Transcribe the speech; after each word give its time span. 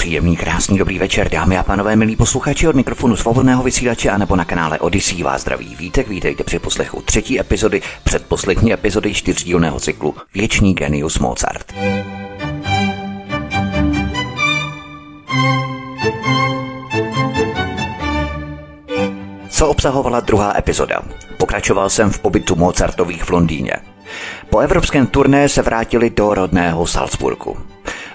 Příjemný, 0.00 0.36
krásný, 0.36 0.78
dobrý 0.78 0.98
večer, 0.98 1.28
dámy 1.28 1.58
a 1.58 1.62
pánové, 1.62 1.96
milí 1.96 2.16
posluchači 2.16 2.68
od 2.68 2.76
mikrofonu 2.76 3.16
svobodného 3.16 3.62
vysílače 3.62 4.10
a 4.10 4.18
nebo 4.18 4.36
na 4.36 4.44
kanále 4.44 4.78
Odyssey 4.78 5.22
vás 5.22 5.40
zdraví 5.40 5.74
vítek, 5.74 6.08
vítejte 6.08 6.44
při 6.44 6.58
poslechu 6.58 7.02
třetí 7.02 7.40
epizody, 7.40 7.82
předposlední 8.04 8.72
epizody 8.72 9.14
čtyřdílného 9.14 9.80
cyklu 9.80 10.14
Věčný 10.34 10.74
genius 10.74 11.18
Mozart. 11.18 11.74
Co 19.48 19.68
obsahovala 19.68 20.20
druhá 20.20 20.58
epizoda? 20.58 21.02
Pokračoval 21.38 21.90
jsem 21.90 22.10
v 22.10 22.18
pobytu 22.18 22.56
Mozartových 22.56 23.24
v 23.24 23.30
Londýně. 23.30 23.72
Po 24.50 24.58
evropském 24.58 25.06
turné 25.06 25.48
se 25.48 25.62
vrátili 25.62 26.10
do 26.10 26.34
rodného 26.34 26.86
Salzburgu. 26.86 27.69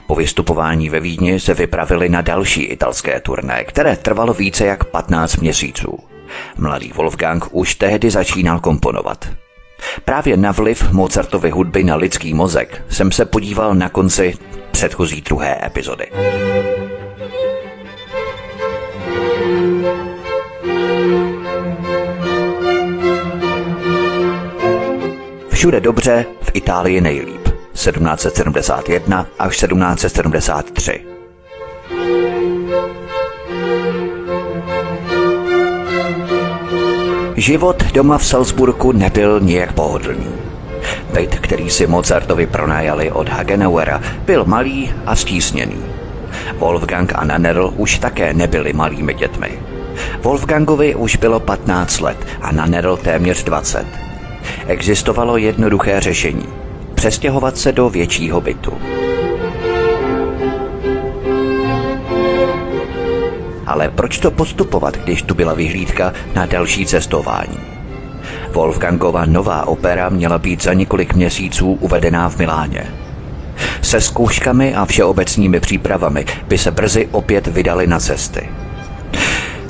Po 0.07 0.15
vystupování 0.15 0.89
ve 0.89 0.99
Vídni 0.99 1.39
se 1.39 1.53
vypravili 1.53 2.09
na 2.09 2.21
další 2.21 2.63
italské 2.63 3.19
turné, 3.19 3.63
které 3.63 3.95
trvalo 3.95 4.33
více 4.33 4.65
jak 4.65 4.83
15 4.83 5.37
měsíců. 5.37 5.99
Mladý 6.57 6.91
Wolfgang 6.95 7.45
už 7.51 7.75
tehdy 7.75 8.11
začínal 8.11 8.59
komponovat. 8.59 9.29
Právě 10.05 10.37
na 10.37 10.51
vliv 10.51 10.91
Mozartovy 10.91 11.49
hudby 11.49 11.83
na 11.83 11.95
lidský 11.95 12.33
mozek 12.33 12.83
jsem 12.89 13.11
se 13.11 13.25
podíval 13.25 13.75
na 13.75 13.89
konci 13.89 14.34
předchozí 14.71 15.21
druhé 15.21 15.65
epizody. 15.65 16.07
Všude 25.49 25.79
dobře, 25.79 26.25
v 26.41 26.51
Itálii 26.53 27.01
nejlíp. 27.01 27.45
1771 27.76 29.27
až 29.40 29.57
1773. 29.57 31.05
Život 37.35 37.84
doma 37.93 38.18
v 38.18 38.26
Salzburgu 38.26 38.91
nebyl 38.91 39.40
nijak 39.40 39.73
pohodlný. 39.73 40.27
Byt, 41.13 41.40
který 41.40 41.70
si 41.70 41.87
Mozartovi 41.87 42.48
pronajali 42.48 43.12
od 43.12 43.29
Hagenauera, 43.29 44.01
byl 44.26 44.46
malý 44.46 44.93
a 45.05 45.15
stísněný. 45.15 45.84
Wolfgang 46.57 47.12
a 47.15 47.26
Nanerl 47.26 47.73
už 47.77 47.99
také 47.99 48.34
nebyli 48.34 48.73
malými 48.73 49.13
dětmi. 49.13 49.59
Wolfgangovi 50.21 50.96
už 50.96 51.15
bylo 51.15 51.40
15 51.40 51.99
let 51.99 52.18
a 52.41 52.51
Nanerl 52.51 52.98
téměř 52.98 53.43
20. 53.43 53.85
Existovalo 54.68 55.37
jednoduché 55.37 55.99
řešení– 55.99 56.48
přestěhovat 57.05 57.57
se 57.57 57.71
do 57.71 57.89
většího 57.89 58.41
bytu. 58.41 58.73
Ale 63.67 63.89
proč 63.89 64.17
to 64.17 64.31
postupovat, 64.31 64.97
když 64.97 65.22
tu 65.22 65.35
byla 65.35 65.53
vyhlídka 65.53 66.13
na 66.35 66.45
další 66.45 66.85
cestování? 66.85 67.57
Wolfgangova 68.51 69.25
nová 69.25 69.67
opera 69.67 70.09
měla 70.09 70.38
být 70.38 70.63
za 70.63 70.73
několik 70.73 71.13
měsíců 71.13 71.72
uvedená 71.72 72.29
v 72.29 72.38
Miláně. 72.38 72.94
Se 73.81 74.01
zkouškami 74.01 74.75
a 74.75 74.85
všeobecnými 74.85 75.59
přípravami 75.59 76.25
by 76.47 76.57
se 76.57 76.72
brzy 76.72 77.07
opět 77.12 77.47
vydali 77.47 77.88
na 77.88 78.00
cesty. 78.00 78.50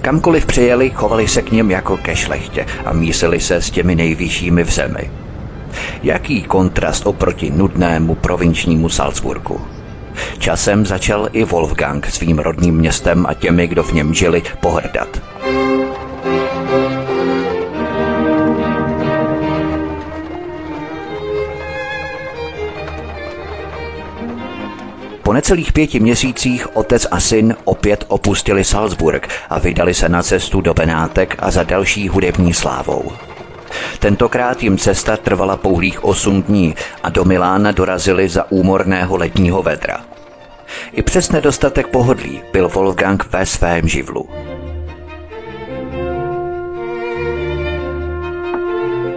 Kamkoliv 0.01 0.45
přijeli, 0.45 0.89
chovali 0.89 1.27
se 1.27 1.41
k 1.41 1.51
něm 1.51 1.71
jako 1.71 1.97
ke 1.97 2.15
šlechtě 2.15 2.65
a 2.85 2.93
mísili 2.93 3.39
se 3.39 3.55
s 3.55 3.69
těmi 3.69 3.95
nejvyššími 3.95 4.63
v 4.63 4.71
zemi– 4.71 5.11
Jaký 6.05 6.43
kontrast 6.43 7.07
oproti 7.07 7.51
nudnému 7.51 8.15
provinčnímu 8.15 8.89
Salzburgu. 8.89 9.61
Časem 10.37 10.85
začal 10.85 11.29
i 11.31 11.43
Wolfgang 11.43 12.05
svým 12.05 12.39
rodným 12.39 12.75
městem 12.75 13.25
a 13.25 13.33
těmi, 13.33 13.67
kdo 13.67 13.83
v 13.83 13.93
něm 13.93 14.13
žili, 14.13 14.43
pohrdat. 14.59 15.21
Po 25.23 25.33
necelých 25.33 25.73
pěti 25.73 25.99
měsících 25.99 26.75
otec 26.75 27.07
a 27.11 27.19
syn 27.19 27.55
opět 27.63 28.05
opustili 28.07 28.63
Salzburg 28.63 29.27
a 29.49 29.59
vydali 29.59 29.93
se 29.93 30.09
na 30.09 30.23
cestu 30.23 30.61
do 30.61 30.73
Benátek 30.73 31.35
a 31.39 31.51
za 31.51 31.63
další 31.63 32.07
hudební 32.07 32.53
slávou. 32.53 33.11
Tentokrát 33.99 34.63
jim 34.63 34.77
cesta 34.77 35.17
trvala 35.17 35.57
pouhých 35.57 36.03
8 36.03 36.43
dní 36.43 36.75
a 37.03 37.09
do 37.09 37.25
Milána 37.25 37.71
dorazili 37.71 38.29
za 38.29 38.51
úmorného 38.51 39.17
letního 39.17 39.63
vedra. 39.63 40.01
I 40.91 41.01
přes 41.01 41.31
nedostatek 41.31 41.87
pohodlí 41.87 42.41
byl 42.53 42.69
Wolfgang 42.69 43.25
ve 43.31 43.45
svém 43.45 43.87
živlu. 43.87 44.29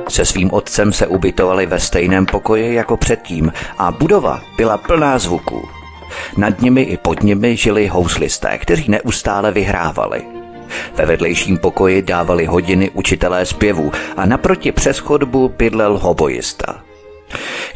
Se 0.09 0.25
svým 0.25 0.53
otcem 0.53 0.93
se 0.93 1.07
ubytovali 1.07 1.67
ve 1.67 1.81
stejném 1.81 2.27
pokoji 2.27 2.75
jako 2.75 2.97
předtím 2.97 3.53
a 3.79 3.93
budova 3.93 4.43
byla 4.57 4.77
plná 4.77 5.19
zvuků. 5.19 5.69
Nad 6.37 6.61
nimi 6.61 6.83
i 6.83 6.97
pod 6.97 7.23
nimi 7.23 7.57
žili 7.57 7.87
houslisté, 7.87 8.59
kteří 8.59 8.91
neustále 8.91 9.53
vyhrávali– 9.53 10.23
ve 10.95 11.07
vedlejším 11.07 11.59
pokoji 11.59 12.03
dávali 12.03 12.47
hodiny 12.47 12.91
učitelé 12.91 13.47
zpěvu 13.47 13.93
a 14.17 14.27
naproti 14.27 14.73
přes 14.73 14.99
chodbu 14.99 15.49
bydlel 15.49 15.99
hobojista. 15.99 16.83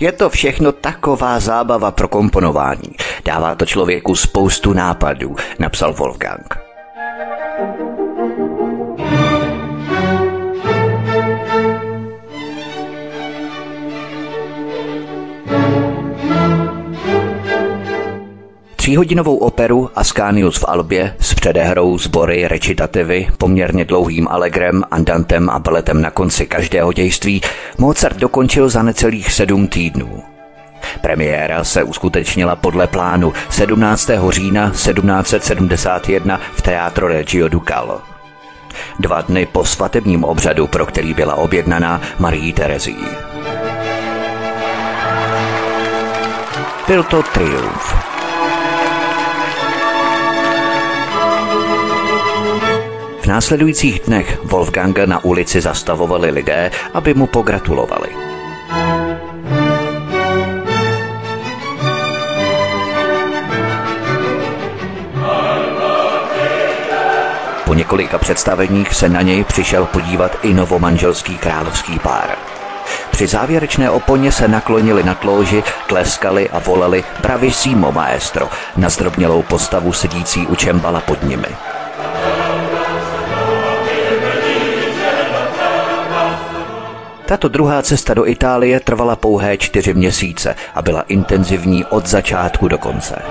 Je 0.01 0.13
to 0.13 0.31
všechno 0.31 0.73
taková 0.73 1.41
zábava 1.41 1.91
pro 1.91 2.09
komponování. 2.09 2.97
Dává 3.25 3.55
to 3.55 3.67
člověku 3.67 4.15
spoustu 4.15 4.73
nápadů, 4.73 5.37
napsal 5.59 5.93
Wolfgang. 5.93 6.62
Tříhodinovou 18.83 19.37
operu 19.37 19.91
Ascanius 19.95 20.57
v 20.57 20.65
Albě 20.69 21.17
s 21.21 21.35
předehrou, 21.35 21.99
sbory, 21.99 22.49
recitativy, 22.49 23.29
poměrně 23.39 23.85
dlouhým 23.85 24.29
alegrem, 24.29 24.85
andantem 24.91 25.51
a 25.51 25.59
baletem 25.59 26.03
na 26.03 26.11
konci 26.11 26.47
každého 26.47 26.93
dějství 26.93 27.43
Mozart 27.79 28.17
dokončil 28.17 28.69
za 28.69 28.83
necelých 28.83 29.33
sedm 29.33 29.69
týdnů. 29.69 30.23
Premiéra 31.01 31.65
se 31.65 31.83
uskutečnila 31.83 32.57
podle 32.57 32.87
plánu 32.87 33.33
17. 33.51 34.11
října 34.29 34.71
1771 34.71 36.41
v 36.53 36.63
Teatro 36.63 37.09
Regio 37.09 37.49
Ducalo. 37.49 38.01
Dva 39.01 39.21
dny 39.21 39.47
po 39.47 39.65
svatebním 39.65 40.25
obřadu, 40.25 40.67
pro 40.67 40.87
který 40.87 41.15
byla 41.15 41.35
objednaná 41.35 42.01
Marii 42.19 42.53
Terezí. 42.53 42.99
Byl 46.87 47.03
to 47.03 47.23
triumf. 47.23 48.12
V 53.23 53.27
následujících 53.27 54.01
dnech 54.07 54.39
Wolfganga 54.45 55.07
na 55.07 55.25
ulici 55.25 55.61
zastavovali 55.61 56.31
lidé, 56.31 56.71
aby 56.95 57.15
mu 57.15 57.27
pogratulovali. 57.27 58.09
Po 67.65 67.75
několika 67.75 68.19
představeních 68.19 68.95
se 68.95 69.09
na 69.09 69.23
něj 69.23 69.45
přišel 69.45 69.87
podívat 69.87 70.39
i 70.43 70.55
novomanželský 70.55 71.39
královský 71.39 71.99
pár. 71.99 72.37
Při 73.11 73.27
závěrečné 73.27 73.91
oponě 73.91 74.33
se 74.33 74.49
naklonili 74.49 75.03
na 75.03 75.15
tlouži, 75.15 75.63
tleskali 75.87 76.51
a 76.51 76.59
volali 76.59 77.05
Bravissimo 77.21 77.93
maestro 77.93 78.49
na 78.77 78.89
zdrobnělou 78.89 79.43
postavu 79.43 79.93
sedící 79.93 80.47
u 80.47 80.55
čembala 80.55 81.01
pod 81.01 81.23
nimi. 81.23 81.49
Tato 87.27 87.49
druhá 87.49 87.83
cesta 87.83 88.15
do 88.15 88.27
Itálie 88.27 88.81
trvala 88.81 89.17
pouhé 89.17 89.57
čtyři 89.57 89.95
měsíce 89.95 90.55
a 90.75 90.83
byla 90.83 91.03
intenzivní 91.03 91.85
od 91.85 92.07
začátku 92.07 92.69
do 92.69 92.79
konce. 92.79 93.23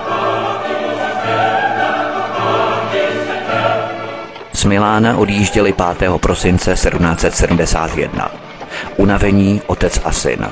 Z 4.52 4.64
Milána 4.64 5.16
odjížděli 5.16 5.74
5. 5.98 6.10
prosince 6.20 6.74
1771. 6.74 8.30
Unavení 8.96 9.62
otec 9.66 10.00
a 10.04 10.12
syn. 10.12 10.46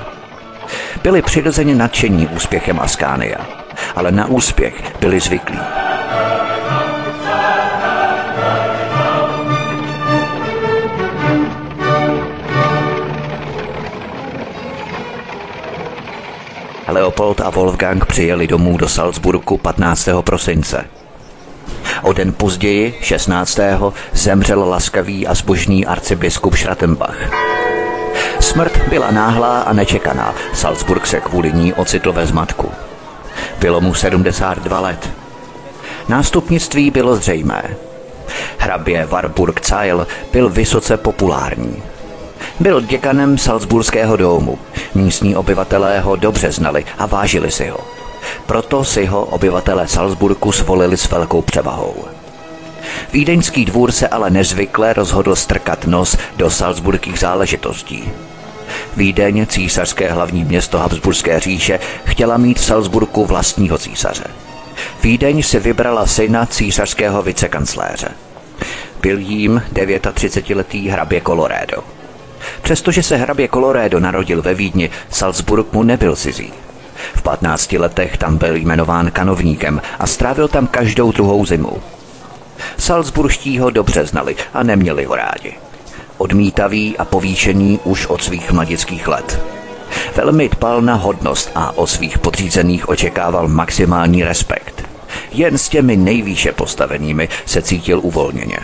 Byli 1.03 1.23
přirozeně 1.23 1.75
nadšení 1.75 2.27
úspěchem 2.27 2.81
Askánia, 2.81 3.39
ale 3.97 4.13
na 4.13 4.27
úspěch 4.27 4.75
byli 5.01 5.21
zvyklí. 5.21 5.80
Leopold 16.91 17.41
a 17.41 17.51
Wolfgang 17.51 18.05
přijeli 18.05 18.47
domů 18.47 18.77
do 18.77 18.89
Salzburgu 18.89 19.59
15. 19.59 20.09
prosince. 20.21 20.85
O 22.03 22.13
den 22.13 22.33
později, 22.33 22.95
16. 23.01 23.59
zemřel 24.13 24.69
laskavý 24.69 25.27
a 25.27 25.35
zbožný 25.35 25.87
arcibiskup 25.87 26.57
Schrattenbach. 26.57 27.17
Smrt 28.41 28.89
byla 28.89 29.11
náhlá 29.11 29.61
a 29.61 29.73
nečekaná. 29.73 30.35
Salzburg 30.53 31.07
se 31.07 31.21
kvůli 31.21 31.53
ní 31.53 31.75
ocitl 31.75 32.13
ve 32.13 32.27
zmatku. 32.27 32.71
Bylo 33.59 33.81
mu 33.81 33.95
72 33.95 34.81
let. 34.81 35.11
Nástupnictví 36.09 36.91
bylo 36.91 37.17
zřejmé. 37.17 37.63
Hrabě 38.59 39.07
Warburg 39.07 39.67
Zeil 39.67 40.07
byl 40.33 40.49
vysoce 40.49 40.97
populární. 40.97 41.83
Byl 42.61 42.81
děkanem 42.81 43.39
Salzburského 43.39 44.17
domu. 44.17 44.59
Místní 44.95 45.37
obyvatelé 45.37 46.01
ho 46.01 46.17
dobře 46.17 46.53
znali 46.53 46.85
a 46.99 47.07
vážili 47.07 47.51
si 47.51 47.69
ho. 47.69 47.79
Proto 48.47 48.85
si 48.85 49.07
ho 49.07 49.25
obyvatele 49.25 49.89
Salzburgu 49.89 50.53
zvolili 50.53 50.97
s 50.97 51.11
velkou 51.11 51.43
převahou. 51.43 51.95
Vídeňský 53.13 53.65
dvůr 53.65 53.93
se 53.93 54.09
ale 54.09 54.31
nezvykle 54.31 54.93
rozhodl 54.93 55.37
strkat 55.37 55.87
nos 55.87 56.17
do 56.37 56.51
salzburských 56.51 57.19
záležitostí. 57.19 58.13
Vídeň, 58.97 59.47
císařské 59.47 60.13
hlavní 60.13 60.45
město 60.45 60.79
Habsburské 60.79 61.41
říše, 61.41 61.81
chtěla 62.05 62.37
mít 62.37 62.59
v 62.59 62.65
Salzburgu 62.65 63.25
vlastního 63.25 63.79
císaře. 63.79 64.25
Vídeň 65.03 65.43
si 65.43 65.61
vybrala 65.61 66.07
syna 66.07 66.47
císařského 66.47 67.23
vicekancléře. 67.23 68.09
Byl 69.01 69.19
jím 69.19 69.63
39-letý 69.73 70.89
hrabě 70.89 71.21
Colorado. 71.21 72.00
Přestože 72.63 73.03
se 73.03 73.17
hrabě 73.17 73.49
Colorado 73.49 74.01
narodil 74.01 74.43
ve 74.43 74.55
Vídni, 74.55 74.91
Salzburg 75.11 75.73
mu 75.73 75.83
nebyl 75.83 76.17
cizí. 76.17 76.53
V 77.15 77.23
15 77.23 77.73
letech 77.73 78.17
tam 78.17 78.37
byl 78.37 78.57
jmenován 78.57 79.11
kanovníkem 79.11 79.83
a 79.99 80.07
strávil 80.07 80.49
tam 80.49 80.67
každou 80.67 81.13
druhou 81.13 81.47
zimu. 81.47 81.83
Salzburští 82.79 83.59
ho 83.59 83.71
dobře 83.71 84.07
znali 84.07 84.37
a 84.55 84.63
neměli 84.63 85.05
ho 85.05 85.15
rádi. 85.15 85.55
Odmítavý 86.19 86.99
a 86.99 87.05
povýšený 87.05 87.81
už 87.85 88.07
od 88.07 88.23
svých 88.23 88.53
mladických 88.53 89.09
let. 89.09 89.41
Velmi 90.17 90.49
dbal 90.49 90.83
na 90.83 90.95
hodnost 90.95 91.51
a 91.55 91.79
o 91.79 91.87
svých 91.87 92.19
podřízených 92.19 92.89
očekával 92.89 93.49
maximální 93.49 94.25
respekt. 94.25 94.85
Jen 95.33 95.59
s 95.59 95.69
těmi 95.69 95.97
nejvýše 95.97 96.53
postavenými 96.53 97.29
se 97.47 97.63
cítil 97.63 98.01
uvolněně. 98.03 98.59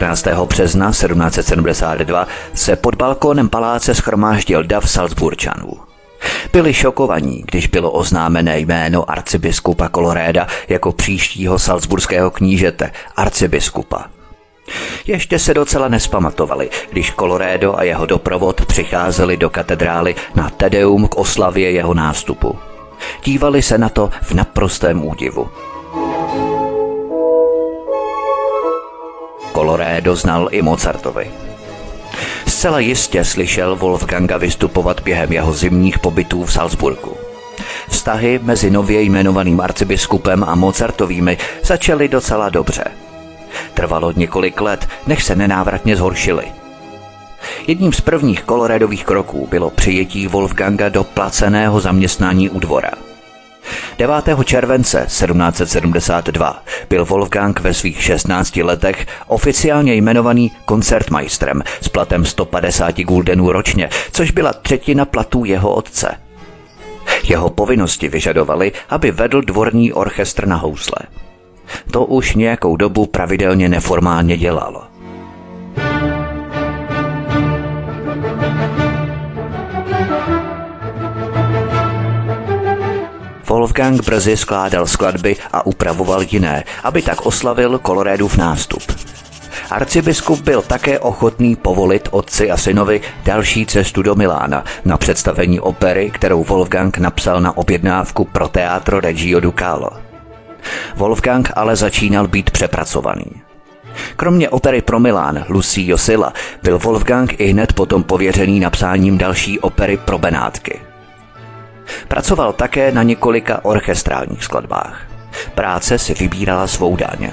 14. 0.00 0.26
března 0.46 0.90
1772 0.90 2.26
se 2.54 2.76
pod 2.76 2.94
balkónem 2.94 3.48
paláce 3.48 3.94
schromáždil 3.94 4.64
dav 4.64 4.90
Salzburčanů. 4.90 5.72
Byli 6.52 6.74
šokovaní, 6.74 7.44
když 7.50 7.66
bylo 7.66 7.90
oznámené 7.90 8.58
jméno 8.58 9.10
arcibiskupa 9.10 9.88
Koloréda 9.88 10.46
jako 10.68 10.92
příštího 10.92 11.58
salzburského 11.58 12.30
knížete, 12.30 12.92
arcibiskupa. 13.16 14.04
Ještě 15.06 15.38
se 15.38 15.54
docela 15.54 15.88
nespamatovali, 15.88 16.70
když 16.92 17.10
Kolorédo 17.10 17.78
a 17.78 17.82
jeho 17.82 18.06
doprovod 18.06 18.66
přicházeli 18.66 19.36
do 19.36 19.50
katedrály 19.50 20.14
na 20.34 20.50
Tedeum 20.50 21.08
k 21.08 21.16
oslavě 21.16 21.70
jeho 21.70 21.94
nástupu. 21.94 22.58
Dívali 23.24 23.62
se 23.62 23.78
na 23.78 23.88
to 23.88 24.10
v 24.22 24.32
naprostém 24.32 25.04
údivu. 25.04 25.48
Coloré 29.60 30.00
doznal 30.00 30.48
i 30.50 30.62
Mozartovi. 30.62 31.30
Zcela 32.46 32.78
jistě 32.78 33.24
slyšel 33.24 33.76
Wolfganga 33.76 34.36
vystupovat 34.36 35.00
během 35.00 35.32
jeho 35.32 35.52
zimních 35.52 35.98
pobytů 35.98 36.44
v 36.44 36.52
Salzburgu. 36.52 37.16
Vztahy 37.88 38.40
mezi 38.42 38.70
nově 38.70 39.02
jmenovaným 39.02 39.60
arcibiskupem 39.60 40.44
a 40.44 40.54
Mozartovými 40.54 41.38
začaly 41.62 42.08
docela 42.08 42.48
dobře. 42.48 42.84
Trvalo 43.74 44.12
několik 44.16 44.60
let, 44.60 44.88
než 45.06 45.24
se 45.24 45.36
nenávratně 45.36 45.96
zhoršily. 45.96 46.44
Jedním 47.66 47.92
z 47.92 48.00
prvních 48.00 48.42
kolorédových 48.42 49.04
kroků 49.04 49.46
bylo 49.50 49.70
přijetí 49.70 50.26
Wolfganga 50.26 50.88
do 50.88 51.04
placeného 51.04 51.80
zaměstnání 51.80 52.50
u 52.50 52.60
dvora– 52.60 52.90
9. 53.98 54.14
července 54.44 55.04
1772 55.06 56.62
byl 56.88 57.04
Wolfgang 57.04 57.60
ve 57.60 57.74
svých 57.74 58.02
16 58.02 58.56
letech 58.56 59.06
oficiálně 59.26 59.94
jmenovaný 59.94 60.52
koncertmajstrem 60.64 61.62
s 61.80 61.88
platem 61.88 62.24
150 62.24 63.00
guldenů 63.00 63.52
ročně, 63.52 63.88
což 64.12 64.30
byla 64.30 64.52
třetina 64.52 65.04
platů 65.04 65.44
jeho 65.44 65.74
otce. 65.74 66.16
Jeho 67.24 67.50
povinnosti 67.50 68.08
vyžadovaly, 68.08 68.72
aby 68.88 69.10
vedl 69.10 69.42
dvorní 69.42 69.92
orchestr 69.92 70.46
na 70.46 70.56
housle. 70.56 70.98
To 71.90 72.04
už 72.04 72.34
nějakou 72.34 72.76
dobu 72.76 73.06
pravidelně 73.06 73.68
neformálně 73.68 74.36
dělal. 74.36 74.86
Wolfgang 83.50 84.04
brzy 84.04 84.36
skládal 84.36 84.86
skladby 84.86 85.36
a 85.52 85.66
upravoval 85.66 86.22
jiné, 86.22 86.64
aby 86.84 87.02
tak 87.02 87.26
oslavil 87.26 87.80
v 88.28 88.36
nástup. 88.36 88.82
Arcibiskup 89.70 90.40
byl 90.40 90.62
také 90.62 90.98
ochotný 90.98 91.56
povolit 91.56 92.08
otci 92.10 92.50
a 92.50 92.56
synovi 92.56 93.00
další 93.24 93.66
cestu 93.66 94.02
do 94.02 94.14
Milána 94.14 94.64
na 94.84 94.96
představení 94.96 95.60
opery, 95.60 96.10
kterou 96.10 96.44
Wolfgang 96.44 96.98
napsal 96.98 97.40
na 97.40 97.56
objednávku 97.56 98.24
pro 98.24 98.48
Teatro 98.48 99.00
Reggio 99.00 99.40
Ducalo. 99.40 99.90
Wolfgang 100.96 101.50
ale 101.56 101.76
začínal 101.76 102.28
být 102.28 102.50
přepracovaný. 102.50 103.42
Kromě 104.16 104.48
opery 104.48 104.82
pro 104.82 105.00
Milán 105.00 105.44
Lucio 105.48 105.98
Silla 105.98 106.32
byl 106.62 106.78
Wolfgang 106.78 107.40
i 107.40 107.46
hned 107.46 107.72
potom 107.72 108.02
pověřený 108.02 108.60
napsáním 108.60 109.18
další 109.18 109.60
opery 109.60 109.96
pro 109.96 110.18
Benátky– 110.18 110.80
Pracoval 112.08 112.52
také 112.52 112.92
na 112.92 113.02
několika 113.02 113.64
orchestrálních 113.64 114.44
skladbách. 114.44 115.00
Práce 115.54 115.98
si 115.98 116.14
vybírala 116.14 116.66
svou 116.66 116.96
daň. 116.96 117.32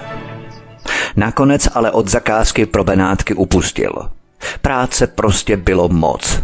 Nakonec 1.15 1.67
ale 1.73 1.91
od 1.91 2.07
zakázky 2.07 2.65
pro 2.65 2.83
Benátky 2.83 3.33
upustil. 3.33 4.09
Práce 4.61 5.07
prostě 5.07 5.57
bylo 5.57 5.89
moc. 5.89 6.41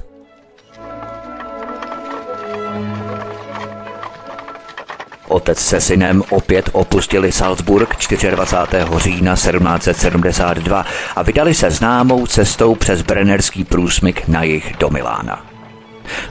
Otec 5.27 5.59
se 5.59 5.81
synem 5.81 6.23
opět 6.29 6.69
opustili 6.73 7.31
Salzburg 7.31 7.95
24. 8.31 8.85
října 8.97 9.35
1772 9.35 10.85
a 11.15 11.21
vydali 11.21 11.53
se 11.53 11.71
známou 11.71 12.27
cestou 12.27 12.75
přes 12.75 13.01
Brennerský 13.01 13.63
průsmyk 13.63 14.27
na 14.27 14.43
jih 14.43 14.75
do 14.79 14.89
Milána. 14.89 15.52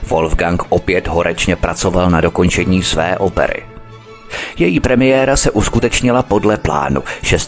Wolfgang 0.07 0.63
opět 0.69 1.07
horečně 1.07 1.55
pracoval 1.55 2.09
na 2.09 2.21
dokončení 2.21 2.83
své 2.83 3.17
opery. 3.17 3.63
Její 4.57 4.79
premiéra 4.79 5.37
se 5.37 5.51
uskutečnila 5.51 6.23
podle 6.23 6.57
plánu 6.57 7.03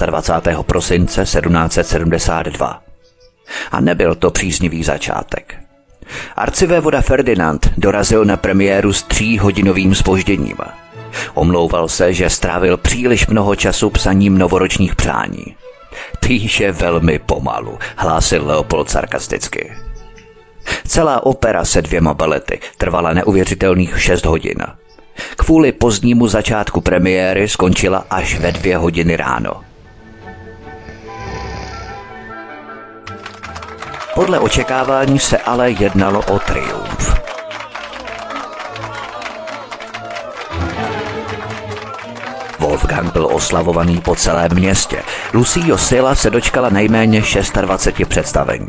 26. 0.05 0.47
prosince 0.61 1.21
1772. 1.21 2.81
A 3.71 3.81
nebyl 3.81 4.15
to 4.15 4.31
příznivý 4.31 4.83
začátek. 4.83 5.55
Arcivévoda 6.35 7.01
Ferdinand 7.01 7.69
dorazil 7.77 8.25
na 8.25 8.37
premiéru 8.37 8.93
s 8.93 9.03
tříhodinovým 9.03 9.95
spožděním. 9.95 10.57
Omlouval 11.33 11.87
se, 11.87 12.13
že 12.13 12.29
strávil 12.29 12.77
příliš 12.77 13.27
mnoho 13.27 13.55
času 13.55 13.89
psaním 13.89 14.37
novoročních 14.37 14.95
přání. 14.95 15.55
Píše 16.19 16.71
velmi 16.71 17.19
pomalu, 17.19 17.79
hlásil 17.95 18.47
Leopold 18.47 18.89
sarkasticky. 18.89 19.73
Celá 20.87 21.25
opera 21.25 21.65
se 21.65 21.81
dvěma 21.81 22.13
balety 22.13 22.59
trvala 22.77 23.13
neuvěřitelných 23.13 24.01
6 24.01 24.25
hodin. 24.25 24.57
Kvůli 25.37 25.71
pozdnímu 25.71 26.27
začátku 26.27 26.81
premiéry 26.81 27.47
skončila 27.47 28.05
až 28.09 28.39
ve 28.39 28.51
dvě 28.51 28.77
hodiny 28.77 29.15
ráno. 29.15 29.61
Podle 34.15 34.39
očekávání 34.39 35.19
se 35.19 35.37
ale 35.37 35.71
jednalo 35.71 36.19
o 36.19 36.39
triumf. 36.39 37.15
Wolfgang 42.59 43.13
byl 43.13 43.27
oslavovaný 43.31 44.01
po 44.01 44.15
celém 44.15 44.51
městě. 44.53 45.03
Lucio 45.33 45.77
Sila 45.77 46.15
se 46.15 46.29
dočkala 46.29 46.69
nejméně 46.69 47.23
26 47.61 48.09
představení. 48.09 48.67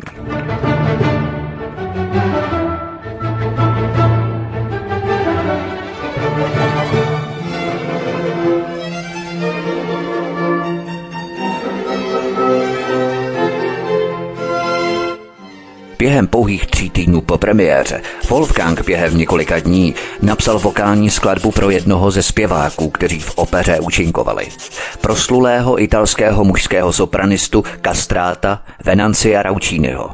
Během 15.99 16.27
pouhých 16.27 16.65
tří 16.65 16.89
týdnů 16.89 17.21
po 17.21 17.37
premiéře 17.37 18.01
Wolfgang 18.29 18.85
během 18.85 19.17
několika 19.17 19.59
dní 19.59 19.95
napsal 20.21 20.59
vokální 20.59 21.09
skladbu 21.09 21.51
pro 21.51 21.69
jednoho 21.69 22.11
ze 22.11 22.23
zpěváků, 22.23 22.89
kteří 22.89 23.19
v 23.19 23.33
opeře 23.35 23.79
účinkovali. 23.79 24.47
Proslulého 25.01 25.81
italského 25.81 26.43
mužského 26.43 26.93
sopranistu 26.93 27.63
Castráta 27.83 28.61
Venancia 28.85 29.41
Raučínyho. 29.41 30.09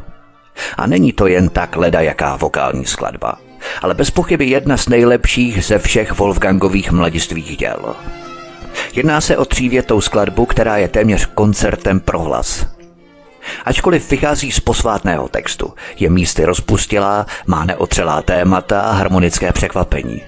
A 0.78 0.88
není 0.88 1.14
to 1.14 1.28
jen 1.28 1.50
tak 1.50 1.76
leda 1.76 2.02
jaká 2.02 2.36
vokální 2.36 2.86
skladba, 2.86 3.38
ale 3.82 3.94
bez 3.94 4.12
pochyby 4.12 4.46
jedna 4.46 4.78
z 4.78 4.90
nejlepších 4.90 5.66
ze 5.66 5.80
všech 5.80 6.18
Wolfgangových 6.18 6.92
mladistvých 6.92 7.58
děl. 7.58 7.96
Jedná 8.94 9.22
se 9.22 9.38
o 9.38 9.46
třívětou 9.46 10.02
skladbu, 10.02 10.46
která 10.46 10.78
je 10.78 10.88
téměř 10.88 11.26
koncertem 11.26 12.00
pro 12.00 12.20
hlas. 12.20 12.73
Ačkoliv 13.66 14.12
vychází 14.12 14.52
z 14.52 14.60
posvátného 14.60 15.28
textu, 15.28 15.74
je 16.00 16.10
místy 16.10 16.46
rozpustilá, 16.46 17.26
má 17.48 17.66
neotřelá 17.66 18.22
témata 18.22 18.82
a 18.82 18.92
harmonické 18.92 19.52
překvapení. 19.52 20.22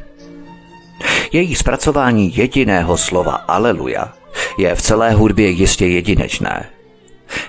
Její 1.32 1.56
zpracování 1.56 2.38
jediného 2.38 2.98
slova 2.98 3.34
Aleluja 3.34 4.14
je 4.58 4.76
v 4.76 4.82
celé 4.82 5.12
hudbě 5.12 5.50
jistě 5.50 5.88
jedinečné. 5.88 6.70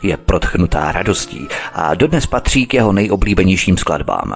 Je 0.02 0.16
protchnutá 0.16 0.92
radostí 0.92 1.48
a 1.72 1.94
dodnes 1.94 2.26
patří 2.26 2.66
k 2.66 2.74
jeho 2.74 2.92
nejoblíbenějším 2.92 3.76
skladbám. 3.76 4.34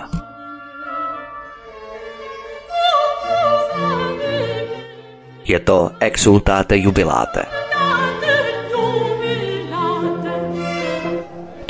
Je 5.45 5.61
to 5.61 5.91
Exultate 6.01 6.77
Jubilate– 6.77 7.47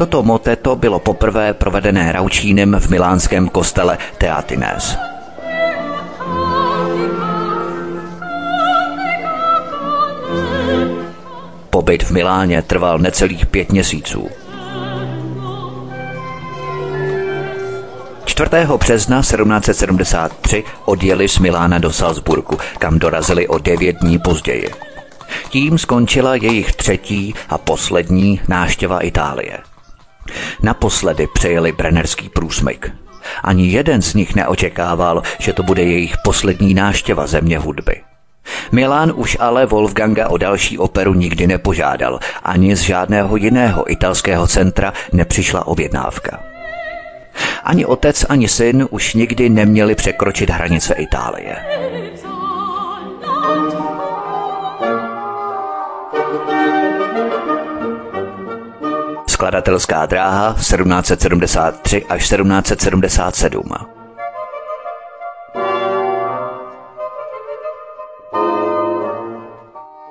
Toto 0.01 0.23
moteto 0.23 0.77
bylo 0.77 0.99
poprvé 0.99 1.55
provedené 1.55 2.13
Raučínem 2.13 2.77
v 2.81 2.91
milánském 2.91 3.49
kostele 3.49 3.99
Teatines. 4.19 4.97
Pobyt 11.71 12.03
v 12.03 12.11
Miláně 12.11 12.63
trval 12.63 12.99
necelých 12.99 13.47
pět 13.47 13.73
měsíců. 13.73 14.29
4. 18.25 18.51
března 18.79 19.21
1773 19.21 20.65
odjeli 20.85 21.29
z 21.29 21.39
Milána 21.39 21.79
do 21.79 21.93
Salzburgu, 21.93 22.59
kam 22.79 22.99
dorazili 22.99 23.49
o 23.49 23.59
devět 23.59 23.97
dní 23.97 24.19
později. 24.19 24.71
Tím 25.49 25.79
skončila 25.79 26.35
jejich 26.35 26.73
třetí 26.73 27.35
a 27.49 27.59
poslední 27.59 28.41
náštěva 28.49 28.99
Itálie. 28.99 29.70
Naposledy 30.63 31.29
přejeli 31.35 31.73
Brennerský 31.73 32.29
průsmyk. 32.29 32.93
Ani 33.43 33.69
jeden 33.69 34.03
z 34.03 34.15
nich 34.15 34.35
neočekával, 34.35 35.23
že 35.39 35.53
to 35.53 35.63
bude 35.63 35.83
jejich 35.83 36.15
poslední 36.25 36.75
náštěva 36.75 37.27
země 37.27 37.59
hudby. 37.59 38.01
Milán 38.73 39.13
už 39.17 39.37
ale 39.41 39.67
Wolfganga 39.67 40.29
o 40.29 40.37
další 40.37 40.79
operu 40.79 41.15
nikdy 41.15 41.47
nepožádal, 41.47 42.19
ani 42.43 42.77
z 42.77 42.81
žádného 42.81 43.37
jiného 43.37 43.93
italského 43.93 44.47
centra 44.47 44.93
nepřišla 45.13 45.67
objednávka. 45.67 46.41
Ani 47.65 47.87
otec, 47.87 48.27
ani 48.29 48.49
syn 48.49 48.87
už 48.91 49.15
nikdy 49.15 49.49
neměli 49.49 49.95
překročit 49.95 50.51
hranice 50.51 50.95
Itálie. 50.95 51.57
Skladatelská 59.41 60.07
dráha 60.07 60.53
1773 60.53 62.05
až 62.05 62.29
1777. 62.29 63.65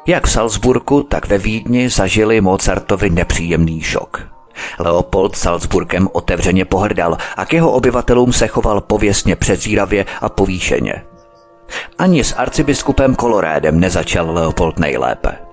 Jak 0.07 0.27
v 0.27 0.31
Salzburgu, 0.31 1.03
tak 1.03 1.27
ve 1.27 1.37
Vídni 1.37 1.89
zažili 1.89 2.41
Mozartovi 2.41 3.09
nepříjemný 3.09 3.81
šok. 3.81 4.21
Leopold 4.79 5.35
Salzburgem 5.35 6.09
otevřeně 6.11 6.65
pohrdal 6.65 7.17
a 7.37 7.45
k 7.45 7.53
jeho 7.53 7.71
obyvatelům 7.71 8.33
se 8.33 8.47
choval 8.47 8.81
pověstně 8.81 9.35
přezíravě 9.35 10.05
a 10.21 10.29
povýšeně. 10.29 11.03
Ani 11.97 12.23
s 12.23 12.35
arcibiskupem 12.35 13.15
Kolorédem 13.15 13.79
nezačal 13.79 14.31
Leopold 14.31 14.79
nejlépe. 14.79 15.48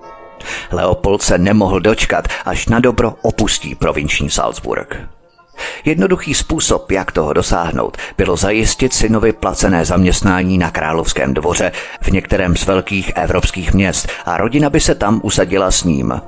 Leopold 0.71 1.21
se 1.21 1.37
nemohl 1.37 1.79
dočkat, 1.79 2.27
až 2.45 2.67
na 2.67 2.79
dobro 2.79 3.13
opustí 3.21 3.75
provinční 3.75 4.29
Salzburg. 4.29 4.97
Jednoduchý 5.85 6.33
způsob, 6.33 6.91
jak 6.91 7.11
toho 7.11 7.33
dosáhnout, 7.33 7.97
bylo 8.17 8.37
zajistit 8.37 8.93
synovi 8.93 9.33
placené 9.33 9.85
zaměstnání 9.85 10.57
na 10.57 10.71
královském 10.71 11.33
dvoře 11.33 11.71
v 12.01 12.07
některém 12.07 12.55
z 12.55 12.65
velkých 12.65 13.11
evropských 13.15 13.73
měst 13.73 14.07
a 14.25 14.37
rodina 14.37 14.69
by 14.69 14.79
se 14.79 14.95
tam 14.95 15.21
usadila 15.23 15.71
s 15.71 15.83
ním. 15.83 16.21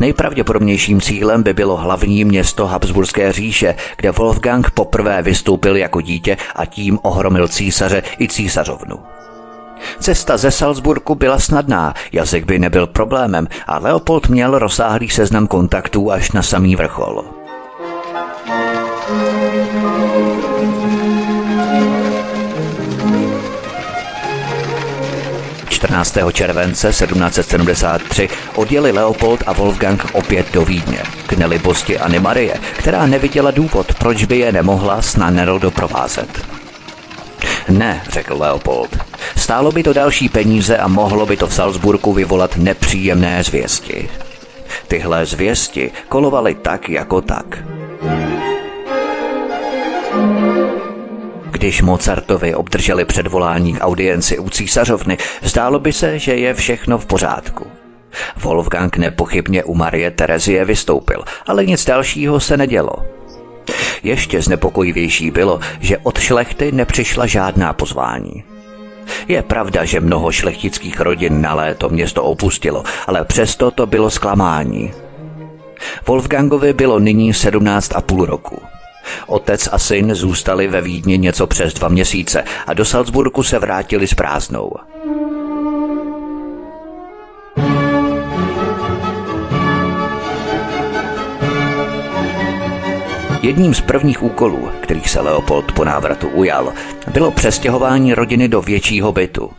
Nejpravděpodobnějším 0.00 1.00
cílem 1.00 1.42
by 1.42 1.52
bylo 1.52 1.76
hlavní 1.76 2.24
město 2.24 2.66
Habsburské 2.66 3.32
říše, 3.32 3.74
kde 3.96 4.10
Wolfgang 4.10 4.70
poprvé 4.70 5.22
vystoupil 5.22 5.76
jako 5.76 6.00
dítě 6.00 6.36
a 6.56 6.64
tím 6.66 6.98
ohromil 7.02 7.48
císaře 7.48 8.02
i 8.20 8.28
císařovnu. 8.28 8.98
Cesta 10.00 10.36
ze 10.36 10.50
Salzburgu 10.50 11.14
byla 11.14 11.38
snadná, 11.38 11.94
jazyk 12.12 12.44
by 12.44 12.58
nebyl 12.58 12.86
problémem 12.86 13.48
a 13.66 13.78
Leopold 13.78 14.28
měl 14.28 14.58
rozsáhlý 14.58 15.08
seznam 15.08 15.46
kontaktů 15.46 16.12
až 16.12 16.32
na 16.32 16.42
samý 16.42 16.76
vrchol.– 16.76 17.24
14. 25.78 26.18
července 26.32 26.88
1773 26.88 28.28
odjeli 28.54 28.92
Leopold 28.92 29.42
a 29.46 29.52
Wolfgang 29.52 30.06
opět 30.12 30.52
do 30.52 30.64
Vídně, 30.64 31.02
k 31.26 31.32
nelibosti 31.32 31.98
Anny 31.98 32.18
Marie, 32.18 32.54
která 32.78 33.06
neviděla 33.06 33.50
důvod, 33.50 33.94
proč 33.94 34.24
by 34.24 34.38
je 34.38 34.52
nemohla 34.52 35.02
s 35.02 35.16
Nannerl 35.16 35.58
doprovázet. 35.58 36.46
Ne, 37.68 38.02
řekl 38.08 38.36
Leopold. 38.38 39.07
Stálo 39.38 39.72
by 39.72 39.82
to 39.82 39.92
další 39.92 40.28
peníze 40.28 40.76
a 40.76 40.88
mohlo 40.88 41.26
by 41.26 41.36
to 41.36 41.46
v 41.46 41.54
Salzburgu 41.54 42.12
vyvolat 42.12 42.56
nepříjemné 42.56 43.42
zvěsti. 43.44 44.08
Tyhle 44.88 45.26
zvěsti 45.26 45.90
kolovaly 46.08 46.54
tak 46.54 46.88
jako 46.88 47.20
tak. 47.20 47.64
Když 51.50 51.82
Mozartovi 51.82 52.54
obdrželi 52.54 53.04
předvolání 53.04 53.74
k 53.74 53.84
audienci 53.84 54.38
u 54.38 54.50
císařovny, 54.50 55.18
zdálo 55.42 55.78
by 55.78 55.92
se, 55.92 56.18
že 56.18 56.34
je 56.34 56.54
všechno 56.54 56.98
v 56.98 57.06
pořádku. 57.06 57.66
Wolfgang 58.36 58.96
nepochybně 58.96 59.64
u 59.64 59.74
Marie 59.74 60.10
Terezie 60.10 60.64
vystoupil, 60.64 61.24
ale 61.46 61.66
nic 61.66 61.84
dalšího 61.84 62.40
se 62.40 62.56
nedělo. 62.56 62.92
Ještě 64.02 64.42
znepokojivější 64.42 65.30
bylo, 65.30 65.60
že 65.80 65.98
od 65.98 66.18
šlechty 66.18 66.72
nepřišla 66.72 67.26
žádná 67.26 67.72
pozvání. 67.72 68.44
Je 69.28 69.42
pravda, 69.42 69.84
že 69.84 70.00
mnoho 70.00 70.32
šlechtických 70.32 71.00
rodin 71.00 71.40
na 71.40 71.54
léto 71.54 71.88
město 71.88 72.22
opustilo, 72.22 72.82
ale 73.06 73.24
přesto 73.24 73.70
to 73.70 73.86
bylo 73.86 74.10
zklamání. 74.10 74.92
Wolfgangovi 76.06 76.72
bylo 76.72 76.98
nyní 76.98 77.34
17 77.34 77.92
a 77.94 78.00
půl 78.00 78.26
roku. 78.26 78.62
Otec 79.26 79.68
a 79.72 79.78
syn 79.78 80.14
zůstali 80.14 80.68
ve 80.68 80.80
Vídni 80.80 81.18
něco 81.18 81.46
přes 81.46 81.74
dva 81.74 81.88
měsíce 81.88 82.44
a 82.66 82.74
do 82.74 82.84
Salzburgu 82.84 83.42
se 83.42 83.58
vrátili 83.58 84.06
s 84.08 84.14
prázdnou. 84.14 84.70
Jedním 93.48 93.74
z 93.74 93.80
prvních 93.80 94.22
úkolů, 94.22 94.70
kterých 94.80 95.10
se 95.10 95.20
Leopold 95.20 95.72
po 95.72 95.84
návratu 95.84 96.28
ujal, 96.28 96.72
bylo 97.12 97.30
přestěhování 97.30 98.14
rodiny 98.14 98.48
do 98.48 98.62
většího 98.62 99.12
bytu. 99.12 99.50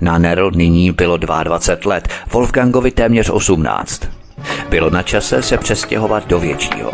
Na 0.00 0.18
Nerl 0.18 0.50
nyní 0.50 0.92
bylo 0.92 1.16
22 1.16 1.94
let, 1.94 2.08
Wolfgangovi 2.32 2.90
téměř 2.90 3.30
18. 3.30 4.02
Bylo 4.68 4.90
na 4.90 5.02
čase 5.02 5.42
se 5.42 5.58
přestěhovat 5.58 6.26
do 6.26 6.38
většího. 6.38 6.92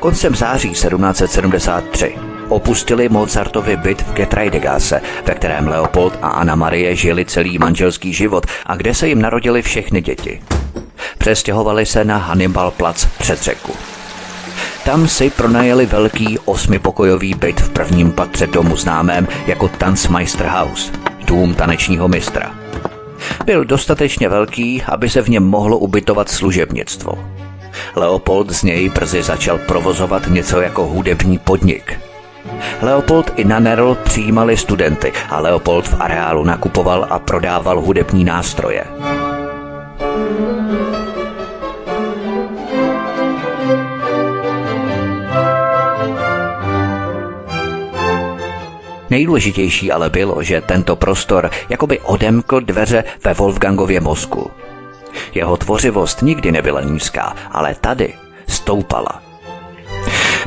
Koncem 0.00 0.34
září 0.34 0.70
1773 0.70 2.14
opustili 2.48 3.08
Mozartovi 3.08 3.76
byt 3.76 4.02
v 4.02 4.12
Getreidegase, 4.12 5.00
ve 5.26 5.34
kterém 5.34 5.68
Leopold 5.68 6.18
a 6.22 6.28
Anna 6.28 6.54
Marie 6.54 6.96
žili 6.96 7.24
celý 7.24 7.58
manželský 7.58 8.12
život 8.12 8.46
a 8.66 8.76
kde 8.76 8.94
se 8.94 9.08
jim 9.08 9.22
narodili 9.22 9.62
všechny 9.62 10.00
děti. 10.00 10.42
Přestěhovali 11.18 11.86
se 11.86 12.04
na 12.04 12.16
Hannibal 12.16 12.70
Platz 12.70 13.06
před 13.18 13.42
řeku. 13.42 13.97
Tam 14.84 15.08
si 15.08 15.30
pronajeli 15.30 15.86
velký 15.86 16.38
osmipokojový 16.38 17.34
byt 17.34 17.60
v 17.60 17.70
prvním 17.70 18.12
patře 18.12 18.46
domu 18.46 18.76
známém 18.76 19.28
jako 19.46 19.68
Tanzmeisterhaus, 19.68 20.92
dům 21.24 21.54
tanečního 21.54 22.08
mistra. 22.08 22.54
Byl 23.44 23.64
dostatečně 23.64 24.28
velký, 24.28 24.82
aby 24.82 25.10
se 25.10 25.22
v 25.22 25.28
něm 25.28 25.44
mohlo 25.44 25.78
ubytovat 25.78 26.28
služebnictvo. 26.28 27.12
Leopold 27.96 28.50
z 28.50 28.62
něj 28.62 28.88
brzy 28.88 29.22
začal 29.22 29.58
provozovat 29.58 30.26
něco 30.28 30.60
jako 30.60 30.86
hudební 30.86 31.38
podnik. 31.38 32.00
Leopold 32.82 33.32
i 33.36 33.44
Nanerl 33.44 33.94
přijímali 33.94 34.56
studenty 34.56 35.12
a 35.30 35.40
Leopold 35.40 35.88
v 35.88 35.96
areálu 36.00 36.44
nakupoval 36.44 37.06
a 37.10 37.18
prodával 37.18 37.80
hudební 37.80 38.24
nástroje. 38.24 38.84
Nejdůležitější 49.10 49.92
ale 49.92 50.10
bylo, 50.10 50.42
že 50.42 50.60
tento 50.60 50.96
prostor 50.96 51.50
jakoby 51.68 52.00
odemkl 52.00 52.60
dveře 52.60 53.04
ve 53.24 53.34
Wolfgangově 53.34 54.00
mozku. 54.00 54.50
Jeho 55.34 55.56
tvořivost 55.56 56.22
nikdy 56.22 56.52
nebyla 56.52 56.80
nízká, 56.80 57.36
ale 57.50 57.74
tady 57.74 58.14
stoupala. 58.48 59.22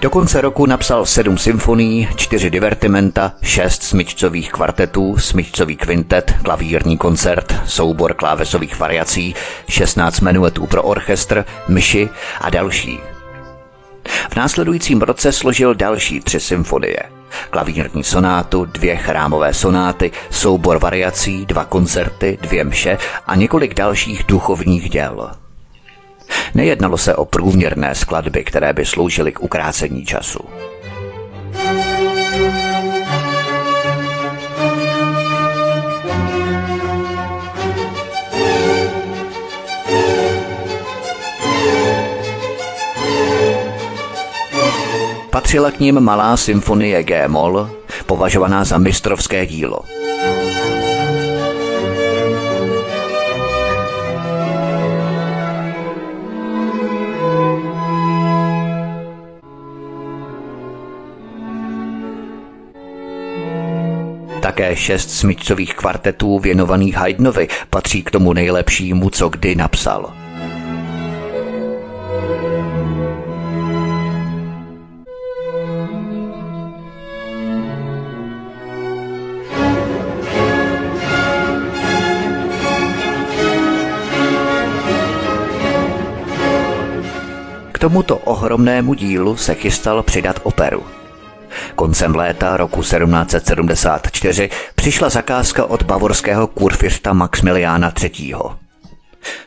Do 0.01 0.09
konce 0.09 0.41
roku 0.41 0.65
napsal 0.65 1.05
sedm 1.05 1.37
symfonií, 1.37 2.07
čtyři 2.15 2.49
divertimenta, 2.49 3.33
šest 3.41 3.83
smyčcových 3.83 4.51
kvartetů, 4.51 5.17
smyčcový 5.17 5.75
kvintet, 5.75 6.33
klavírní 6.43 6.97
koncert, 6.97 7.55
soubor 7.65 8.13
klávesových 8.13 8.79
variací, 8.79 9.35
16 9.69 10.19
menuetů 10.19 10.67
pro 10.67 10.83
orchestr, 10.83 11.45
myši 11.67 12.09
a 12.41 12.49
další. 12.49 13.10
V 14.07 14.35
následujícím 14.35 15.01
roce 15.01 15.31
složil 15.31 15.75
další 15.75 16.19
tři 16.19 16.39
symfonie. 16.39 16.99
Klavírní 17.49 18.03
sonátu, 18.03 18.65
dvě 18.65 18.95
chrámové 18.95 19.53
sonáty, 19.53 20.11
soubor 20.29 20.79
variací, 20.79 21.45
dva 21.45 21.65
koncerty, 21.65 22.37
dvě 22.41 22.63
mše 22.63 22.97
a 23.27 23.35
několik 23.35 23.73
dalších 23.73 24.23
duchovních 24.23 24.89
děl. 24.89 25.31
Nejednalo 26.53 26.97
se 26.97 27.15
o 27.15 27.25
průměrné 27.25 27.95
skladby, 27.95 28.43
které 28.43 28.73
by 28.73 28.85
sloužily 28.85 29.31
k 29.31 29.43
ukrácení 29.43 30.05
času. 30.05 30.39
Patřila 45.31 45.71
k 45.71 45.79
ním 45.79 45.99
malá 45.99 46.37
symfonie 46.37 47.03
G-moll, 47.03 47.69
považovaná 48.05 48.63
za 48.63 48.77
mistrovské 48.77 49.45
dílo. 49.45 49.79
Také 64.41 64.75
šest 64.75 65.11
smyčcových 65.11 65.75
kvartetů 65.75 66.39
věnovaných 66.39 66.95
Haydnovi 66.95 67.47
patří 67.69 68.03
k 68.03 68.11
tomu 68.11 68.33
nejlepšímu, 68.33 69.09
co 69.09 69.29
kdy 69.29 69.55
napsal. 69.55 70.20
Tomuto 87.81 88.17
ohromnému 88.17 88.93
dílu 88.93 89.37
se 89.37 89.55
chystal 89.55 90.03
přidat 90.03 90.39
operu– 90.43 90.83
Koncem 91.75 92.15
léta 92.15 92.57
roku 92.57 92.81
1774 92.81 94.49
přišla 94.75 95.09
zakázka 95.09 95.65
od 95.65 95.83
bavorského 95.83 96.47
kurfiřta 96.47 97.13
Maximiliána 97.13 97.93
III. 98.03 98.35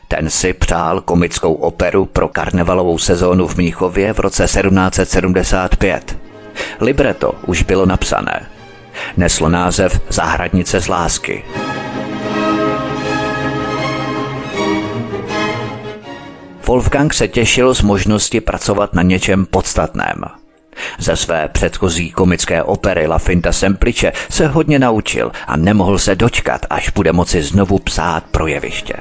Ten 0.07 0.29
si 0.29 0.53
přál 0.53 1.01
komickou 1.01 1.53
operu 1.53 2.05
pro 2.05 2.27
karnevalovou 2.27 2.97
sezónu 2.97 3.47
v 3.47 3.57
Mnichově 3.57 4.13
v 4.13 4.19
roce 4.19 4.43
1775. 4.43 6.17
Libreto 6.81 7.33
už 7.47 7.63
bylo 7.63 7.85
napsané. 7.85 8.45
Neslo 9.17 9.49
název 9.49 10.01
Zahradnice 10.09 10.81
z 10.81 10.87
lásky. 10.87 11.43
Wolfgang 16.65 17.13
se 17.13 17.27
těšil 17.27 17.73
z 17.73 17.81
možnosti 17.81 18.41
pracovat 18.41 18.93
na 18.93 19.01
něčem 19.01 19.45
podstatném– 19.45 20.23
ze 20.99 21.15
své 21.15 21.47
předchozí 21.47 22.11
komické 22.11 22.63
opery 22.63 23.07
La 23.07 23.17
Finta 23.17 23.51
Semplice 23.51 24.11
se 24.29 24.47
hodně 24.47 24.79
naučil 24.79 25.31
a 25.47 25.57
nemohl 25.57 25.97
se 25.99 26.15
dočkat, 26.15 26.65
až 26.69 26.89
bude 26.89 27.13
moci 27.13 27.43
znovu 27.43 27.79
psát 27.79 28.23
projeviště. 28.31 28.93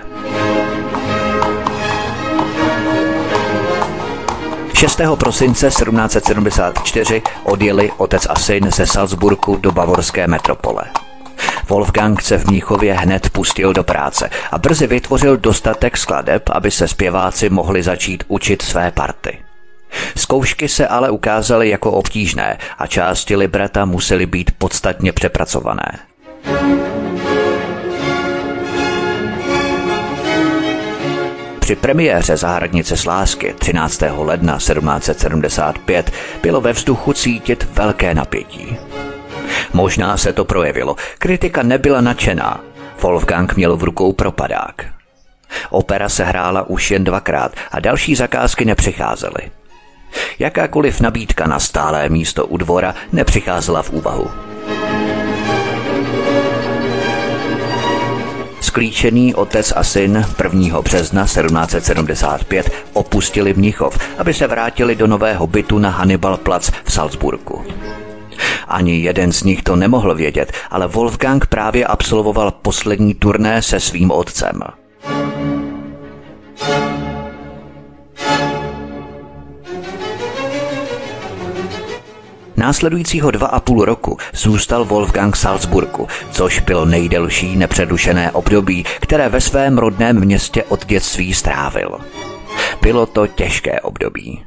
6. 4.75 5.01
prosince 5.19 5.67
1774 5.67 7.23
odjeli 7.45 7.91
otec 7.97 8.27
a 8.31 8.35
syn 8.35 8.71
ze 8.71 8.87
Salzburgu 8.87 9.57
do 9.57 9.73
bavorské 9.73 10.27
metropole. 10.27 10.85
Wolfgang 11.69 12.23
se 12.23 12.39
v 12.39 12.47
Mnichově 12.47 12.95
hned 12.95 13.31
pustil 13.31 13.73
do 13.73 13.85
práce 13.85 14.31
a 14.51 14.59
brzy 14.59 14.87
vytvořil 14.87 15.37
dostatek 15.37 15.97
skladeb, 15.97 16.43
aby 16.53 16.71
se 16.71 16.89
zpěváci 16.89 17.51
mohli 17.51 17.83
začít 17.83 18.25
učit 18.29 18.63
své 18.63 18.91
party. 18.91 19.39
Zkoušky 20.17 20.69
se 20.69 20.89
ale 20.89 21.11
ukázaly 21.11 21.69
jako 21.69 21.93
obtížné 21.93 22.59
a 22.79 22.87
části 22.87 23.37
libreta 23.37 23.85
musely 23.85 24.27
být 24.27 24.51
podstatně 24.59 25.13
přepracované. 25.13 25.99
Při 31.65 31.77
premiéře 31.77 32.37
Zahradnice 32.37 32.97
s 32.97 33.05
lásky 33.05 33.55
13. 33.59 34.03
ledna 34.17 34.57
1775 34.57 36.11
bylo 36.43 36.61
ve 36.61 36.73
vzduchu 36.73 37.13
cítit 37.13 37.69
velké 37.73 38.15
napětí. 38.15 38.77
Možná 39.73 40.17
se 40.17 40.33
to 40.33 40.45
projevilo. 40.45 40.97
Kritika 41.19 41.63
nebyla 41.63 42.01
nadšená. 42.01 42.61
Wolfgang 43.03 43.57
měl 43.57 43.77
v 43.77 43.85
rukou 43.85 44.13
propadák. 44.13 44.85
Opera 45.71 46.09
se 46.09 46.25
hrála 46.25 46.63
už 46.63 46.91
jen 46.91 47.05
dvakrát 47.05 47.53
a 47.71 47.81
další 47.81 48.15
zakázky 48.15 48.65
nepřicházely. 48.65 49.51
Jakákoliv 50.39 51.01
nabídka 51.01 51.47
na 51.47 51.59
stálé 51.59 52.09
místo 52.09 52.47
u 52.47 52.57
dvora 52.57 52.95
nepřicházela 53.13 53.83
v 53.83 53.91
úvahu. 53.91 54.31
Sklíčený 58.61 59.35
otec 59.35 59.73
a 59.77 59.85
syn 59.85 60.27
1. 60.45 60.81
března 60.81 61.25
1775 61.25 62.71
opustili 62.93 63.55
Mnichov, 63.55 63.99
aby 64.19 64.35
se 64.35 64.47
vrátili 64.47 64.97
do 64.97 65.07
nového 65.07 65.47
bytu 65.47 65.79
na 65.79 65.91
Hannibal 65.91 66.37
Platz 66.37 66.71
v 66.85 66.93
Salzburgu. 66.93 67.65
Ani 68.69 68.99
jeden 68.99 69.33
z 69.33 69.43
nich 69.43 69.63
to 69.63 69.77
nemohl 69.77 70.15
vědět, 70.15 70.53
ale 70.71 70.87
Wolfgang 70.87 71.47
právě 71.47 71.87
absolvoval 71.87 72.51
poslední 72.51 73.15
turné 73.15 73.63
se 73.63 73.81
svým 73.81 74.11
otcem. 74.11 74.63
Následujícího 82.57 83.31
dva 83.31 83.47
a 83.47 83.61
půl 83.61 83.85
roku 83.85 84.17
zůstal 84.33 84.85
Wolfgang 84.85 85.37
Salzburgu, 85.37 86.09
což 86.31 86.61
bylo 86.61 86.85
nejdelší 86.85 87.57
nepředušené 87.57 88.33
období, 88.33 88.85
které 89.01 89.29
ve 89.29 89.41
svém 89.41 89.79
rodném 89.79 90.21
městě 90.21 90.65
od 90.65 90.87
dětství 90.87 91.35
strávil. 91.35 91.99
Bylo 92.83 93.07
to 93.07 93.27
těžké 93.27 93.81
období. 93.81 94.45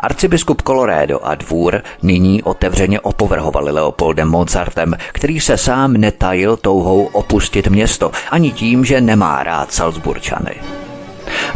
Arcibiskup 0.00 0.62
Colorado 0.62 1.20
a 1.22 1.34
dvůr 1.34 1.82
nyní 2.02 2.42
otevřeně 2.42 3.00
opovrhovali 3.00 3.72
Leopoldem 3.72 4.28
Mozartem, 4.28 4.94
který 5.12 5.40
se 5.40 5.56
sám 5.56 5.92
netajil 5.92 6.56
touhou 6.56 7.04
opustit 7.04 7.66
město, 7.66 8.10
ani 8.30 8.52
tím, 8.52 8.84
že 8.84 9.00
nemá 9.00 9.42
rád 9.42 9.72
Salzburčany. 9.72 10.54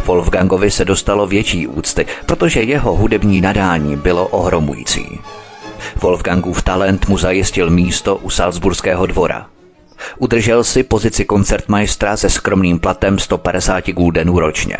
Wolfgangovi 0.05 0.71
se 0.71 0.85
dostalo 0.85 1.27
větší 1.27 1.67
úcty, 1.67 2.05
protože 2.25 2.61
jeho 2.61 2.95
hudební 2.95 3.41
nadání 3.41 3.95
bylo 3.95 4.27
ohromující. 4.27 5.19
Wolfgangův 6.01 6.61
talent 6.61 7.07
mu 7.07 7.17
zajistil 7.17 7.69
místo 7.69 8.15
u 8.15 8.29
Salzburského 8.29 9.05
dvora. 9.05 9.45
Udržel 10.17 10.63
si 10.63 10.83
pozici 10.83 11.25
koncertmajstra 11.25 12.17
se 12.17 12.29
skromným 12.29 12.79
platem 12.79 13.19
150 13.19 13.89
guldenů 13.89 14.39
ročně. 14.39 14.77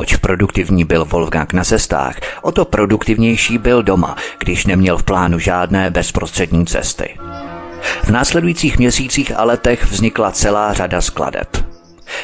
Oč 0.00 0.16
produktivní 0.16 0.84
byl 0.84 1.04
Wolfgang 1.04 1.52
na 1.52 1.64
cestách, 1.64 2.16
o 2.42 2.52
to 2.52 2.64
produktivnější 2.64 3.58
byl 3.58 3.82
doma, 3.82 4.16
když 4.38 4.66
neměl 4.66 4.98
v 4.98 5.02
plánu 5.02 5.38
žádné 5.38 5.90
bezprostřední 5.90 6.66
cesty. 6.66 7.14
V 8.04 8.08
následujících 8.10 8.78
měsících 8.78 9.32
a 9.36 9.44
letech 9.44 9.84
vznikla 9.84 10.30
celá 10.30 10.72
řada 10.72 11.00
skladeb. 11.00 11.48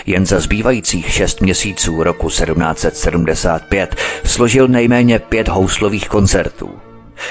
Jen 0.06 0.26
za 0.26 0.40
zbývajících 0.40 1.12
šest 1.12 1.40
měsíců 1.40 2.02
roku 2.02 2.28
1775 2.28 3.96
složil 4.24 4.68
nejméně 4.68 5.18
pět 5.18 5.48
houslových 5.48 6.08
koncertů. 6.08 6.70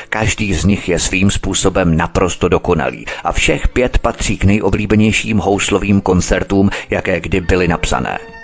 Každý 0.10 0.54
z 0.54 0.66
nich 0.66 0.90
je 0.90 1.00
svým 1.00 1.32
způsobem 1.32 1.98
naprosto 1.98 2.48
dokonalý 2.50 3.06
a 3.24 3.32
všech 3.32 3.68
pět 3.68 3.98
patří 3.98 4.38
k 4.38 4.44
nejoblíbenějším 4.44 5.38
houslovým 5.38 6.02
koncertům, 6.02 6.70
jaké 6.90 7.20
kdy 7.20 7.42
byly 7.42 7.68
napsané. 7.68 8.35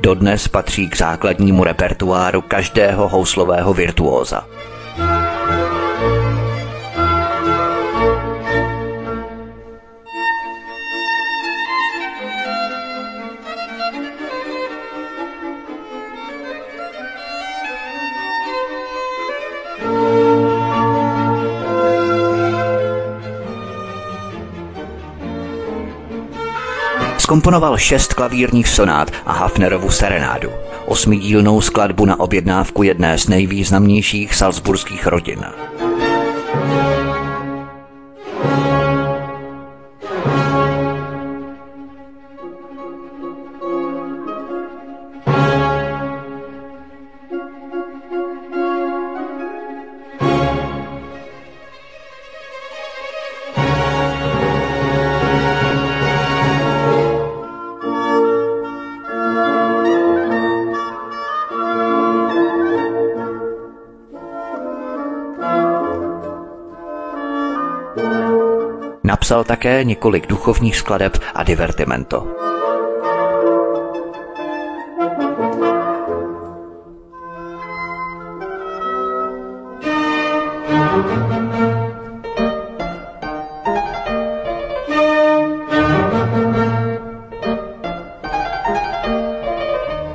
Dodnes 0.00 0.48
patří 0.48 0.88
k 0.88 0.96
základnímu 0.96 1.64
repertoáru 1.64 2.40
každého 2.42 3.08
houslového 3.08 3.74
virtuóza. 3.74 4.44
Skomponoval 27.30 27.78
šest 27.78 28.14
klavírních 28.14 28.68
sonát 28.68 29.10
a 29.26 29.32
Hafnerovu 29.32 29.90
serenádu, 29.90 30.50
osmidílnou 30.86 31.60
skladbu 31.60 32.04
na 32.04 32.20
objednávku 32.20 32.82
jedné 32.82 33.18
z 33.18 33.28
nejvýznamnějších 33.28 34.34
salzburských 34.34 35.06
rodin. 35.06 35.44
Napsal 69.40 69.56
také 69.56 69.84
několik 69.84 70.26
duchovních 70.26 70.76
skladeb 70.76 71.18
a 71.34 71.42
divertimento. 71.42 72.26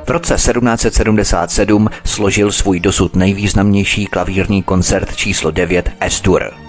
V 0.04 0.10
roce 0.10 0.36
1777 0.36 1.90
složil 2.06 2.52
svůj 2.52 2.80
dosud 2.80 3.16
nejvýznamnější 3.16 4.06
klavírní 4.06 4.64
koncert 4.64 5.16
číslo 5.16 5.52
9 5.52 5.92
Estur. 6.00 6.64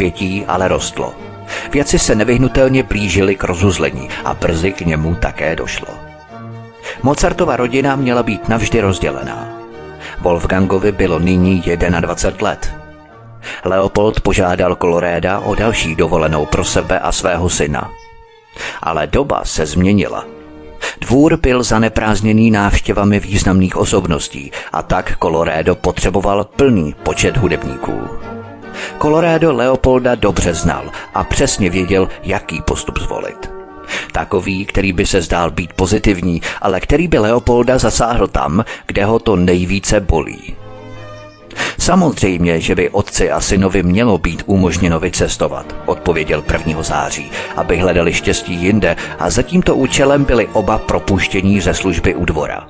Napětí 0.00 0.44
ale 0.48 0.68
rostlo. 0.68 1.14
Věci 1.72 1.98
se 1.98 2.14
nevyhnutelně 2.14 2.82
blížily 2.82 3.36
k 3.36 3.44
rozuzlení 3.44 4.08
a 4.24 4.34
brzy 4.34 4.72
k 4.72 4.80
němu 4.80 5.14
také 5.14 5.56
došlo. 5.56 5.88
Mozartova 7.02 7.56
rodina 7.56 7.96
měla 7.96 8.22
být 8.22 8.48
navždy 8.48 8.80
rozdělená. 8.80 9.48
Wolfgangovi 10.20 10.92
bylo 10.92 11.18
nyní 11.18 11.62
21 12.00 12.48
let. 12.48 12.74
Leopold 13.64 14.20
požádal 14.20 14.76
Koloréda 14.76 15.38
o 15.38 15.54
další 15.54 15.94
dovolenou 15.96 16.46
pro 16.46 16.64
sebe 16.64 16.98
a 16.98 17.12
svého 17.12 17.50
syna. 17.50 17.90
Ale 18.82 19.06
doba 19.06 19.44
se 19.44 19.66
změnila. 19.66 20.24
Dvůr 21.00 21.36
byl 21.36 21.62
zaneprázdněný 21.62 22.50
návštěvami 22.50 23.20
významných 23.20 23.76
osobností 23.76 24.52
a 24.72 24.82
tak 24.82 25.16
Kolorédo 25.16 25.74
potřeboval 25.74 26.44
plný 26.44 26.94
počet 27.02 27.36
hudebníků. 27.36 28.30
Colorado 29.02 29.52
Leopolda 29.52 30.14
dobře 30.14 30.54
znal 30.54 30.90
a 31.14 31.24
přesně 31.24 31.70
věděl, 31.70 32.08
jaký 32.22 32.62
postup 32.62 32.98
zvolit. 32.98 33.50
Takový, 34.12 34.64
který 34.64 34.92
by 34.92 35.06
se 35.06 35.22
zdál 35.22 35.50
být 35.50 35.72
pozitivní, 35.72 36.42
ale 36.62 36.80
který 36.80 37.08
by 37.08 37.18
Leopolda 37.18 37.78
zasáhl 37.78 38.26
tam, 38.26 38.64
kde 38.86 39.04
ho 39.04 39.18
to 39.18 39.36
nejvíce 39.36 40.00
bolí. 40.00 40.56
Samozřejmě, 41.78 42.60
že 42.60 42.74
by 42.74 42.90
otci 42.90 43.30
a 43.30 43.40
synovi 43.40 43.82
mělo 43.82 44.18
být 44.18 44.42
umožněno 44.46 45.00
vycestovat, 45.00 45.76
odpověděl 45.86 46.44
1. 46.52 46.82
září, 46.82 47.30
aby 47.56 47.76
hledali 47.76 48.12
štěstí 48.12 48.54
jinde 48.54 48.96
a 49.18 49.30
za 49.30 49.42
tímto 49.42 49.76
účelem 49.76 50.24
byli 50.24 50.48
oba 50.52 50.78
propuštění 50.78 51.60
ze 51.60 51.74
služby 51.74 52.14
u 52.14 52.24
dvora. 52.24 52.66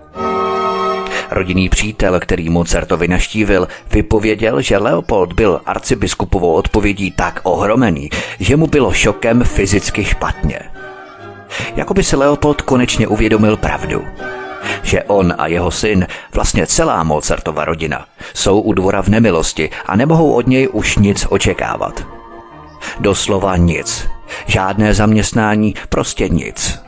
Rodinný 1.31 1.69
přítel, 1.69 2.21
který 2.21 2.49
Mozartovi 2.49 3.09
naštívil, 3.09 3.69
vypověděl, 3.93 4.61
že 4.61 4.79
Leopold 4.79 5.33
byl 5.33 5.61
arcibiskupovou 5.67 6.53
odpovědí 6.53 7.11
tak 7.11 7.41
ohromený, 7.43 8.11
že 8.41 8.57
mu 8.57 8.67
bylo 8.67 8.93
šokem 8.93 9.45
fyzicky 9.45 10.05
špatně. 10.05 10.61
Jakoby 11.77 12.05
si 12.05 12.17
Leopold 12.17 12.63
konečně 12.63 13.09
uvědomil 13.09 13.57
pravdu 13.57 14.05
že 14.83 15.03
on 15.03 15.35
a 15.39 15.47
jeho 15.47 15.71
syn, 15.71 16.07
vlastně 16.35 16.67
celá 16.67 17.05
Mozartova 17.05 17.65
rodina, 17.65 18.07
jsou 18.35 18.61
u 18.61 18.73
dvora 18.73 19.03
v 19.03 19.09
nemilosti 19.09 19.71
a 19.87 19.97
nemohou 19.97 20.33
od 20.33 20.47
něj 20.47 20.69
už 20.73 20.99
nic 20.99 21.27
očekávat. 21.29 22.07
Doslova 23.01 23.57
nic. 23.57 24.09
Žádné 24.47 24.95
zaměstnání, 24.95 25.75
prostě 25.89 26.29
nic. 26.29 26.81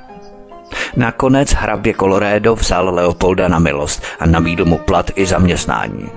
Nakonec 0.97 1.53
hrabě 1.53 1.95
Colorado 1.95 2.55
vzal 2.55 2.95
Leopolda 2.95 3.49
na 3.49 3.59
milost 3.59 4.03
a 4.21 4.27
nabídl 4.27 4.65
mu 4.65 4.79
plat 4.79 5.11
i 5.15 5.27
zaměstnání. 5.27 6.11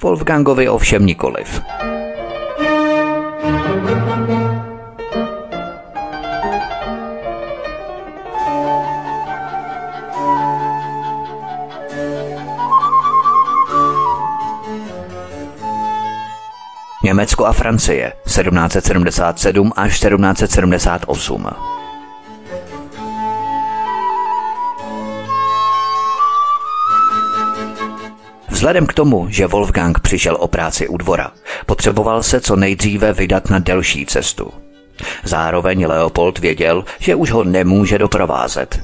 Wolfgangovi 0.00 0.68
ovšem 0.68 1.06
nikoliv. 1.06 1.62
Německo 17.04 17.46
a 17.46 17.52
Francie 17.52 18.12
1777 18.24 19.72
až 19.76 20.00
1778. 20.00 21.46
Vzhledem 28.62 28.86
k 28.86 28.94
tomu, 28.94 29.26
že 29.28 29.46
Wolfgang 29.46 30.00
přišel 30.00 30.36
o 30.40 30.48
práci 30.48 30.88
u 30.88 30.96
dvora, 30.96 31.30
potřeboval 31.66 32.22
se 32.22 32.40
co 32.40 32.56
nejdříve 32.56 33.12
vydat 33.12 33.50
na 33.50 33.58
delší 33.58 34.06
cestu. 34.06 34.52
Zároveň 35.24 35.86
Leopold 35.86 36.38
věděl, 36.38 36.84
že 36.98 37.14
už 37.14 37.30
ho 37.30 37.44
nemůže 37.44 37.98
doprovázet. 37.98 38.80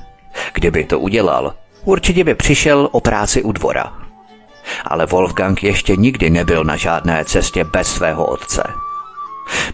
Kdyby 0.54 0.84
to 0.84 1.00
udělal, 1.00 1.54
určitě 1.84 2.24
by 2.24 2.34
přišel 2.34 2.88
o 2.92 3.00
práci 3.00 3.42
u 3.42 3.52
dvora. 3.52 3.92
Ale 4.84 5.06
Wolfgang 5.06 5.62
ještě 5.62 5.96
nikdy 5.96 6.30
nebyl 6.30 6.64
na 6.64 6.76
žádné 6.76 7.24
cestě 7.24 7.64
bez 7.64 7.94
svého 7.94 8.26
otce. 8.26 8.62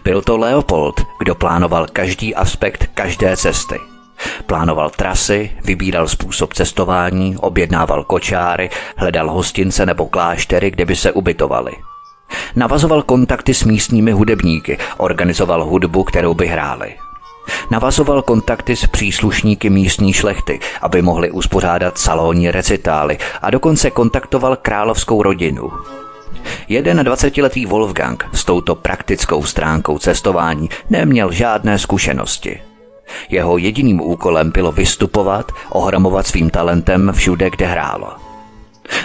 Byl 0.03 0.21
to 0.21 0.37
Leopold, 0.37 1.01
kdo 1.19 1.35
plánoval 1.35 1.87
každý 1.93 2.35
aspekt 2.35 2.89
každé 2.93 3.37
cesty– 3.37 3.79
Plánoval 4.45 4.89
trasy, 4.89 5.51
vybíral 5.63 6.07
způsob 6.07 6.53
cestování, 6.53 7.37
objednával 7.37 8.03
kočáry, 8.03 8.69
hledal 8.97 9.31
hostince 9.31 9.85
nebo 9.85 10.05
kláštery, 10.05 10.71
kde 10.71 10.85
by 10.85 10.95
se 10.95 11.11
ubytovali. 11.11 11.71
Navazoval 12.55 13.03
kontakty 13.03 13.53
s 13.53 13.63
místními 13.63 14.11
hudebníky, 14.11 14.77
organizoval 14.97 15.65
hudbu, 15.65 16.03
kterou 16.03 16.33
by 16.33 16.47
hráli. 16.47 16.95
Navazoval 17.71 18.21
kontakty 18.21 18.75
s 18.75 18.87
příslušníky 18.87 19.69
místní 19.69 20.13
šlechty, 20.13 20.59
aby 20.81 21.01
mohli 21.01 21.31
uspořádat 21.31 21.97
salonní 21.97 22.51
recitály 22.51 23.17
a 23.41 23.49
dokonce 23.49 23.91
kontaktoval 23.91 24.55
královskou 24.55 25.23
rodinu. 25.23 25.71
Jeden 26.67 26.99
20-letý 26.99 27.65
Wolfgang 27.65 28.25
s 28.33 28.45
touto 28.45 28.75
praktickou 28.75 29.43
stránkou 29.43 29.97
cestování 29.97 30.69
neměl 30.89 31.31
žádné 31.31 31.79
zkušenosti– 31.79 32.61
Jeho 33.29 33.57
jediným 33.57 34.01
úkolem 34.01 34.51
bylo 34.51 34.71
vystupovat, 34.71 35.51
ohromovat 35.69 36.27
svým 36.27 36.49
talentem 36.49 37.11
všude, 37.13 37.49
kde 37.49 37.65
hrál. 37.65 38.15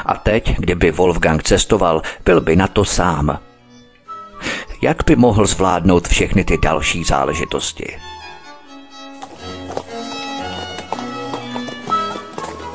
A 0.06 0.14
teď, 0.14 0.56
kdyby 0.58 0.90
Wolfgang 0.90 1.42
cestoval, 1.42 2.02
byl 2.24 2.40
by 2.40 2.56
na 2.56 2.66
to 2.66 2.84
sám. 2.84 3.38
Jak 4.82 4.96
by 5.06 5.16
mohl 5.16 5.46
zvládnout 5.46 6.08
všechny 6.08 6.44
ty 6.44 6.58
další 6.58 7.04
záležitosti? 7.04 7.96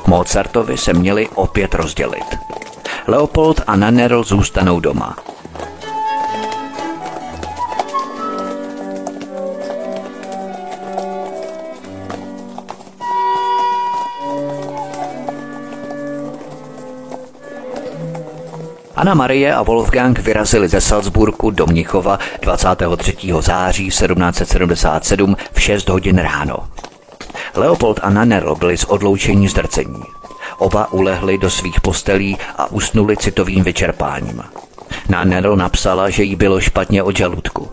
Mozartovi 0.06 0.78
se 0.78 0.92
měli 0.92 1.28
opět 1.34 1.74
rozdělit. 1.74 2.24
Leopold 3.06 3.60
a 3.66 3.76
Nannerl 3.76 4.22
zůstanou 4.22 4.80
doma. 4.80 5.16
Anna 18.96 19.14
Marie 19.14 19.54
a 19.54 19.62
Wolfgang 19.62 20.18
vyrazili 20.18 20.68
ze 20.68 20.80
Salzburgu 20.80 21.50
do 21.50 21.66
Mnichova 21.66 22.18
23. 22.40 23.16
září 23.40 23.86
1777 23.88 25.36
v 25.52 25.60
6 25.60 25.88
hodin 25.88 26.18
ráno. 26.18 26.68
Leopold 27.54 28.00
a 28.02 28.10
Nannerl 28.10 28.54
byli 28.54 28.78
z 28.78 28.84
odloučení 28.84 29.48
zdrcení. 29.48 30.02
Oba 30.58 30.92
ulehli 30.92 31.38
do 31.38 31.50
svých 31.50 31.80
postelí 31.80 32.36
a 32.56 32.66
usnuli 32.66 33.16
citovým 33.16 33.64
vyčerpáním. 33.64 34.42
Nannerl 35.08 35.56
napsala, 35.56 36.10
že 36.10 36.22
jí 36.22 36.36
bylo 36.36 36.60
špatně 36.60 37.02
od 37.02 37.16
žaludku. 37.16 37.70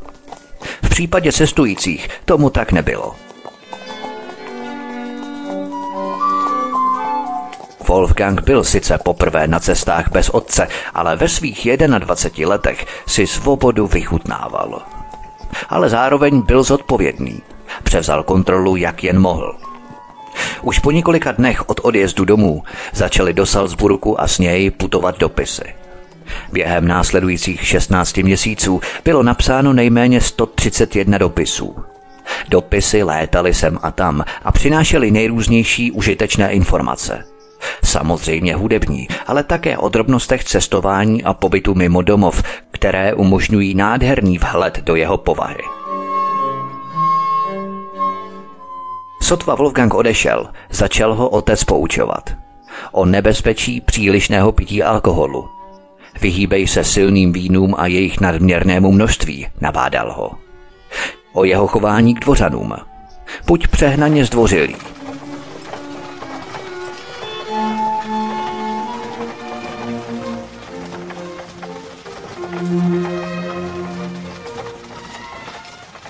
V 0.83 0.89
případě 0.89 1.31
cestujících 1.31 2.09
tomu 2.25 2.49
tak 2.49 2.71
nebylo. 2.71 3.15
Wolfgang 7.87 8.41
byl 8.41 8.63
sice 8.63 8.97
poprvé 8.97 9.47
na 9.47 9.59
cestách 9.59 10.11
bez 10.11 10.29
otce, 10.29 10.67
ale 10.93 11.15
ve 11.15 11.27
svých 11.27 11.67
21 11.99 12.49
letech 12.49 12.85
si 13.07 13.27
svobodu 13.27 13.87
vychutnával. 13.87 14.81
Ale 15.69 15.89
zároveň 15.89 16.41
byl 16.41 16.63
zodpovědný. 16.63 17.41
Převzal 17.83 18.23
kontrolu, 18.23 18.75
jak 18.75 19.03
jen 19.03 19.19
mohl. 19.19 19.55
Už 20.61 20.79
po 20.79 20.91
několika 20.91 21.31
dnech 21.31 21.69
od 21.69 21.79
odjezdu 21.83 22.25
domů 22.25 22.63
začali 22.93 23.33
do 23.33 23.45
Salzburgu 23.45 24.21
a 24.21 24.27
s 24.27 24.39
něj 24.39 24.71
putovat 24.71 25.19
dopisy. 25.19 25.75
Během 26.51 26.87
následujících 26.87 27.67
16 27.67 28.17
měsíců 28.17 28.81
bylo 29.05 29.23
napsáno 29.23 29.73
nejméně 29.73 30.21
131 30.21 31.17
dopisů. 31.17 31.75
Dopisy 32.49 33.03
létaly 33.03 33.53
sem 33.53 33.79
a 33.81 33.91
tam 33.91 34.23
a 34.43 34.51
přinášely 34.51 35.11
nejrůznější 35.11 35.91
užitečné 35.91 36.53
informace– 36.53 37.23
Samozřejmě 37.83 38.55
hudební, 38.55 39.07
ale 39.27 39.43
také 39.43 39.77
o 39.77 39.89
drobnostech 39.89 40.43
cestování 40.43 41.23
a 41.23 41.33
pobytu 41.33 41.75
mimo 41.75 42.01
domov, 42.01 42.43
které 42.71 43.13
umožňují 43.13 43.75
nádherný 43.75 44.37
vhled 44.37 44.79
do 44.79 44.95
jeho 44.95 45.17
povahy. 45.17 45.63
Sotva 49.21 49.55
Wolfgang 49.55 49.93
odešel, 49.93 50.47
začal 50.69 51.13
ho 51.13 51.29
otec 51.29 51.63
poučovat. 51.63 52.29
O 52.91 53.05
nebezpečí 53.05 53.81
přílišného 53.81 54.51
pití 54.51 54.83
alkoholu. 54.83 55.49
Vyhýbej 56.21 56.67
se 56.67 56.83
silným 56.83 57.33
vínům 57.33 57.75
a 57.77 57.87
jejich 57.87 58.19
nadměrnému 58.19 58.91
množství, 58.91 59.47
nabádal 59.61 60.13
ho. 60.13 60.31
O 61.33 61.43
jeho 61.43 61.67
chování 61.67 62.15
k 62.15 62.19
dvořanům. 62.19 62.73
Buď 63.47 63.67
přehnaně 63.67 64.25
zdvořilý, 64.25 64.75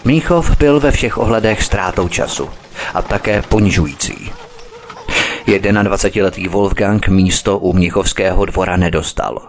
Míchov 0.05 0.57
byl 0.57 0.79
ve 0.79 0.91
všech 0.91 1.17
ohledech 1.17 1.63
ztrátou 1.63 2.07
času 2.07 2.49
a 2.93 3.01
také 3.01 3.41
ponižující. 3.41 4.31
21-letý 5.47 6.47
Wolfgang 6.47 7.07
místo 7.07 7.59
u 7.59 7.73
Mnichovského 7.73 8.45
dvora 8.45 8.77
nedostal. 8.77 9.41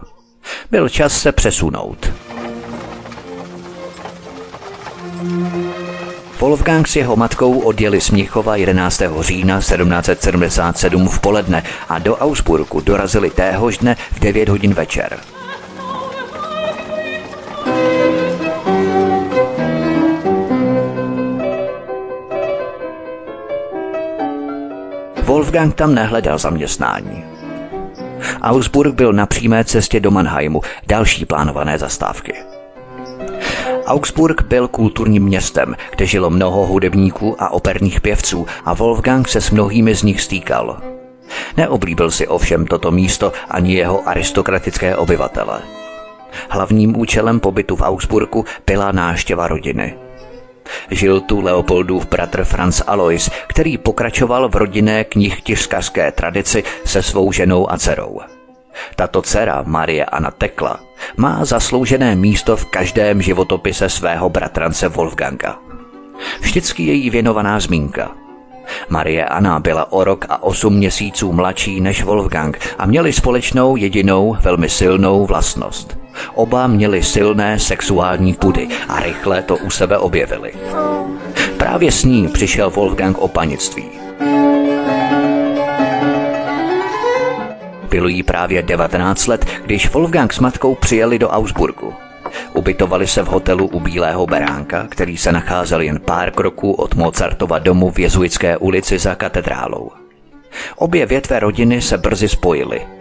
Byl 0.71 0.88
čas 0.88 1.21
se 1.21 1.33
přesunout. 1.33 2.12
Wolfgang 6.40 6.88
s 6.88 6.97
jeho 6.97 7.17
matkou 7.17 7.59
odjeli 7.59 8.01
z 8.01 8.11
Mnichova 8.11 8.57
11. 8.57 9.03
října 9.21 9.59
1777 9.59 11.09
v 11.09 11.21
poledne 11.21 11.62
a 11.88 11.99
do 11.99 12.17
Augsburgu 12.17 12.81
dorazili 12.81 13.31
téhož 13.31 13.79
dne 13.79 13.97
v 14.12 14.21
9 14.21 14.49
hodin 14.49 14.75
večer. 14.75 15.19
Wolfgang 25.35 25.75
tam 25.75 25.94
nehledal 25.94 26.38
zaměstnání. 26.38 27.25
Augsburg 28.42 28.94
byl 28.94 29.12
na 29.12 29.27
přímé 29.27 29.64
cestě 29.64 30.01
do 30.01 30.11
Mannheimu, 30.11 30.61
další 30.87 31.25
plánované 31.25 31.79
zastávky. 31.79 32.35
Augsburg 33.87 34.42
byl 34.42 34.68
kulturním 34.68 35.25
městem, 35.25 35.77
kde 35.97 36.07
žilo 36.07 36.31
mnoho 36.31 36.66
hudebníků 36.66 37.42
a 37.42 37.51
operních 37.51 38.01
pěvců 38.01 38.47
a 38.64 38.75
Wolfgang 38.75 39.29
se 39.29 39.40
s 39.40 39.51
mnohými 39.51 39.94
z 39.94 40.03
nich 40.03 40.20
stýkal. 40.20 40.81
Neoblíbil 41.57 42.11
si 42.11 42.27
ovšem 42.29 42.66
toto 42.66 42.90
místo 42.90 43.33
ani 43.51 43.75
jeho 43.75 44.09
aristokratické 44.09 44.97
obyvatele. 44.97 45.61
Hlavním 46.49 47.01
účelem 47.01 47.40
pobytu 47.40 47.77
v 47.77 47.83
Augsburgu 47.83 48.44
byla 48.66 48.92
náštěva 48.92 49.49
rodiny– 49.49 49.94
Žil 50.90 51.20
tu 51.20 51.40
Leopoldův 51.40 52.07
bratr 52.07 52.44
Franz 52.44 52.83
Alois, 52.87 53.31
který 53.46 53.79
pokračoval 53.79 54.48
v 54.48 54.57
rodinné 54.57 55.05
knihtiřkařské 55.05 56.12
tradici 56.12 56.64
se 56.85 57.03
svou 57.03 57.33
ženou 57.33 57.70
a 57.70 57.79
dcerou. 57.79 58.20
Tato 58.96 59.22
dcera, 59.22 59.62
Marie 59.66 60.05
Anna 60.05 60.31
Tekla, 60.31 60.81
má 61.16 61.44
zasloužené 61.44 62.16
místo 62.16 62.57
v 62.57 62.64
každém 62.64 63.22
životopise 63.22 63.88
svého 63.88 64.31
bratrance 64.31 64.88
Wolfganga. 64.88 65.59
Vždycky 66.40 66.83
je 66.83 66.92
jí 66.92 67.11
věnovaná 67.11 67.61
zmínka. 67.61 68.11
Marie 68.88 69.24
Anna 69.24 69.61
byla 69.61 69.92
o 69.92 70.05
rok 70.05 70.27
a 70.29 70.42
osm 70.42 70.74
měsíců 70.74 71.33
mladší 71.33 71.81
než 71.81 72.03
Wolfgang 72.03 72.59
a 72.79 72.87
měli 72.87 73.12
společnou 73.12 73.77
jedinou 73.77 74.37
velmi 74.40 74.68
silnou 74.68 75.27
vlastnost– 75.27 75.98
Oba 76.35 76.66
měli 76.66 77.03
silné 77.03 77.59
sexuální 77.59 78.35
pudy 78.35 78.68
a 78.88 79.00
rychle 79.00 79.42
to 79.42 79.57
u 79.57 79.70
sebe 79.70 79.98
objevili. 79.98 80.53
Právě 81.57 81.92
s 81.92 82.05
ní 82.05 82.29
přišel 82.29 82.70
Wolfgang 82.70 83.18
o 83.18 83.29
panictví. 83.29 83.85
Bylo 87.90 88.09
jí 88.09 88.22
právě 88.22 88.62
19 88.62 89.27
let, 89.27 89.46
když 89.64 89.90
Wolfgang 89.90 90.33
s 90.33 90.38
matkou 90.38 90.74
přijeli 90.74 91.18
do 91.18 91.29
Augsburgu. 91.29 91.94
Ubytovali 92.53 93.07
se 93.07 93.22
v 93.22 93.27
hotelu 93.27 93.66
u 93.66 93.81
Bílého 93.81 94.27
beránka, 94.27 94.87
který 94.88 95.16
se 95.16 95.33
nacházel 95.33 95.81
jen 95.81 96.00
pár 96.00 96.31
kroků 96.31 96.72
od 96.72 96.94
Mozartova 96.94 97.59
domu 97.59 97.90
v 97.90 97.98
Jezuitské 97.98 98.57
ulici 98.57 98.98
za 98.98 99.14
katedrálou. 99.14 99.90
Obě 100.77 101.07
větve 101.07 101.40
rodiny 101.40 101.83
se 101.83 101.98
brzy 101.98 102.29
spojily– 102.29 102.87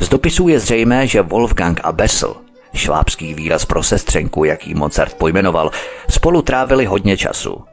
z 0.00 0.08
dopisů 0.08 0.48
je 0.48 0.60
zřejmé, 0.60 1.06
že 1.06 1.22
Wolfgang 1.22 1.80
a 1.84 1.92
Bessel, 1.92 2.34
švábský 2.74 3.34
výraz 3.34 3.64
pro 3.64 3.82
sestřenku, 3.82 4.44
jaký 4.44 4.74
Mozart 4.74 5.14
pojmenoval, 5.14 5.70
spolu 6.10 6.42
trávili 6.42 6.84
hodně 6.84 7.16
času. 7.16 7.64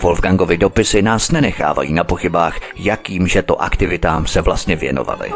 Wolfgangovi 0.00 0.56
dopisy 0.56 1.02
nás 1.02 1.30
nenechávají 1.30 1.92
na 1.92 2.04
pochybách, 2.04 2.60
jakýmže 2.76 3.42
to 3.42 3.62
aktivitám 3.62 4.26
se 4.26 4.40
vlastně 4.40 4.76
věnovali. 4.76 5.32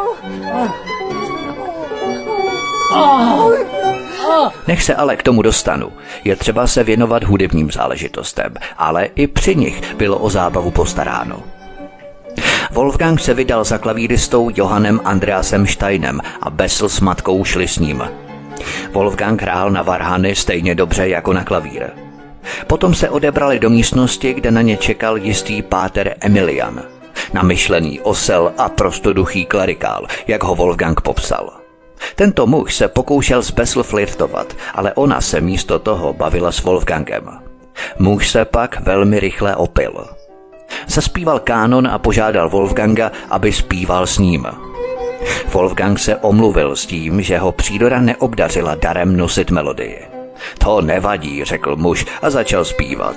Nech 4.67 4.83
se 4.83 4.95
ale 4.95 5.17
k 5.17 5.23
tomu 5.23 5.43
dostanu. 5.43 5.93
Je 6.25 6.37
třeba 6.37 6.67
se 6.67 6.85
věnovat 6.85 7.25
hudebním 7.25 7.71
záležitostem, 7.71 8.55
ale 8.79 9.05
i 9.05 9.27
při 9.27 9.57
nich 9.57 9.95
bylo 9.95 10.19
o 10.19 10.31
zábavu 10.31 10.71
postaráno. 10.71 11.56
Wolfgang 12.71 13.21
se 13.21 13.35
vydal 13.35 13.65
za 13.65 13.79
klavíristou 13.79 14.51
Johannem 14.55 15.01
Andreasem 15.05 15.67
Steinem 15.67 16.21
a 16.41 16.51
Bessel 16.51 16.89
s 16.89 17.01
matkou 17.01 17.45
šli 17.45 17.69
s 17.69 17.79
ním. 17.79 18.03
Wolfgang 18.93 19.43
hrál 19.43 19.71
na 19.71 19.83
varhany 19.83 20.35
stejně 20.35 20.75
dobře 20.75 21.09
jako 21.09 21.33
na 21.33 21.45
klavír. 21.45 21.87
Potom 22.67 22.95
se 22.95 23.11
odebrali 23.11 23.59
do 23.59 23.71
místnosti, 23.71 24.35
kde 24.35 24.51
na 24.51 24.63
ně 24.63 24.77
čekal 24.77 25.17
jistý 25.17 25.63
páter 25.63 26.15
Emilian. 26.21 26.83
Namyšlený 27.33 28.01
osel 28.01 28.53
a 28.59 28.69
prostoduchý 28.69 29.45
klerikál, 29.45 30.07
jak 30.27 30.45
ho 30.45 30.55
Wolfgang 30.55 31.01
popsal. 31.01 31.51
Tento 32.15 32.47
muž 32.47 32.75
se 32.75 32.89
pokoušel 32.89 33.43
s 33.43 33.51
Bessel 33.51 33.83
flirtovat, 33.83 34.57
ale 34.75 34.93
ona 34.95 35.21
se 35.21 35.41
místo 35.41 35.79
toho 35.79 36.13
bavila 36.13 36.53
s 36.53 36.63
Wolfgangem. 36.63 37.31
Muž 37.99 38.31
se 38.31 38.45
pak 38.45 38.81
velmi 38.81 39.21
rychle 39.21 39.57
opil. 39.57 40.07
Zaspíval 40.87 41.39
kánon 41.39 41.87
a 41.87 41.99
požádal 41.99 42.51
Wolfganga, 42.51 43.13
aby 43.31 43.53
zpíval 43.53 44.07
s 44.07 44.19
ním. 44.19 44.47
Wolfgang 45.53 45.99
se 45.99 46.17
omluvil 46.17 46.77
s 46.77 46.87
tím, 46.87 47.23
že 47.23 47.39
ho 47.39 47.53
příroda 47.53 48.01
neobdařila 48.01 48.75
darem 48.75 49.17
nosit 49.17 49.51
melodii. 49.51 50.07
To 50.59 50.81
nevadí, 50.81 51.45
řekl 51.45 51.77
muž 51.77 52.07
a 52.23 52.31
začal 52.31 52.65
zpívat. 52.65 53.17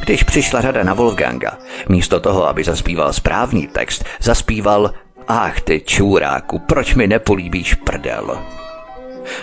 Když 0.00 0.22
přišla 0.22 0.60
řada 0.60 0.82
na 0.82 0.94
Wolfganga, 0.94 1.58
místo 1.88 2.20
toho, 2.20 2.48
aby 2.48 2.64
zaspíval 2.64 3.12
správný 3.12 3.66
text, 3.66 4.04
zaspíval 4.20 4.90
Ach 5.28 5.60
ty 5.60 5.80
čůráku, 5.80 6.58
proč 6.58 6.94
mi 6.94 7.06
nepolíbíš 7.06 7.74
prdel? 7.74 8.38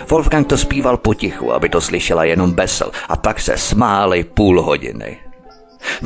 Wolfgang 0.08 0.46
to 0.46 0.58
zpíval 0.58 0.96
potichu, 0.96 1.52
aby 1.52 1.68
to 1.68 1.80
slyšela 1.80 2.24
jenom 2.24 2.52
Besel 2.52 2.90
a 3.08 3.16
pak 3.16 3.40
se 3.40 3.58
smáli 3.58 4.24
půl 4.24 4.62
hodiny. 4.62 5.18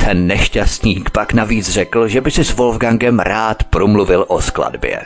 Ten 0.04 0.26
nešťastník 0.26 1.10
pak 1.10 1.32
navíc 1.32 1.70
řekl, 1.70 2.08
že 2.08 2.20
by 2.20 2.30
si 2.30 2.44
s 2.44 2.52
Wolfgangem 2.52 3.18
rád 3.18 3.64
promluvil 3.64 4.24
o 4.28 4.42
skladbě. 4.42 5.00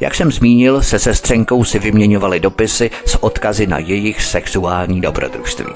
Jak 0.00 0.14
jsem 0.14 0.32
zmínil, 0.32 0.82
se 0.82 0.98
sestřenkou 0.98 1.64
si 1.64 1.78
vyměňovali 1.78 2.40
dopisy 2.40 2.90
s 3.06 3.22
odkazy 3.22 3.66
na 3.66 3.78
jejich 3.78 4.22
sexuální 4.22 5.00
dobrodružství. 5.00 5.72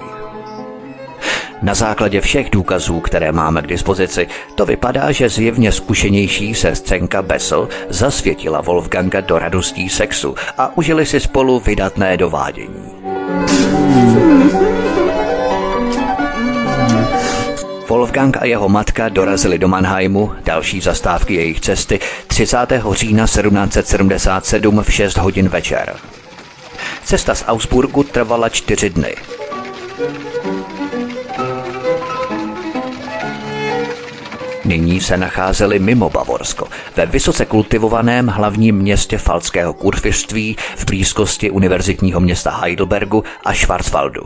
Na 1.62 1.75
základě 1.75 2.20
všech 2.20 2.51
důkazů, 2.51 3.01
které 3.01 3.33
máme 3.33 3.62
k 3.62 3.66
dispozici, 3.66 4.29
to 4.55 4.66
vypadá, 4.66 5.12
že 5.12 5.29
zjevně 5.29 5.73
zkušenější 5.73 6.55
sestřenka 6.55 7.23
Bessel 7.23 7.68
zasvětila 7.88 8.61
Wolfganga 8.61 9.20
do 9.20 9.38
radostí 9.38 9.88
sexu 9.88 10.35
a 10.59 10.77
užili 10.77 11.07
si 11.07 11.20
spolu 11.20 11.61
vydatné 11.61 12.16
dovádění. 12.16 12.84
Wolfgang 17.89 18.37
a 18.37 18.45
jeho 18.45 18.69
matka 18.69 19.09
dorazili 19.09 19.59
do 19.59 19.69
Mannheimu, 19.69 20.33
další 20.45 20.81
zastávky 20.81 21.35
jejich 21.35 21.61
cesty 21.61 22.01
30. 22.27 22.57
října 22.93 23.25
1777 23.25 24.83
v 24.83 24.93
6 24.93 25.17
hodin 25.17 25.49
večer. 25.49 25.97
Cesta 27.05 27.35
z 27.35 27.45
Augsburgu 27.47 28.03
trvala 28.03 28.49
čtyři 28.49 28.91
dny. 28.91 29.15
Nyní 34.64 35.00
se 35.00 35.16
nacházeli 35.16 35.79
mimo 35.79 36.11
Bavorsko, 36.11 36.66
ve 36.96 37.07
vysoce 37.07 37.44
kultivovaném 37.44 38.27
hlavním 38.27 38.77
městě 38.77 39.18
falského 39.18 39.72
kurfiřství 39.72 40.57
v 40.77 40.85
blízkosti 40.85 41.50
univerzitního 41.50 42.20
města 42.20 42.50
Heidelbergu 42.50 43.24
a 43.44 43.55
Schwarzwaldu. 43.55 44.22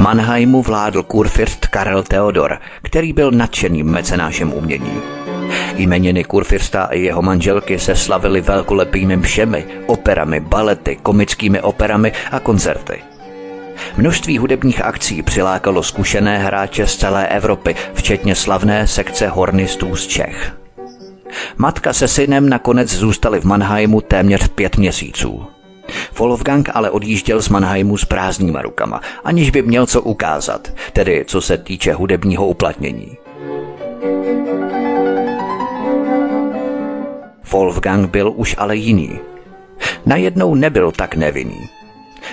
Mannheimu 0.00 0.62
vládl 0.62 1.02
kurfürst 1.02 1.66
Karel 1.66 2.02
Theodor, 2.02 2.58
který 2.82 3.12
byl 3.12 3.30
nadšeným 3.30 3.86
mecenášem 3.86 4.52
umění. 4.52 5.00
Jmeniny 5.76 6.24
kurfirsta 6.24 6.82
a 6.82 6.94
jeho 6.94 7.22
manželky 7.22 7.78
se 7.78 7.96
slavily 7.96 8.40
velkolepými 8.40 9.16
všemi, 9.16 9.64
operami, 9.86 10.40
balety, 10.40 10.96
komickými 11.02 11.60
operami 11.60 12.12
a 12.32 12.40
koncerty. 12.40 13.09
Množství 13.96 14.38
hudebních 14.38 14.84
akcí 14.84 15.22
přilákalo 15.22 15.82
zkušené 15.82 16.38
hráče 16.38 16.86
z 16.86 16.96
celé 16.96 17.28
Evropy, 17.28 17.76
včetně 17.94 18.34
slavné 18.34 18.86
sekce 18.86 19.28
hornistů 19.28 19.96
z 19.96 20.06
Čech. 20.06 20.56
Matka 21.56 21.92
se 21.92 22.08
synem 22.08 22.48
nakonec 22.48 22.94
zůstali 22.94 23.40
v 23.40 23.44
Mannheimu 23.44 24.00
téměř 24.00 24.48
pět 24.48 24.76
měsíců. 24.76 25.46
Wolfgang 26.18 26.68
ale 26.74 26.90
odjížděl 26.90 27.42
z 27.42 27.48
Mannheimu 27.48 27.96
s 27.96 28.04
prázdnýma 28.04 28.62
rukama, 28.62 29.00
aniž 29.24 29.50
by 29.50 29.62
měl 29.62 29.86
co 29.86 30.02
ukázat, 30.02 30.72
tedy 30.92 31.24
co 31.26 31.40
se 31.40 31.58
týče 31.58 31.92
hudebního 31.92 32.46
uplatnění. 32.46 33.16
Wolfgang 37.52 38.10
byl 38.10 38.32
už 38.36 38.54
ale 38.58 38.76
jiný. 38.76 39.18
Najednou 40.06 40.54
nebyl 40.54 40.92
tak 40.92 41.14
nevinný. 41.14 41.79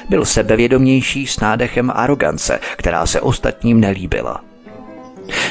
Byl 0.10 0.26
sebevědomější 0.26 1.28
s 1.28 1.40
nádechem 1.40 1.92
arogance, 1.96 2.60
která 2.78 3.06
se 3.06 3.22
ostatním 3.22 3.80
nelíbila. 3.82 4.42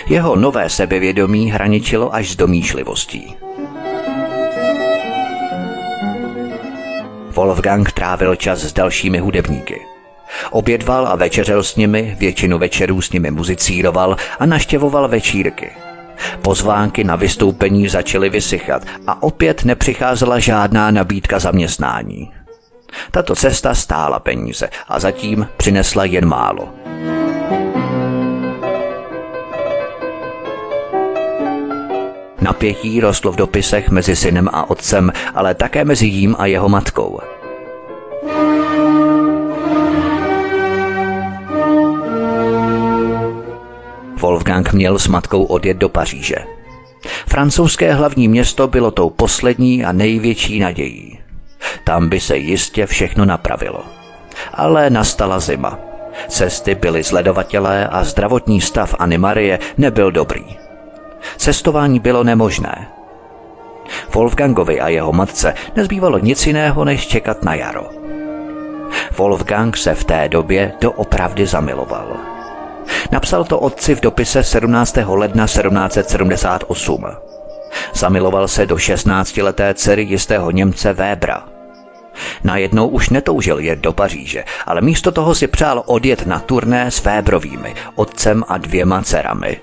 Jeho 0.09 0.37
nové 0.37 0.71
sebevědomí 0.71 1.51
hraničilo 1.51 2.15
až 2.15 2.31
s 2.31 2.37
domýšlivostí. 2.37 3.37
Wolfgang 7.31 7.93
trávil 7.93 8.37
čas 8.37 8.61
s 8.61 8.73
dalšími 8.73 9.19
hudebníky. 9.19 9.81
Obědval 10.51 11.07
a 11.07 11.17
večeřel 11.17 11.63
s 11.63 11.77
nimi, 11.77 12.17
většinu 12.19 12.59
večerů 12.59 13.01
s 13.01 13.13
nimi 13.13 13.31
muzicíroval 13.31 14.17
a 14.39 14.47
naštěvoval 14.47 15.09
večírky. 15.09 15.71
Pozvánky 16.43 17.05
na 17.05 17.17
vystoupení 17.17 17.89
začaly 17.89 18.31
vysychat 18.31 18.83
a 19.07 19.23
opět 19.23 19.65
nepřicházela 19.65 20.39
žádná 20.39 20.91
nabídka 20.91 21.39
zaměstnání. 21.39 22.33
Tato 23.11 23.35
cesta 23.35 23.75
stála 23.75 24.19
peníze 24.19 24.69
a 24.89 25.01
zatím 25.01 25.49
přinesla 25.57 26.05
jen 26.05 26.27
málo. 26.27 26.69
Napětí 32.41 33.01
rostlo 33.01 33.33
v 33.33 33.37
dopisech 33.37 33.91
mezi 33.91 34.17
synem 34.17 34.49
a 34.53 34.71
otcem, 34.71 35.13
ale 35.35 35.55
také 35.55 35.85
mezi 35.85 36.07
jím 36.07 36.37
a 36.39 36.47
jeho 36.47 36.69
matkou. 36.69 37.21
Wolfgang 44.21 44.73
měl 44.73 44.99
s 44.99 45.09
matkou 45.09 45.45
odjet 45.45 45.77
do 45.77 45.89
Paříže. 45.89 46.37
Francouzské 47.29 47.95
hlavní 47.95 48.29
město 48.29 48.69
bylo 48.69 48.91
tou 48.91 49.11
poslední 49.11 49.85
a 49.85 49.93
největší 49.93 50.59
nadějí. 50.59 51.26
Tam 51.85 52.09
by 52.09 52.21
se 52.21 52.37
jistě 52.37 52.87
všechno 52.87 53.25
napravilo. 53.25 53.85
Ale 54.55 54.91
nastala 54.91 55.41
zima. 55.41 55.79
Cesty 56.29 56.75
byly 56.75 57.03
zledovatelé 57.03 57.89
a 57.89 58.05
zdravotní 58.05 58.61
stav 58.61 58.95
Anny 58.99 59.19
Marie 59.19 59.59
nebyl 59.79 60.11
dobrý. 60.11 60.45
Cestování 61.37 62.01
bylo 62.01 62.25
nemožné. 62.25 62.89
Wolfgangovi 64.15 64.81
a 64.81 64.89
jeho 64.89 65.13
matce 65.13 65.55
nezbývalo 65.77 66.19
nic 66.19 66.47
jiného, 66.47 66.85
než 66.85 67.07
čekat 67.07 67.45
na 67.45 67.55
jaro. 67.55 67.91
Wolfgang 69.17 69.77
se 69.77 69.95
v 69.95 70.05
té 70.05 70.29
době 70.29 70.73
doopravdy 70.81 71.47
zamiloval. 71.47 72.17
Napsal 73.13 73.45
to 73.45 73.59
otci 73.59 73.95
v 73.95 74.01
dopise 74.01 74.43
17. 74.43 74.99
ledna 75.07 75.45
1778. 75.45 77.07
Zamiloval 77.95 78.49
se 78.49 78.67
do 78.67 78.77
16-leté 78.77 79.75
dcery 79.75 80.03
jistého 80.03 80.51
Němce 80.51 80.93
Webera. 80.93 81.56
Najednou 82.45 82.89
už 82.89 83.11
netoužil 83.11 83.59
jet 83.59 83.79
do 83.79 83.93
Paříže, 83.93 84.45
ale 84.67 84.81
místo 84.81 85.13
toho 85.13 85.35
si 85.35 85.47
přál 85.47 85.83
odjet 85.87 86.27
na 86.27 86.41
turné 86.41 86.91
s 86.91 87.05
Webrovými, 87.05 87.75
otcem 87.95 88.45
a 88.49 88.59
dvěma 88.59 89.03
dcerami. 89.03 89.61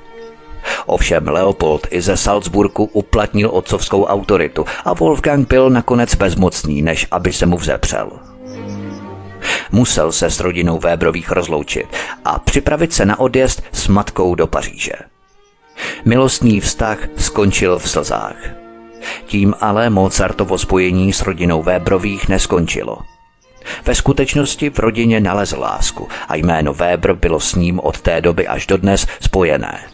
Ovšem 0.85 1.27
Leopold 1.27 1.87
i 1.89 2.01
ze 2.01 2.17
Salzburgu 2.17 2.83
uplatnil 2.83 3.49
otcovskou 3.49 4.03
autoritu 4.03 4.65
a 4.85 4.93
Wolfgang 4.93 5.47
byl 5.47 5.69
nakonec 5.69 6.15
bezmocný, 6.15 6.81
než 6.81 7.07
aby 7.11 7.33
se 7.33 7.45
mu 7.45 7.57
vzepřel. 7.57 8.11
Musel 9.71 10.11
se 10.11 10.29
s 10.29 10.39
rodinou 10.39 10.79
Vébrových 10.79 11.31
rozloučit 11.31 11.87
a 12.25 12.39
připravit 12.39 12.93
se 12.93 13.06
na 13.06 13.19
odjezd 13.19 13.63
s 13.71 13.87
matkou 13.87 14.35
do 14.35 14.47
Paříže. 14.47 14.93
Milostný 16.06 16.60
vztah 16.60 16.97
skončil 17.17 17.79
v 17.79 17.89
slzách. 17.89 18.62
Tím 19.25 19.54
ale 19.62 19.89
Mozartovo 19.89 20.58
spojení 20.58 21.13
s 21.13 21.21
rodinou 21.21 21.63
Vébrových 21.63 22.29
neskončilo. 22.29 22.97
Ve 23.85 23.95
skutečnosti 23.95 24.69
v 24.69 24.79
rodině 24.79 25.19
nalezl 25.19 25.60
lásku 25.60 26.08
a 26.27 26.35
jméno 26.35 26.73
Weber 26.73 27.13
bylo 27.13 27.39
s 27.39 27.56
ním 27.56 27.79
od 27.79 28.01
té 28.01 28.21
doby 28.21 28.47
až 28.47 28.67
dodnes 28.67 29.08
spojené. 29.21 29.92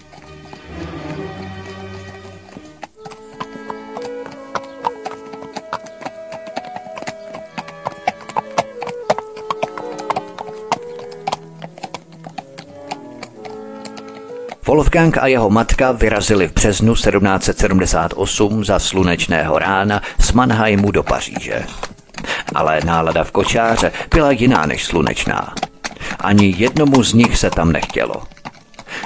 Wolfgang 14.69 15.17
a 15.17 15.27
jeho 15.27 15.49
matka 15.49 15.91
vyrazili 15.91 16.47
v 16.47 16.53
březnu 16.53 16.93
1778 16.93 18.65
za 18.65 18.79
slunečného 18.79 19.59
rána 19.59 20.01
z 20.19 20.31
Mannheimu 20.31 20.91
do 20.91 21.03
Paříže. 21.03 21.65
Ale 22.55 22.79
nálada 22.85 23.23
v 23.23 23.31
kočáře 23.31 23.91
byla 24.13 24.31
jiná 24.31 24.65
než 24.65 24.85
slunečná. 24.85 25.53
Ani 26.19 26.55
jednomu 26.57 27.03
z 27.03 27.13
nich 27.13 27.37
se 27.37 27.49
tam 27.49 27.71
nechtělo. 27.71 28.23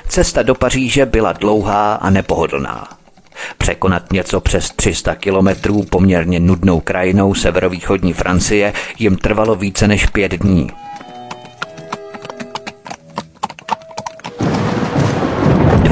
Cesta 0.08 0.44
do 0.44 0.56
Paříže 0.56 1.06
byla 1.06 1.34
dlouhá 1.34 1.96
a 1.96 2.10
nepohodlná. 2.10 2.88
Překonat 3.58 4.12
něco 4.14 4.42
přes 4.42 4.72
300 4.72 5.16
kilometrů 5.16 5.84
poměrně 5.84 6.40
nudnou 6.40 6.80
krajinou 6.80 7.34
severovýchodní 7.34 8.14
Francie 8.14 8.74
jim 9.00 9.18
trvalo 9.18 9.56
více 9.56 9.88
než 9.88 10.06
pět 10.06 10.32
dní– 10.32 10.72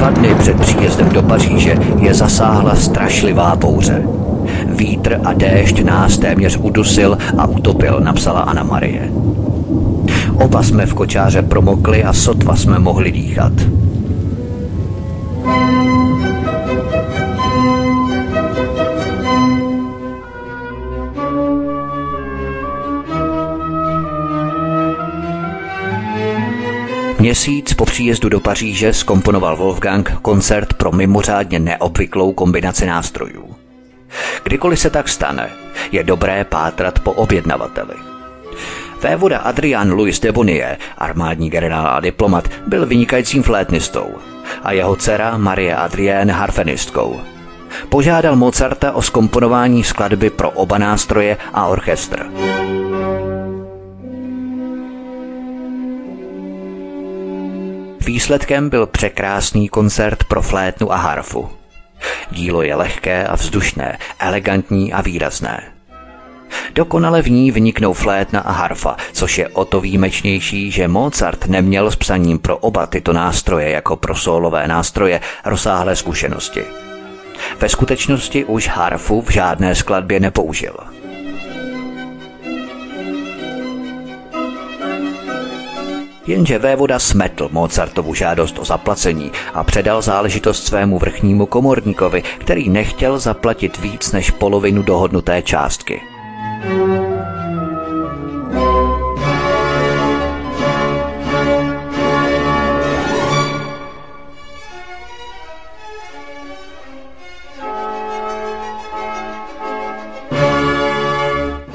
Dva 0.02 0.10
dny 0.10 0.34
před 0.34 0.60
příjezdem 0.60 1.08
do 1.08 1.22
Paříže 1.22 1.76
je 1.98 2.14
zasáhla 2.14 2.74
strašlivá 2.74 3.56
bouře. 3.56 4.02
Vítr 4.66 5.20
a 5.24 5.32
déšť 5.32 5.82
nás 5.82 6.18
téměř 6.18 6.58
udusil 6.62 7.18
a 7.38 7.46
utopil, 7.46 8.00
napsala 8.00 8.40
Anna 8.40 8.62
Marie. 8.62 9.10
Oba 10.34 10.62
jsme 10.62 10.86
v 10.86 10.94
kočáře 10.94 11.42
promokli 11.42 12.04
a 12.04 12.12
sotva 12.12 12.56
jsme 12.56 12.78
mohli 12.78 13.12
dýchat. 13.12 13.52
Měsíc 27.22 27.74
po 27.74 27.84
příjezdu 27.84 28.28
do 28.28 28.40
Paříže 28.40 28.92
skomponoval 28.92 29.56
Wolfgang 29.56 30.12
koncert 30.22 30.74
pro 30.74 30.92
mimořádně 30.92 31.58
neobvyklou 31.58 32.32
kombinaci 32.32 32.86
nástrojů. 32.86 33.56
Kdykoliv 34.44 34.80
se 34.80 34.90
tak 34.90 35.08
stane, 35.08 35.50
je 35.92 36.04
dobré 36.04 36.44
pátrat 36.44 36.98
po 36.98 37.12
objednavateli. 37.12 37.94
Vévoda 39.02 39.38
Adrian 39.38 39.92
Louis 39.92 40.20
de 40.20 40.32
Bonnier, 40.32 40.78
armádní 40.98 41.50
generál 41.50 41.86
a 41.86 42.00
diplomat, 42.00 42.48
byl 42.66 42.86
vynikajícím 42.86 43.42
flétnistou 43.42 44.06
a 44.62 44.72
jeho 44.72 44.96
dcera 44.96 45.36
Marie 45.36 45.76
Adrienne 45.76 46.32
harfenistkou. 46.32 47.20
Požádal 47.88 48.36
Mozarta 48.36 48.92
o 48.92 49.02
skomponování 49.02 49.84
skladby 49.84 50.30
pro 50.30 50.50
oba 50.50 50.78
nástroje 50.78 51.36
a 51.54 51.66
orchestr. 51.66 52.26
Výsledkem 58.04 58.68
byl 58.68 58.86
překrásný 58.86 59.68
koncert 59.68 60.24
pro 60.24 60.42
flétnu 60.42 60.92
a 60.92 60.96
harfu. 60.96 61.50
Dílo 62.30 62.62
je 62.62 62.74
lehké 62.74 63.26
a 63.26 63.36
vzdušné, 63.36 63.98
elegantní 64.18 64.92
a 64.92 65.00
výrazné. 65.00 65.62
Dokonale 66.74 67.22
v 67.22 67.30
ní 67.30 67.50
vyniknou 67.50 67.92
flétna 67.92 68.40
a 68.40 68.52
harfa, 68.52 68.96
což 69.12 69.38
je 69.38 69.48
o 69.48 69.64
to 69.64 69.80
výjimečnější, 69.80 70.70
že 70.70 70.88
Mozart 70.88 71.46
neměl 71.46 71.90
s 71.90 71.96
psaním 71.96 72.38
pro 72.38 72.56
oba 72.56 72.86
tyto 72.86 73.12
nástroje 73.12 73.70
jako 73.70 73.96
pro 73.96 74.14
sólové 74.14 74.68
nástroje 74.68 75.20
rozsáhlé 75.44 75.96
zkušenosti. 75.96 76.64
Ve 77.60 77.68
skutečnosti 77.68 78.44
už 78.44 78.68
harfu 78.68 79.22
v 79.22 79.30
žádné 79.30 79.74
skladbě 79.74 80.20
nepoužil. 80.20 80.76
Jenže 86.26 86.58
vévoda 86.58 86.98
smetl 86.98 87.48
Mozartovu 87.52 88.14
žádost 88.14 88.58
o 88.58 88.64
zaplacení 88.64 89.32
a 89.54 89.64
předal 89.64 90.02
záležitost 90.02 90.66
svému 90.66 90.98
vrchnímu 90.98 91.46
komorníkovi, 91.46 92.22
který 92.38 92.68
nechtěl 92.68 93.18
zaplatit 93.18 93.78
víc 93.78 94.12
než 94.12 94.30
polovinu 94.30 94.82
dohodnuté 94.82 95.42
částky. 95.42 96.00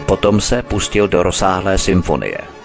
Potom 0.06 0.42
se 0.42 0.62
pustil 0.62 1.08
do 1.08 1.24
rozsáhlé 1.24 1.78
symfonie– 1.78 2.38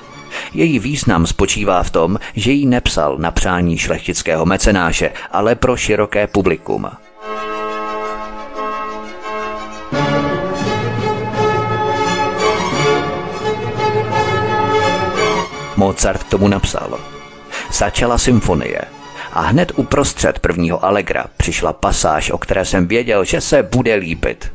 její 0.55 0.79
význam 0.79 1.27
spočívá 1.27 1.83
v 1.83 1.91
tom, 1.91 2.19
že 2.35 2.53
ji 2.53 2.67
nepsal 2.67 3.19
na 3.19 3.31
přání 3.31 3.79
šlechtického 3.79 4.47
mecenáše, 4.47 5.11
ale 5.31 5.55
pro 5.55 5.77
široké 5.77 6.27
publikum. 6.27 6.91
Mozart 15.77 16.25
tomu 16.25 16.49
napsal. 16.49 16.99
Začala 17.73 18.19
symfonie 18.19 18.81
a 19.33 19.41
hned 19.41 19.73
uprostřed 19.77 20.39
prvního 20.39 20.85
allegra 20.85 21.25
přišla 21.37 21.73
pasáž, 21.73 22.31
o 22.31 22.39
které 22.39 22.65
jsem 22.65 22.87
věděl, 22.87 23.25
že 23.25 23.41
se 23.41 23.63
bude 23.63 23.95
líbit. 23.95 24.53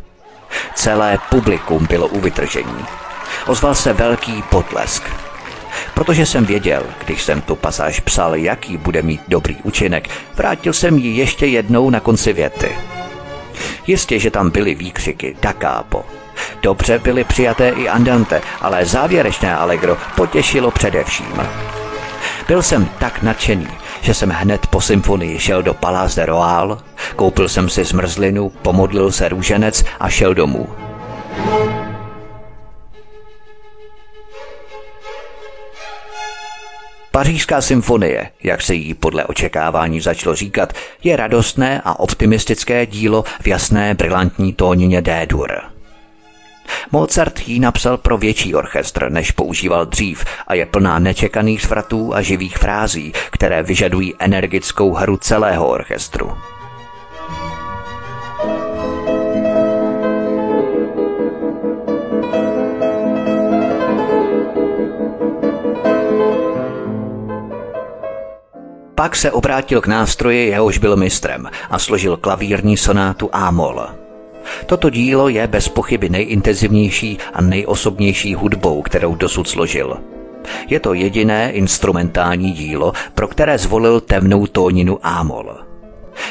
Celé 0.75 1.19
publikum 1.29 1.85
bylo 1.85 2.07
u 2.07 2.19
vytržení. 2.19 2.85
Ozval 3.47 3.75
se 3.75 3.93
velký 3.93 4.43
potlesk 4.49 5.03
Protože 5.93 6.25
jsem 6.25 6.45
věděl, 6.45 6.83
když 7.05 7.23
jsem 7.23 7.41
tu 7.41 7.55
pasáž 7.55 7.99
psal, 7.99 8.35
jaký 8.35 8.77
bude 8.77 9.01
mít 9.01 9.21
dobrý 9.27 9.55
účinek, 9.63 10.09
vrátil 10.35 10.73
jsem 10.73 10.97
ji 10.97 11.17
ještě 11.17 11.45
jednou 11.45 11.89
na 11.89 11.99
konci 11.99 12.33
věty. 12.33 12.71
Jistě, 13.87 14.19
že 14.19 14.31
tam 14.31 14.49
byly 14.49 14.75
výkřiky 14.75 15.35
da. 15.41 15.83
Dobře 16.61 16.99
byly 16.99 17.23
přijaté 17.23 17.69
i 17.69 17.87
andante, 17.87 18.41
ale 18.61 18.85
závěrečné 18.85 19.55
allegro 19.55 19.97
potěšilo 20.15 20.71
především. 20.71 21.41
Byl 22.47 22.61
jsem 22.61 22.89
tak 22.99 23.21
nadšený, 23.21 23.67
že 24.01 24.13
jsem 24.13 24.29
hned 24.29 24.67
po 24.67 24.81
symfonii 24.81 25.39
šel 25.39 25.63
do 25.63 25.73
Palais 25.73 26.15
de 26.15 26.25
Royal, 26.25 26.77
koupil 27.15 27.49
jsem 27.49 27.69
si 27.69 27.83
zmrzlinu, 27.83 28.49
pomodlil 28.49 29.11
se 29.11 29.29
růženec 29.29 29.85
a 29.99 30.09
šel 30.09 30.33
domů. 30.33 30.67
Pařížská 37.17 37.61
symfonie, 37.61 38.29
jak 38.43 38.61
se 38.61 38.73
jí 38.73 38.93
podle 38.93 39.25
očekávání 39.25 40.01
začalo 40.01 40.35
říkat, 40.35 40.73
je 41.03 41.15
radostné 41.15 41.81
a 41.85 41.99
optimistické 41.99 42.85
dílo 42.85 43.23
v 43.41 43.47
jasné 43.47 43.93
brilantní 43.93 44.53
tónině 44.53 45.01
D-dur. 45.01 45.51
Mozart 46.91 47.47
ji 47.47 47.59
napsal 47.59 47.97
pro 47.97 48.17
větší 48.17 48.55
orchestr, 48.55 49.11
než 49.11 49.31
používal 49.31 49.85
dřív 49.85 50.25
a 50.47 50.53
je 50.53 50.65
plná 50.65 50.99
nečekaných 50.99 51.61
zvratů 51.61 52.15
a 52.15 52.21
živých 52.21 52.57
frází, 52.57 53.13
které 53.31 53.63
vyžadují 53.63 54.15
energickou 54.19 54.93
hru 54.93 55.17
celého 55.17 55.67
orchestru. 55.67 56.37
Pak 68.97 69.15
se 69.15 69.31
obrátil 69.31 69.81
k 69.81 69.87
nástroji, 69.87 70.47
jehož 70.47 70.77
byl 70.77 70.95
mistrem 70.95 71.49
a 71.69 71.79
složil 71.79 72.17
klavírní 72.17 72.77
sonátu 72.77 73.29
A-moll. 73.31 73.87
Toto 74.65 74.89
dílo 74.89 75.29
je 75.29 75.47
bez 75.47 75.69
pochyby 75.69 76.09
nejintenzivnější 76.09 77.17
a 77.33 77.41
nejosobnější 77.41 78.35
hudbou, 78.35 78.81
kterou 78.81 79.15
dosud 79.15 79.49
složil. 79.49 79.97
Je 80.69 80.79
to 80.79 80.93
jediné 80.93 81.51
instrumentální 81.51 82.51
dílo, 82.51 82.93
pro 83.15 83.27
které 83.27 83.57
zvolil 83.57 84.01
temnou 84.01 84.47
tóninu 84.47 84.99
A-moll. 85.03 85.55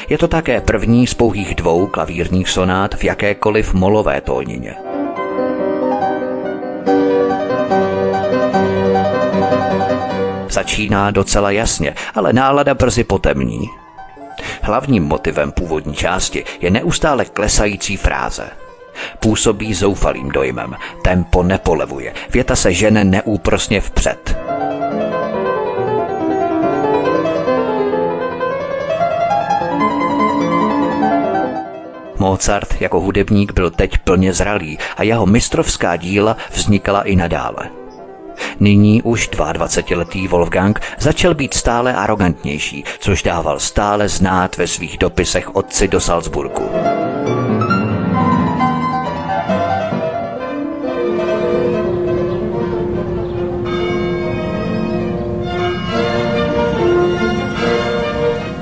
Je 0.09 0.17
to 0.17 0.27
také 0.27 0.61
první 0.61 1.07
z 1.07 1.13
pouhých 1.13 1.55
dvou 1.55 1.87
klavírních 1.87 2.49
sonát 2.49 2.95
v 2.95 3.03
jakékoliv 3.03 3.73
molové 3.73 4.21
tónině. 4.21 4.86
Začíná 10.57 11.11
docela 11.11 11.51
jasně, 11.51 11.95
ale 12.15 12.33
nálada 12.33 12.73
brzy 12.73 13.03
potemní. 13.03 13.69
Hlavním 14.61 15.03
motivem 15.03 15.51
původní 15.51 15.93
části 15.93 16.43
je 16.61 16.69
neustále 16.69 17.25
klesající 17.25 17.97
fráze. 17.97 18.49
Působí 19.19 19.73
zoufalým 19.73 20.29
dojmem, 20.29 20.75
tempo 21.01 21.43
nepolevuje, 21.43 22.13
věta 22.33 22.55
se 22.55 22.73
žene 22.73 23.03
neúprosně 23.03 23.81
vpřed. 23.81 24.37
Mozart 32.19 32.81
jako 32.81 32.99
hudebník 32.99 33.53
byl 33.53 33.71
teď 33.71 33.97
plně 33.97 34.33
zralý 34.33 34.77
a 34.97 35.03
jeho 35.03 35.25
mistrovská 35.25 35.95
díla 35.95 36.37
vznikala 36.53 37.01
i 37.01 37.15
nadále. 37.15 37.86
Nyní 38.59 39.01
už 39.01 39.29
22-letý 39.29 40.27
Wolfgang 40.27 40.79
začal 40.99 41.33
být 41.33 41.53
stále 41.53 41.93
arrogantnější, 41.93 42.83
což 42.99 43.23
dával 43.23 43.59
stále 43.59 44.09
znát 44.09 44.57
ve 44.57 44.67
svých 44.67 44.97
dopisech 44.97 45.55
otci 45.55 45.87
do 45.87 45.99
Salzburgu. 45.99 46.69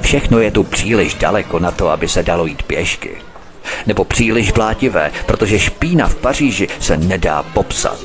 Všechno 0.01 0.39
je 0.39 0.51
tu 0.51 0.63
příliš 0.63 1.13
daleko 1.13 1.59
na 1.59 1.71
to, 1.71 1.89
aby 1.89 2.07
se 2.07 2.23
dalo 2.23 2.45
jít 2.45 2.63
pěšky. 2.63 3.17
Nebo 3.87 4.03
příliš 4.03 4.51
blátivé, 4.51 5.11
protože 5.25 5.59
špína 5.59 6.07
v 6.07 6.15
Paříži 6.15 6.67
se 6.79 6.97
nedá 6.97 7.43
popsat. 7.43 7.99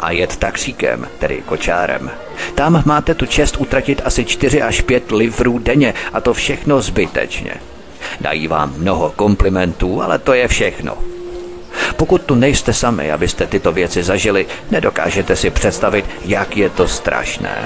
A 0.00 0.10
jet 0.10 0.36
taxíkem, 0.36 1.08
tedy 1.18 1.42
kočárem. 1.46 2.10
Tam 2.54 2.82
máte 2.86 3.14
tu 3.14 3.26
čest 3.26 3.56
utratit 3.56 4.02
asi 4.04 4.24
4 4.24 4.62
až 4.62 4.80
5 4.80 5.10
livrů 5.10 5.58
denně 5.58 5.94
a 6.12 6.20
to 6.20 6.34
všechno 6.34 6.82
zbytečně. 6.82 7.54
Dají 8.20 8.48
vám 8.48 8.74
mnoho 8.76 9.12
komplimentů, 9.16 10.02
ale 10.02 10.18
to 10.18 10.32
je 10.34 10.48
všechno. 10.48 10.98
Pokud 11.96 12.22
tu 12.22 12.34
nejste 12.34 12.72
sami, 12.72 13.12
abyste 13.12 13.46
tyto 13.46 13.72
věci 13.72 14.02
zažili, 14.02 14.46
nedokážete 14.70 15.36
si 15.36 15.50
představit, 15.50 16.04
jak 16.24 16.56
je 16.56 16.70
to 16.70 16.88
strašné. 16.88 17.64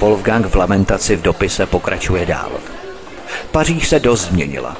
Wolfgang 0.00 0.46
v 0.46 0.56
lamentaci 0.56 1.16
v 1.16 1.22
dopise 1.22 1.66
pokračuje 1.66 2.26
dál. 2.26 2.50
Paříž 3.50 3.88
se 3.88 4.00
dost 4.00 4.20
změnila. 4.20 4.76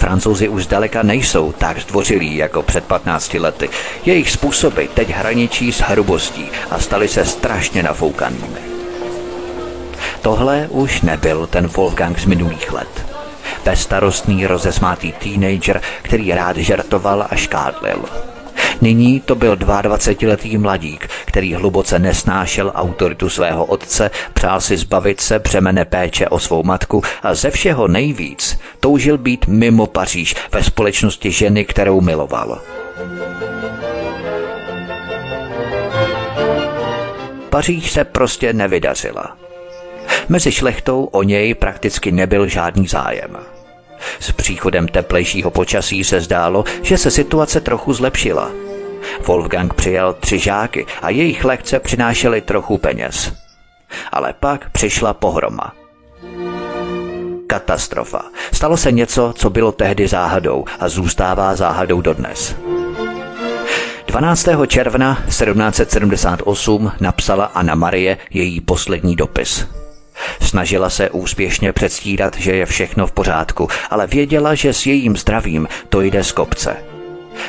Francouzi 0.00 0.48
už 0.48 0.64
zdaleka 0.64 1.02
nejsou 1.02 1.52
tak 1.52 1.80
zdvořilí 1.80 2.36
jako 2.36 2.62
před 2.62 2.84
15 2.84 3.34
lety. 3.34 3.68
Jejich 4.04 4.30
způsoby 4.30 4.84
teď 4.94 5.10
hraničí 5.10 5.72
s 5.72 5.80
hrubostí 5.80 6.50
a 6.70 6.78
stali 6.78 7.08
se 7.08 7.24
strašně 7.24 7.82
nafoukanými. 7.82 8.60
Tohle 10.22 10.68
už 10.70 11.00
nebyl 11.00 11.46
ten 11.46 11.66
Wolfgang 11.66 12.18
z 12.18 12.24
minulých 12.24 12.72
let. 12.72 13.06
Bezstarostný 13.64 14.46
rozesmátý 14.46 15.12
teenager, 15.12 15.80
který 16.02 16.32
rád 16.32 16.56
žertoval 16.56 17.26
a 17.30 17.36
škádlil. 17.36 18.29
Nyní 18.80 19.20
to 19.20 19.34
byl 19.34 19.56
22-letý 19.56 20.58
mladík, 20.58 21.08
který 21.24 21.54
hluboce 21.54 21.98
nesnášel 21.98 22.72
autoritu 22.74 23.28
svého 23.28 23.64
otce, 23.64 24.10
přál 24.34 24.60
si 24.60 24.76
zbavit 24.76 25.20
se 25.20 25.38
břemene 25.38 25.84
péče 25.84 26.28
o 26.28 26.38
svou 26.38 26.62
matku 26.62 27.02
a 27.22 27.34
ze 27.34 27.50
všeho 27.50 27.88
nejvíc 27.88 28.60
toužil 28.80 29.18
být 29.18 29.46
mimo 29.46 29.86
Paříž 29.86 30.34
ve 30.52 30.62
společnosti 30.62 31.30
ženy, 31.30 31.64
kterou 31.64 32.00
miloval. 32.00 32.60
Paříž 37.50 37.90
se 37.90 38.04
prostě 38.04 38.52
nevydařila. 38.52 39.36
Mezi 40.28 40.52
šlechtou 40.52 41.04
o 41.04 41.22
něj 41.22 41.54
prakticky 41.54 42.12
nebyl 42.12 42.48
žádný 42.48 42.86
zájem. 42.86 43.36
S 44.20 44.32
příchodem 44.32 44.88
teplejšího 44.88 45.50
počasí 45.50 46.04
se 46.04 46.20
zdálo, 46.20 46.64
že 46.82 46.98
se 46.98 47.10
situace 47.10 47.60
trochu 47.60 47.92
zlepšila– 47.92 48.50
Wolfgang 49.26 49.74
přijal 49.74 50.14
tři 50.14 50.38
žáky 50.38 50.86
a 51.02 51.10
jejich 51.10 51.44
lekce 51.44 51.80
přinášely 51.80 52.40
trochu 52.40 52.78
peněz. 52.78 53.32
Ale 54.12 54.34
pak 54.40 54.70
přišla 54.70 55.14
pohroma. 55.14 55.72
Katastrofa. 57.46 58.22
Stalo 58.52 58.76
se 58.76 58.92
něco, 58.92 59.32
co 59.36 59.50
bylo 59.50 59.72
tehdy 59.72 60.08
záhadou 60.08 60.64
a 60.80 60.88
zůstává 60.88 61.56
záhadou 61.56 62.00
dodnes. 62.00 62.56
12. 64.06 64.48
června 64.66 65.22
1778 65.26 66.92
napsala 67.00 67.44
Anna 67.44 67.74
Marie 67.74 68.18
její 68.30 68.60
poslední 68.60 69.16
dopis. 69.16 69.66
Snažila 70.40 70.90
se 70.90 71.10
úspěšně 71.10 71.72
předstírat, 71.72 72.36
že 72.36 72.52
je 72.52 72.66
všechno 72.66 73.06
v 73.06 73.12
pořádku, 73.12 73.68
ale 73.90 74.06
věděla, 74.06 74.54
že 74.54 74.72
s 74.72 74.86
jejím 74.86 75.16
zdravím 75.16 75.68
to 75.88 76.00
jde 76.00 76.24
z 76.24 76.32
kopce. 76.32 76.76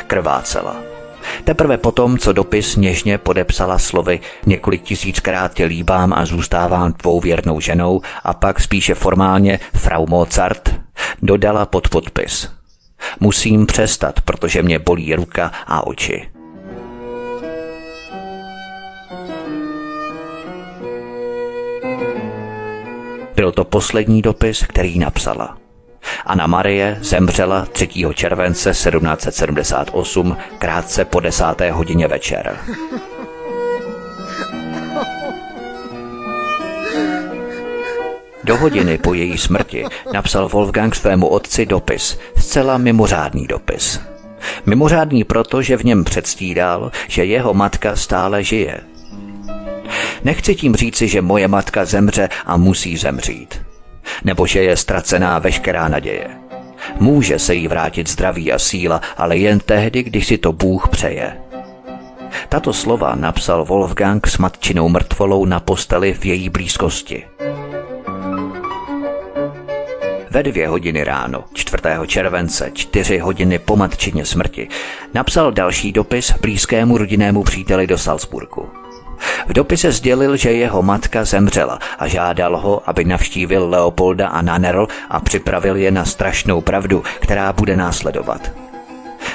Krvácela. 0.08 0.91
Teprve 1.44 1.78
potom, 1.78 2.18
co 2.18 2.34
dopis 2.34 2.76
něžně 2.76 3.18
podepsala 3.18 3.80
slovy 3.80 4.20
několik 4.46 4.84
tisíckrát 4.84 5.54
tě 5.54 5.66
líbám 5.66 6.14
a 6.14 6.26
zůstávám 6.26 6.94
tvou 6.94 7.20
věrnou 7.20 7.60
ženou 7.60 8.02
a 8.24 8.34
pak 8.34 8.60
spíše 8.60 8.96
formálně 8.96 9.60
Frau 9.74 10.06
Mozart, 10.10 10.76
dodala 11.22 11.66
pod 11.66 11.90
podpis. 11.90 12.50
Musím 13.20 13.66
přestat, 13.66 14.22
protože 14.22 14.64
mě 14.64 14.80
bolí 14.80 15.16
ruka 15.16 15.52
a 15.68 15.88
oči. 15.88 16.28
Byl 23.36 23.52
to 23.52 23.64
poslední 23.64 24.22
dopis, 24.22 24.64
který 24.64 25.00
napsala. 25.00 25.61
Anna 26.26 26.48
Marie 26.48 26.98
zemřela 27.02 27.66
3. 27.66 27.88
července 28.14 28.70
1778 28.72 30.38
krátce 30.58 31.06
po 31.06 31.20
desáté 31.20 31.72
hodině 31.72 32.08
večer. 32.08 32.58
Do 38.44 38.58
hodiny 38.58 38.98
po 38.98 39.14
její 39.14 39.38
smrti 39.38 39.86
napsal 40.14 40.50
Wolfgang 40.50 40.96
svému 40.96 41.28
otci 41.28 41.66
dopis, 41.66 42.20
zcela 42.38 42.78
mimořádný 42.78 43.48
dopis. 43.48 44.02
Mimořádný 44.66 45.24
proto, 45.24 45.62
že 45.62 45.78
v 45.78 45.84
něm 45.84 46.04
předstíral, 46.04 46.92
že 47.08 47.26
jeho 47.26 47.54
matka 47.54 47.96
stále 47.96 48.44
žije. 48.44 48.80
Nechci 50.24 50.56
tím 50.56 50.76
říci, 50.76 51.08
že 51.08 51.22
moje 51.22 51.48
matka 51.48 51.86
zemře 51.86 52.30
a 52.46 52.58
musí 52.58 52.98
zemřít 52.98 53.71
nebo 54.24 54.48
že 54.48 54.64
je 54.64 54.78
ztracená 54.78 55.40
veškerá 55.40 55.88
naděje. 55.88 56.28
Může 57.00 57.40
se 57.40 57.56
jí 57.56 57.68
vrátit 57.68 58.10
zdraví 58.10 58.52
a 58.52 58.60
síla, 58.60 59.02
ale 59.18 59.38
jen 59.38 59.60
tehdy, 59.60 60.04
když 60.04 60.28
si 60.28 60.38
to 60.38 60.52
Bůh 60.52 60.88
přeje. 60.88 61.38
Tato 62.50 62.74
slova 62.74 63.16
napsal 63.16 63.66
Wolfgang 63.66 64.28
s 64.28 64.38
matčinou 64.38 64.90
mrtvolou 64.90 65.46
na 65.46 65.60
posteli 65.60 66.14
v 66.14 66.26
její 66.26 66.50
blízkosti. 66.50 67.24
Ve 70.30 70.44
dvě 70.44 70.68
hodiny 70.68 71.04
ráno, 71.04 71.44
4. 71.54 71.84
července, 72.08 72.72
čtyři 72.74 73.18
hodiny 73.18 73.60
po 73.60 73.76
matčině 73.76 74.26
smrti, 74.26 74.68
napsal 75.14 75.52
další 75.52 75.92
dopis 75.92 76.34
blízkému 76.42 76.98
rodinnému 76.98 77.44
příteli 77.44 77.88
do 77.88 77.98
Salzburgu. 77.98 78.81
V 79.48 79.54
dopise 79.54 79.92
sdělil, 79.92 80.38
že 80.38 80.52
jeho 80.52 80.82
matka 80.82 81.26
zemřela 81.26 81.80
a 82.00 82.08
žádal 82.08 82.58
ho, 82.58 82.82
aby 82.86 83.06
navštívil 83.06 83.70
Leopolda 83.70 84.28
a 84.28 84.42
Nanerl 84.42 84.88
a 85.10 85.20
připravil 85.20 85.76
je 85.76 85.92
na 85.92 86.06
strašnou 86.06 86.62
pravdu, 86.62 87.04
která 87.20 87.54
bude 87.54 87.76
následovat. 87.78 88.52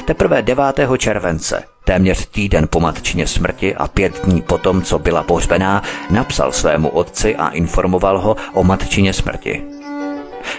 Teprve 0.05 0.43
9. 0.43 0.64
července, 0.99 1.64
téměř 1.84 2.26
týden 2.26 2.66
po 2.70 2.80
matčině 2.80 3.26
smrti 3.26 3.74
a 3.74 3.89
pět 3.89 4.24
dní 4.24 4.43
potom, 4.43 4.82
co 4.82 4.99
byla 4.99 5.22
pohřbená, 5.22 5.82
napsal 6.11 6.53
svému 6.53 6.89
otci 6.89 7.37
a 7.37 7.49
informoval 7.49 8.18
ho 8.18 8.37
o 8.53 8.64
matčině 8.64 9.12
smrti. 9.12 9.62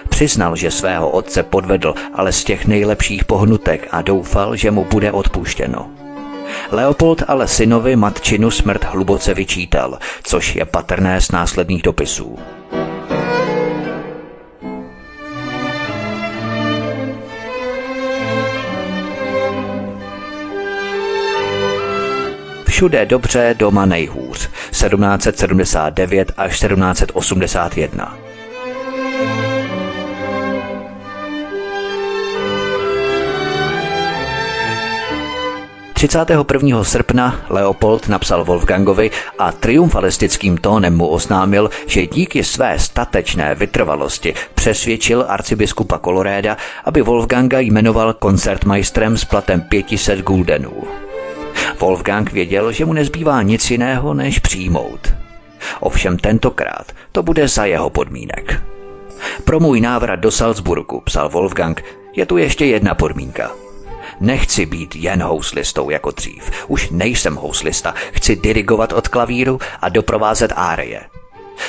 Přiznal, 0.08 0.56
že 0.56 0.70
svého 0.70 1.10
otce 1.10 1.42
podvedl, 1.42 1.94
ale 2.14 2.32
z 2.32 2.44
těch 2.44 2.66
nejlepších 2.66 3.24
pohnutek 3.24 3.88
a 3.90 4.02
doufal, 4.02 4.56
že 4.56 4.70
mu 4.70 4.84
bude 4.84 5.12
odpuštěno. 5.12 5.90
Leopold 6.70 7.22
ale 7.28 7.48
synovi 7.48 7.96
matčinu 7.96 8.50
smrt 8.50 8.84
hluboce 8.84 9.34
vyčítal, 9.34 9.98
což 10.22 10.54
je 10.56 10.64
patrné 10.64 11.20
z 11.20 11.30
následných 11.30 11.82
dopisů. 11.82 12.38
Všude 22.68 23.06
dobře, 23.06 23.54
doma 23.58 23.86
nejhůř. 23.86 24.50
1779 24.70 26.32
až 26.36 26.60
1781. 26.60 28.27
31. 35.98 36.84
srpna 36.84 37.40
Leopold 37.50 38.08
napsal 38.08 38.44
Wolfgangovi 38.44 39.10
a 39.38 39.52
triumfalistickým 39.52 40.56
tónem 40.56 40.94
mu 40.96 41.06
oznámil, 41.06 41.70
že 41.86 42.06
díky 42.06 42.44
své 42.44 42.78
statečné 42.78 43.54
vytrvalosti 43.54 44.34
přesvědčil 44.54 45.24
arcibiskupa 45.28 45.98
Koloréda, 45.98 46.56
aby 46.84 47.02
Wolfganga 47.02 47.58
jmenoval 47.58 48.14
koncertmajstrem 48.14 49.16
s 49.16 49.24
platem 49.24 49.60
500 49.60 50.22
guldenů. 50.22 50.72
Wolfgang 51.80 52.32
věděl, 52.32 52.72
že 52.72 52.84
mu 52.84 52.92
nezbývá 52.92 53.42
nic 53.42 53.70
jiného, 53.70 54.14
než 54.14 54.38
přijmout. 54.38 55.14
Ovšem 55.80 56.18
tentokrát 56.18 56.92
to 57.12 57.22
bude 57.22 57.48
za 57.48 57.64
jeho 57.64 57.90
podmínek. 57.90 58.62
Pro 59.44 59.60
můj 59.60 59.80
návrat 59.80 60.16
do 60.16 60.30
Salzburgu, 60.30 61.00
psal 61.00 61.28
Wolfgang, 61.28 61.84
je 62.16 62.26
tu 62.26 62.36
ještě 62.36 62.64
jedna 62.66 62.94
podmínka– 62.94 63.50
Nechci 64.20 64.66
být 64.66 64.96
jen 64.96 65.22
houslistou 65.22 65.90
jako 65.90 66.10
dřív. 66.10 66.50
Už 66.68 66.90
nejsem 66.90 67.36
houslista. 67.36 67.94
Chci 68.12 68.36
dirigovat 68.36 68.92
od 68.92 69.08
klavíru 69.08 69.58
a 69.80 69.88
doprovázet 69.88 70.52
árie. 70.56 71.00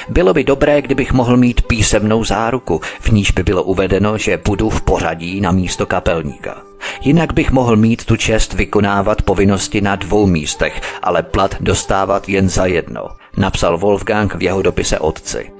Bylo 0.10 0.34
by 0.34 0.44
dobré, 0.44 0.82
kdybych 0.82 1.14
mohl 1.14 1.38
mít 1.38 1.62
písemnou 1.62 2.24
záruku, 2.24 2.82
v 3.00 3.10
níž 3.10 3.32
by 3.32 3.44
bylo 3.44 3.64
uvedeno, 3.64 4.18
že 4.18 4.38
budu 4.46 4.70
v 4.70 4.82
pořadí 4.82 5.42
na 5.42 5.52
místo 5.52 5.86
kapelníka. 5.86 6.58
Jinak 7.02 7.34
bych 7.34 7.52
mohl 7.52 7.76
mít 7.76 8.06
tu 8.06 8.16
čest 8.16 8.54
vykonávat 8.54 9.22
povinnosti 9.22 9.82
na 9.82 9.96
dvou 9.96 10.28
místech, 10.28 10.82
ale 11.04 11.24
plat 11.24 11.56
dostávat 11.60 12.30
jen 12.30 12.50
za 12.50 12.66
jedno, 12.66 13.08
napsal 13.38 13.78
Wolfgang 13.78 14.36
v 14.36 14.44
jeho 14.44 14.62
dopise 14.62 15.00
otci. 15.00 15.52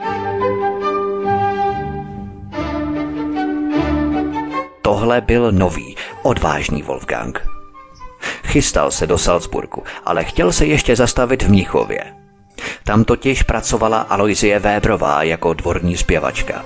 Tohle 4.90 5.22
byl 5.22 5.52
nový, 5.52 5.96
odvážný 6.22 6.84
Wolfgang. 6.84 7.48
Chystal 8.44 8.92
se 8.92 9.08
do 9.08 9.18
Salzburgu, 9.18 9.84
ale 10.06 10.24
chtěl 10.24 10.52
se 10.52 10.66
ještě 10.66 10.96
zastavit 10.96 11.44
v 11.44 11.50
Mnichově. 11.50 12.04
Tam 12.84 13.04
totiž 13.04 13.44
pracovala 13.44 14.00
Aloizie 14.00 14.60
Vébrová 14.60 15.24
jako 15.24 15.54
dvorní 15.54 15.98
zpěvačka. 15.98 16.66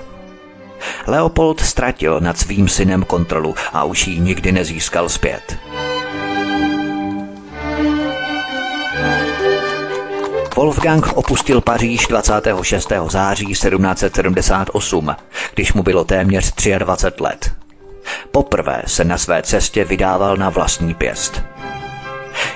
Leopold 1.06 1.60
ztratil 1.60 2.20
nad 2.20 2.38
svým 2.38 2.68
synem 2.68 3.04
kontrolu 3.04 3.54
a 3.72 3.84
už 3.84 4.06
ji 4.06 4.20
nikdy 4.20 4.52
nezískal 4.52 5.08
zpět. 5.08 5.58
Wolfgang 10.56 11.12
opustil 11.12 11.60
Paříž 11.60 12.06
26. 12.06 12.92
září 13.08 13.46
1778, 13.46 15.16
když 15.54 15.72
mu 15.72 15.82
bylo 15.82 16.04
téměř 16.04 16.54
23 16.78 17.22
let. 17.22 17.63
Poprvé 18.30 18.82
se 18.86 19.04
na 19.04 19.18
své 19.18 19.42
cestě 19.42 19.84
vydával 19.84 20.36
na 20.36 20.50
vlastní 20.50 20.94
pěst. 20.94 21.42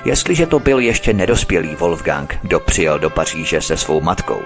Jestliže 0.05 0.46
to 0.46 0.59
byl 0.59 0.78
ještě 0.78 1.12
nedospělý 1.12 1.74
Wolfgang, 1.74 2.38
kdo 2.42 2.61
přijel 2.61 2.99
do 2.99 3.11
Paříže 3.11 3.61
se 3.61 3.76
svou 3.76 4.01
matkou, 4.01 4.42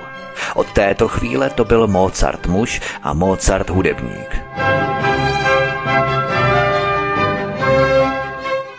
od 0.55 0.72
této 0.72 1.09
chvíle 1.09 1.50
to 1.50 1.64
byl 1.64 1.86
Mozart 1.86 2.46
muž 2.46 2.80
a 3.03 3.12
Mozart 3.12 3.70
hudebník. 3.70 4.36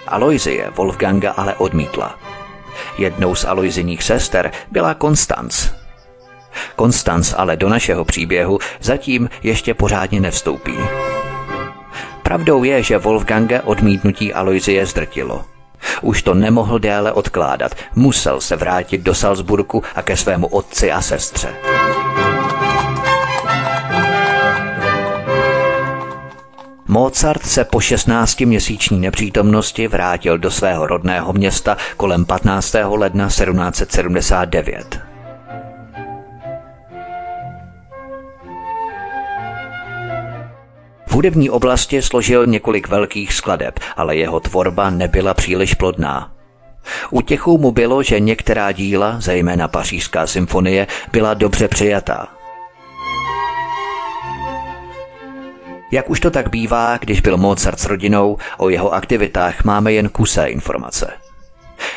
Aloizie 0.08 0.70
Wolfganga 0.70 1.32
ale 1.32 1.56
odmítla. 1.56 2.20
Jednou 2.98 3.36
z 3.36 3.46
Aloiziních 3.46 4.04
sester 4.04 4.52
byla 4.72 4.94
Konstanc. 4.94 5.70
Konstanc 6.76 7.34
ale 7.38 7.56
do 7.56 7.70
našeho 7.70 8.06
příběhu 8.06 8.60
zatím 8.82 9.30
ještě 9.44 9.74
pořádně 9.74 10.20
nevstoupí. 10.20 10.74
Pravdou 12.24 12.64
je, 12.64 12.84
že 12.84 12.98
Wolfganga 12.98 13.62
odmítnutí 13.64 14.34
Aloizie 14.34 14.86
zdrtilo. 14.86 15.46
Už 16.02 16.24
to 16.24 16.34
nemohl 16.34 16.80
déle 16.80 17.12
odkládat, 17.12 17.76
musel 17.96 18.42
se 18.42 18.56
vrátit 18.56 19.02
do 19.02 19.16
Salzburku 19.16 19.84
a 19.96 20.02
ke 20.02 20.18
svému 20.18 20.48
otci 20.48 20.92
a 20.92 21.02
sestře. 21.02 21.54
Mozart 26.88 27.46
se 27.46 27.64
po 27.64 27.78
16-měsíční 27.78 29.00
nepřítomnosti 29.00 29.88
vrátil 29.88 30.38
do 30.38 30.52
svého 30.52 30.88
rodného 30.88 31.34
města 31.34 31.78
kolem 31.98 32.26
15. 32.26 32.76
ledna 32.90 33.28
1779. 33.28 35.13
V 41.14 41.16
hudební 41.16 41.50
oblasti 41.50 42.02
složil 42.02 42.46
několik 42.46 42.88
velkých 42.88 43.34
skladeb, 43.34 43.80
ale 43.98 44.16
jeho 44.16 44.40
tvorba 44.40 44.90
nebyla 44.90 45.34
příliš 45.34 45.74
plodná. 45.74 46.34
Útěchou 47.10 47.58
mu 47.58 47.72
bylo, 47.72 48.04
že 48.04 48.20
některá 48.20 48.72
díla, 48.72 49.16
zejména 49.20 49.68
pařížská 49.68 50.28
symfonie, 50.28 50.88
byla 51.12 51.34
dobře 51.34 51.68
přijatá. 51.68 52.28
Jak 55.92 56.10
už 56.10 56.20
to 56.20 56.32
tak 56.32 56.50
bývá, 56.50 56.98
když 56.98 57.22
byl 57.22 57.38
Mozart 57.38 57.80
s 57.80 57.86
rodinou, 57.86 58.38
o 58.58 58.70
jeho 58.70 58.94
aktivitách 58.94 59.64
máme 59.64 59.94
jen 59.94 60.10
kusé 60.10 60.48
informace. 60.48 61.12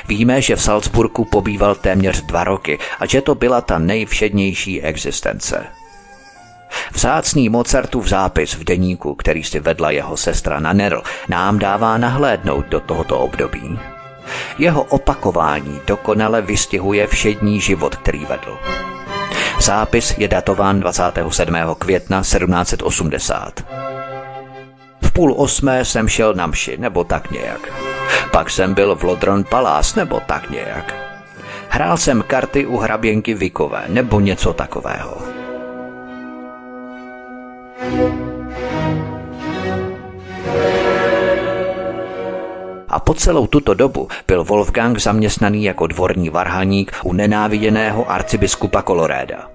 Víme, 0.08 0.42
že 0.42 0.56
v 0.56 0.62
Salzburgu 0.62 1.24
pobýval 1.24 1.74
téměř 1.74 2.22
dva 2.22 2.44
roky 2.44 2.78
a 3.00 3.06
že 3.06 3.20
to 3.20 3.34
byla 3.34 3.60
ta 3.60 3.78
nejvšednější 3.78 4.82
existence. 4.82 5.66
Vzácný 6.94 7.48
Mozartův 7.48 8.08
zápis 8.08 8.54
v 8.54 8.64
deníku, 8.64 9.14
který 9.14 9.44
si 9.44 9.60
vedla 9.60 9.90
jeho 9.90 10.16
sestra 10.16 10.60
Nanerl, 10.60 11.02
nám 11.28 11.58
dává 11.58 11.98
nahlédnout 11.98 12.66
do 12.66 12.80
tohoto 12.80 13.18
období. 13.18 13.78
Jeho 14.58 14.82
opakování 14.82 15.80
dokonale 15.86 16.42
vystihuje 16.42 17.06
všední 17.06 17.60
život, 17.60 17.96
který 17.96 18.24
vedl. 18.24 18.58
Zápis 19.60 20.14
je 20.18 20.28
datován 20.28 20.80
27. 20.80 21.56
května 21.78 22.20
1780. 22.20 23.64
V 25.02 25.12
půl 25.12 25.34
osmé 25.36 25.84
jsem 25.84 26.08
šel 26.08 26.34
na 26.34 26.46
mši, 26.46 26.76
nebo 26.76 27.04
tak 27.04 27.30
nějak. 27.30 27.60
Pak 28.30 28.50
jsem 28.50 28.74
byl 28.74 28.96
v 28.96 29.02
Lodron 29.02 29.44
Palace, 29.44 30.00
nebo 30.00 30.20
tak 30.26 30.50
nějak. 30.50 30.94
Hrál 31.68 31.96
jsem 31.96 32.24
karty 32.26 32.66
u 32.66 32.76
hraběnky 32.76 33.34
Vikové, 33.34 33.84
nebo 33.88 34.20
něco 34.20 34.52
takového. 34.52 35.16
A 42.88 43.00
po 43.00 43.14
celou 43.14 43.46
tuto 43.46 43.74
dobu 43.74 44.08
byl 44.26 44.44
Wolfgang 44.44 44.98
zaměstnaný 44.98 45.64
jako 45.64 45.86
dvorní 45.86 46.30
varhaník 46.30 46.92
u 47.04 47.12
nenáviděného 47.12 48.10
arcibiskupa 48.10 48.82
Koloréda. 48.82 49.50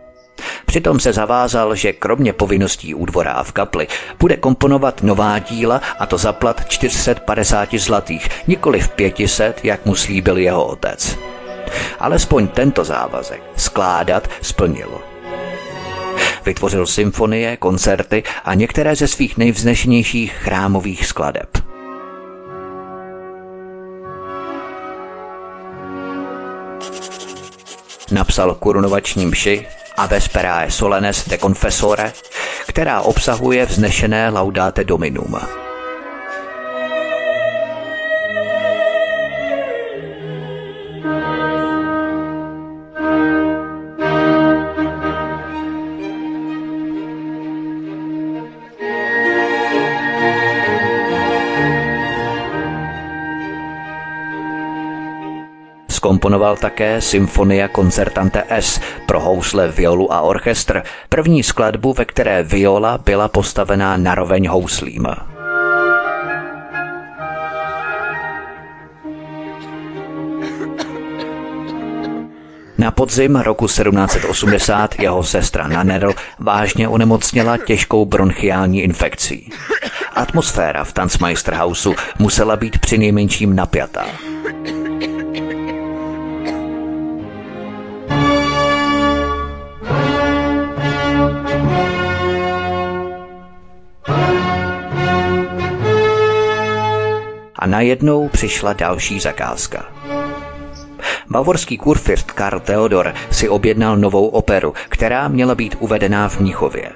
Přitom 0.65 0.99
se 0.99 1.13
zavázal, 1.13 1.75
že 1.75 1.93
kromě 1.93 2.33
povinností 2.33 2.93
u 2.93 3.05
dvora 3.05 3.31
a 3.31 3.43
v 3.43 3.51
kapli 3.51 3.87
bude 4.19 4.37
komponovat 4.37 5.03
nová 5.03 5.39
díla 5.39 5.81
a 5.99 6.05
to 6.05 6.17
zaplat 6.17 6.69
450 6.69 7.73
zlatých, 7.73 8.29
nikoli 8.47 8.79
v 8.79 8.89
500, 8.89 9.65
jak 9.65 9.85
mu 9.85 9.95
slíbil 9.95 10.37
jeho 10.37 10.65
otec. 10.65 11.17
Alespoň 11.99 12.47
tento 12.47 12.83
závazek 12.83 13.41
skládat 13.55 14.27
splnilo. 14.41 15.10
Vytvořil 16.45 16.87
symfonie, 16.87 17.57
koncerty 17.57 18.23
a 18.45 18.53
některé 18.53 18.95
ze 18.95 19.07
svých 19.07 19.37
nejvznešenějších 19.37 20.33
chrámových 20.33 21.05
skladeb. 21.05 21.57
Napsal 28.11 28.55
korunovační 28.55 29.25
mši 29.25 29.67
a 29.97 30.05
Vesperae 30.05 30.71
Solenes 30.71 31.27
de 31.27 31.37
Confessore, 31.37 32.13
která 32.67 33.01
obsahuje 33.01 33.65
vznešené 33.65 34.29
Laudate 34.29 34.83
Dominum. 34.83 35.35
Skomponoval 56.01 56.57
také 56.57 57.01
Symfonia 57.01 57.69
Concertante 57.69 58.43
S 58.49 58.81
pro 59.05 59.19
housle, 59.19 59.67
violu 59.67 60.13
a 60.13 60.21
orchestr, 60.21 60.83
první 61.09 61.43
skladbu, 61.43 61.93
ve 61.93 62.05
které 62.05 62.43
viola 62.43 62.97
byla 62.97 63.27
postavená 63.27 63.97
naroveň 63.97 64.47
houslím. 64.47 65.07
Na 72.77 72.91
podzim 72.91 73.35
roku 73.35 73.67
1780 73.67 74.99
jeho 74.99 75.23
sestra 75.23 75.67
Nanerl 75.67 76.13
vážně 76.39 76.87
onemocněla 76.87 77.57
těžkou 77.57 78.05
bronchiální 78.05 78.81
infekcí. 78.81 79.51
Atmosféra 80.13 80.83
v 80.83 80.93
Tanzmeisterhausu 80.93 81.95
musela 82.19 82.55
být 82.55 82.79
přinejmenším 82.79 83.55
napjatá. 83.55 84.30
Najednou 97.81 98.27
přišla 98.27 98.73
další 98.73 99.19
zakázka. 99.19 99.85
Bavorský 101.29 101.77
kurfürst 101.77 102.31
Karl 102.31 102.59
Theodor 102.59 103.13
si 103.31 103.49
objednal 103.49 103.97
novou 103.97 104.27
operu, 104.27 104.73
která 104.89 105.27
měla 105.27 105.55
být 105.55 105.75
uvedená 105.79 106.29
v 106.29 106.39
Mnichově. 106.39 106.91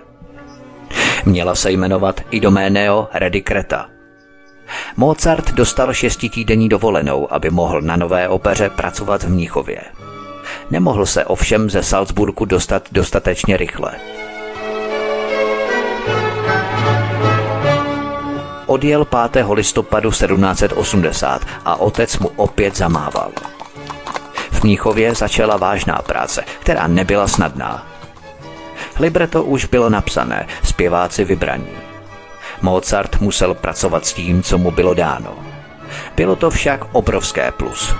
Měla 1.25 1.55
se 1.55 1.71
jmenovat 1.71 2.21
Idoméneo 2.31 3.07
Redicreta. 3.13 3.89
Mozart 4.97 5.51
dostal 5.53 5.93
šestitýdenní 5.93 6.69
dovolenou, 6.69 7.33
aby 7.33 7.49
mohl 7.49 7.81
na 7.81 7.95
nové 7.95 8.29
opeře 8.29 8.69
pracovat 8.69 9.23
v 9.23 9.29
Mnichově. 9.29 9.81
Nemohl 10.71 11.05
se 11.05 11.25
ovšem 11.25 11.69
ze 11.69 11.83
Salzburgu 11.83 12.45
dostat 12.45 12.83
dostatečně 12.91 13.57
rychle. 13.57 13.91
Odjel 18.75 19.05
5. 19.05 19.45
listopadu 19.53 20.11
1780 20.11 21.41
a 21.65 21.75
otec 21.75 22.19
mu 22.19 22.31
opět 22.35 22.77
zamával. 22.77 23.31
V 24.51 24.63
Mníchově 24.63 25.15
začala 25.15 25.57
vážná 25.57 25.95
práce, 25.95 26.43
která 26.59 26.87
nebyla 26.87 27.27
snadná. 27.27 27.87
Libreto 28.99 29.43
už 29.43 29.65
bylo 29.65 29.89
napsané, 29.89 30.47
zpěváci 30.63 31.23
vybraní. 31.23 31.71
Mozart 32.61 33.21
musel 33.21 33.53
pracovat 33.53 34.05
s 34.05 34.13
tím, 34.13 34.43
co 34.43 34.57
mu 34.57 34.71
bylo 34.71 34.93
dáno. 34.93 35.35
Bylo 36.15 36.35
to 36.35 36.49
však 36.49 36.85
obrovské 36.91 37.51
plus. 37.51 37.95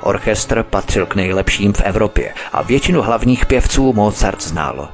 Orchestr 0.00 0.62
patřil 0.62 1.06
k 1.06 1.14
nejlepším 1.14 1.72
v 1.72 1.80
Evropě 1.80 2.34
a 2.52 2.62
většinu 2.62 3.02
hlavních 3.02 3.46
pěvců 3.46 3.92
Mozart 3.92 4.42
znal. 4.42 4.88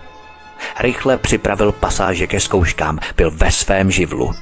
Rychle 0.81 1.19
připravil 1.19 1.73
pasáže 1.73 2.27
ke 2.27 2.41
zkouškám, 2.41 2.99
byl 3.17 3.31
ve 3.31 3.51
svém 3.51 3.91
živlu. 3.91 4.35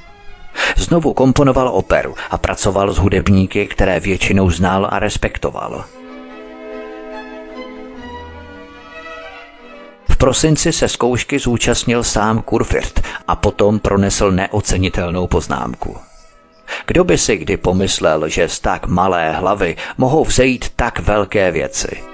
Znovu 0.77 1.13
komponoval 1.13 1.67
operu 1.67 2.15
a 2.29 2.37
pracoval 2.37 2.93
s 2.93 2.97
hudebníky, 2.97 3.67
které 3.67 3.99
většinou 3.99 4.49
znal 4.49 4.87
a 4.91 4.99
respektoval. 4.99 5.83
V 10.09 10.17
prosinci 10.17 10.71
se 10.71 10.87
zkoušky 10.87 11.39
zúčastnil 11.39 12.03
sám 12.03 12.41
Kurfirt 12.41 13.01
a 13.27 13.35
potom 13.35 13.79
pronesl 13.79 14.31
neocenitelnou 14.31 15.27
poznámku. 15.27 15.97
Kdo 16.85 17.03
by 17.03 17.17
si 17.17 17.37
kdy 17.37 17.57
pomyslel, 17.57 18.29
že 18.29 18.49
z 18.49 18.59
tak 18.59 18.87
malé 18.87 19.31
hlavy 19.31 19.75
mohou 19.97 20.23
vzejít 20.23 20.69
tak 20.75 20.99
velké 20.99 21.51
věci? 21.51 22.12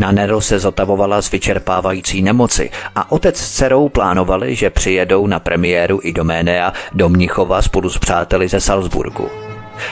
Na 0.00 0.12
Nero 0.12 0.40
se 0.40 0.58
zotavovala 0.58 1.22
z 1.22 1.30
vyčerpávající 1.30 2.22
nemoci 2.22 2.70
a 2.96 3.12
otec 3.12 3.36
s 3.36 3.50
dcerou 3.50 3.88
plánovali, 3.88 4.54
že 4.54 4.70
přijedou 4.70 5.26
na 5.26 5.40
premiéru 5.40 6.00
i 6.02 6.12
Doménea 6.12 6.72
do 6.92 7.08
Mnichova 7.08 7.62
spolu 7.62 7.90
s 7.90 7.98
přáteli 7.98 8.48
ze 8.48 8.60
Salzburgu. 8.60 9.28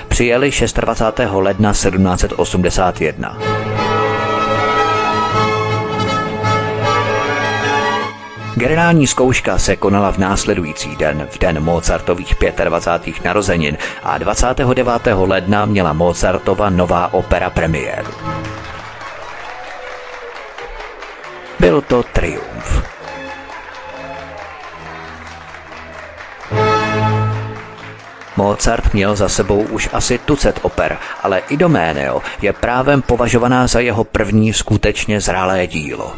Přijeli 0.08 0.50
26. 0.50 1.20
ledna 1.32 1.72
1781. 1.72 3.38
Generální 8.54 9.06
zkouška 9.06 9.58
se 9.58 9.76
konala 9.76 10.12
v 10.12 10.18
následující 10.18 10.96
den, 10.96 11.28
v 11.30 11.38
den 11.38 11.60
Mozartových 11.60 12.34
25. 12.64 13.24
narozenin 13.24 13.78
a 14.02 14.18
29. 14.18 14.90
ledna 15.14 15.64
měla 15.64 15.92
Mozartova 15.92 16.70
nová 16.70 17.14
opera 17.14 17.50
premiéru. 17.50 18.10
Byl 21.60 21.80
to 21.80 22.02
triumf. 22.02 22.82
Mozart 28.36 28.94
měl 28.94 29.16
za 29.16 29.28
sebou 29.28 29.62
už 29.62 29.88
asi 29.92 30.18
tucet 30.18 30.58
oper, 30.62 30.98
ale 31.22 31.42
Idoméneo 31.48 32.22
je 32.42 32.52
právem 32.52 33.02
považovaná 33.02 33.66
za 33.66 33.80
jeho 33.80 34.04
první 34.04 34.52
skutečně 34.52 35.20
zralé 35.20 35.66
dílo. 35.66 36.16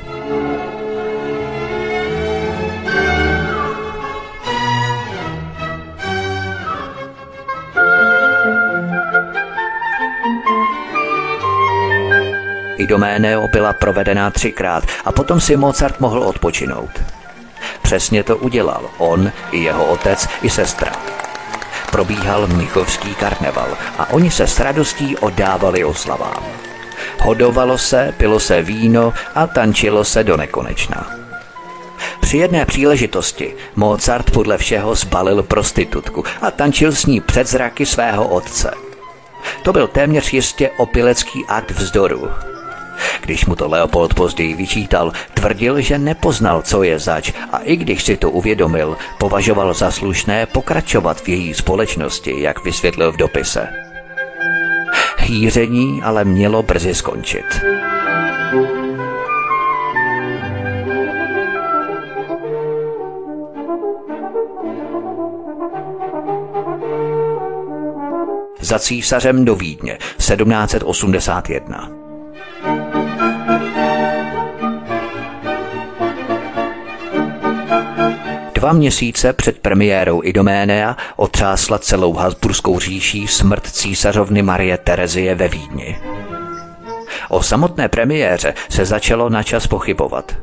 Idoméneo 12.81 13.49
byla 13.49 13.72
provedená 13.72 14.31
třikrát 14.31 14.85
a 15.05 15.12
potom 15.12 15.41
si 15.41 15.57
Mozart 15.57 16.01
mohl 16.01 16.22
odpočinout. 16.22 16.91
Přesně 17.83 18.22
to 18.22 18.37
udělal 18.37 18.91
on, 18.99 19.33
i 19.51 19.59
jeho 19.59 19.85
otec, 19.85 20.28
i 20.43 20.51
sestra. 20.51 20.93
Probíhal 21.91 22.47
mnichovský 22.47 23.14
karneval 23.14 23.68
a 23.99 24.11
oni 24.12 24.31
se 24.31 24.47
s 24.47 24.61
radostí 24.61 25.16
oddávali 25.16 25.85
oslavám. 25.85 26.43
Hodovalo 27.22 27.78
se, 27.78 28.14
pilo 28.16 28.41
se 28.41 28.62
víno 28.62 29.12
a 29.35 29.47
tančilo 29.47 30.05
se 30.05 30.24
do 30.24 30.37
nekonečna. 30.37 31.11
Při 32.20 32.37
jedné 32.37 32.66
příležitosti 32.66 33.55
Mozart 33.76 34.31
podle 34.31 34.59
všeho 34.59 34.95
zbalil 34.95 35.43
prostitutku 35.43 36.24
a 36.43 36.51
tančil 36.51 36.93
s 36.93 37.07
ní 37.07 37.20
před 37.20 37.47
zraky 37.47 37.87
svého 37.87 38.28
otce. 38.28 38.70
To 39.62 39.72
byl 39.72 39.89
téměř 39.89 40.33
jistě 40.33 40.70
opilecký 40.76 41.45
akt 41.49 41.70
vzdoru, 41.70 42.28
když 43.20 43.46
mu 43.46 43.57
to 43.57 43.68
Leopold 43.68 44.14
později 44.14 44.55
vyčítal, 44.55 45.12
tvrdil, 45.34 45.80
že 45.80 45.98
nepoznal, 45.98 46.62
co 46.62 46.82
je 46.82 46.98
zač 46.98 47.32
a 47.53 47.59
i 47.59 47.76
když 47.76 48.03
si 48.03 48.16
to 48.16 48.30
uvědomil, 48.30 48.96
považoval 49.18 49.74
za 49.74 49.90
slušné 49.90 50.46
pokračovat 50.46 51.20
v 51.20 51.28
její 51.28 51.55
společnosti, 51.55 52.42
jak 52.42 52.64
vysvětlil 52.64 53.12
v 53.12 53.16
dopise. 53.16 53.68
Hýření 55.18 56.03
ale 56.03 56.24
mělo 56.24 56.62
brzy 56.62 56.94
skončit. 56.94 57.44
Za 68.61 68.78
císařem 68.78 69.44
do 69.44 69.57
Vídně 69.57 69.98
1781. 70.16 71.99
Dva 78.61 78.72
měsíce 78.72 79.32
před 79.32 79.58
premiérou 79.58 80.22
Idoménea 80.24 80.96
otřásla 81.16 81.78
celou 81.78 82.12
Habsburskou 82.12 82.78
říší 82.78 83.28
smrt 83.28 83.66
císařovny 83.66 84.42
Marie 84.42 84.78
Terezie 84.78 85.34
ve 85.34 85.48
Vídni. 85.48 85.98
O 87.28 87.42
samotné 87.42 87.88
premiéře 87.88 88.54
se 88.68 88.84
začalo 88.84 89.28
načas 89.28 89.66
pochybovat. 89.66 90.36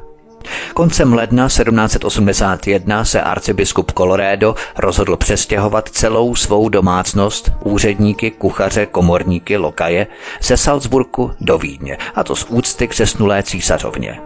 Koncem 0.73 1.13
ledna 1.13 1.47
1781 1.47 3.05
se 3.05 3.21
arcibiskup 3.21 3.91
Colorado 3.91 4.55
rozhodl 4.77 5.17
přestěhovat 5.17 5.89
celou 5.89 6.35
svou 6.35 6.69
domácnost, 6.69 7.51
úředníky, 7.63 8.31
kuchaře, 8.31 8.85
komorníky, 8.85 9.57
lokaje, 9.57 10.07
ze 10.41 10.57
Salzburku 10.57 11.31
do 11.41 11.57
Vídně, 11.57 11.97
a 12.15 12.23
to 12.23 12.35
z 12.35 12.45
úcty 12.49 12.87
k 12.87 12.95
zesnulé 12.95 13.43
císařovně. 13.43 14.19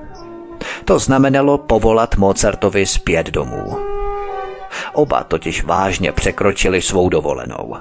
To 0.91 0.99
znamenalo 0.99 1.57
povolat 1.57 2.15
Mozartovi 2.15 2.85
zpět 2.85 3.27
domů. 3.27 3.77
Oba 4.93 5.23
totiž 5.23 5.63
vážně 5.63 6.11
překročili 6.11 6.81
svou 6.81 7.09
dovolenou. 7.09 7.75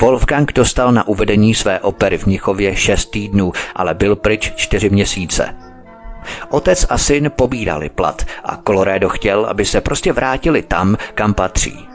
Wolfgang 0.00 0.52
dostal 0.52 0.92
na 0.92 1.08
uvedení 1.08 1.54
své 1.54 1.80
opery 1.80 2.18
v 2.18 2.26
Mnichově 2.26 2.76
šest 2.76 3.10
týdnů, 3.10 3.52
ale 3.76 3.94
byl 3.94 4.16
pryč 4.16 4.52
čtyři 4.56 4.90
měsíce. 4.90 5.56
Otec 6.50 6.86
a 6.88 6.98
syn 6.98 7.30
pobírali 7.36 7.88
plat 7.88 8.22
a 8.44 8.56
Colorado 8.66 9.08
chtěl, 9.08 9.46
aby 9.46 9.64
se 9.64 9.80
prostě 9.80 10.12
vrátili 10.12 10.62
tam, 10.62 10.96
kam 11.14 11.34
patří. 11.34 11.88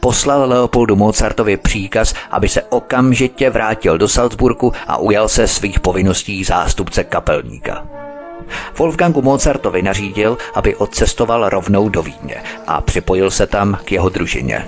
Poslal 0.00 0.48
Leopoldu 0.48 0.96
Mozartovi 0.96 1.56
příkaz, 1.56 2.14
aby 2.30 2.48
se 2.48 2.62
okamžitě 2.62 3.50
vrátil 3.50 3.98
do 3.98 4.08
Salzburgu 4.08 4.72
a 4.86 4.96
ujal 4.96 5.28
se 5.28 5.48
svých 5.48 5.80
povinností 5.80 6.44
zástupce 6.44 7.04
kapelníka. 7.04 7.86
Wolfgangu 8.78 9.22
Mozartovi 9.22 9.82
nařídil, 9.82 10.38
aby 10.54 10.76
odcestoval 10.76 11.48
rovnou 11.48 11.88
do 11.88 12.02
Vídně 12.02 12.42
a 12.66 12.80
připojil 12.80 13.30
se 13.30 13.46
tam 13.46 13.78
k 13.84 13.92
jeho 13.92 14.08
družině. 14.08 14.66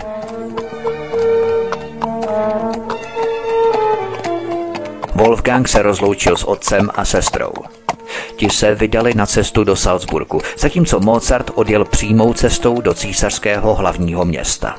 Wolfgang 5.15 5.69
se 5.69 5.83
rozloučil 5.83 6.37
s 6.37 6.45
otcem 6.45 6.91
a 6.95 7.05
sestrou. 7.05 7.53
Ti 8.37 8.51
se 8.51 8.75
vydali 8.75 9.15
na 9.15 9.27
cestu 9.27 9.65
do 9.65 9.77
Salzburgu, 9.77 10.41
zatímco 10.59 11.01
Mozart 11.01 11.51
odjel 11.55 11.85
přímou 11.85 12.33
cestou 12.33 12.81
do 12.81 12.95
císařského 12.95 13.75
hlavního 13.75 14.25
města. 14.25 14.77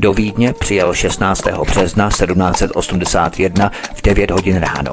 Do 0.00 0.12
Vídně 0.12 0.52
přijel 0.52 0.94
16. 0.94 1.42
března 1.66 2.08
1781 2.08 3.72
v 3.94 4.02
9 4.02 4.30
hodin 4.30 4.56
ráno. 4.56 4.92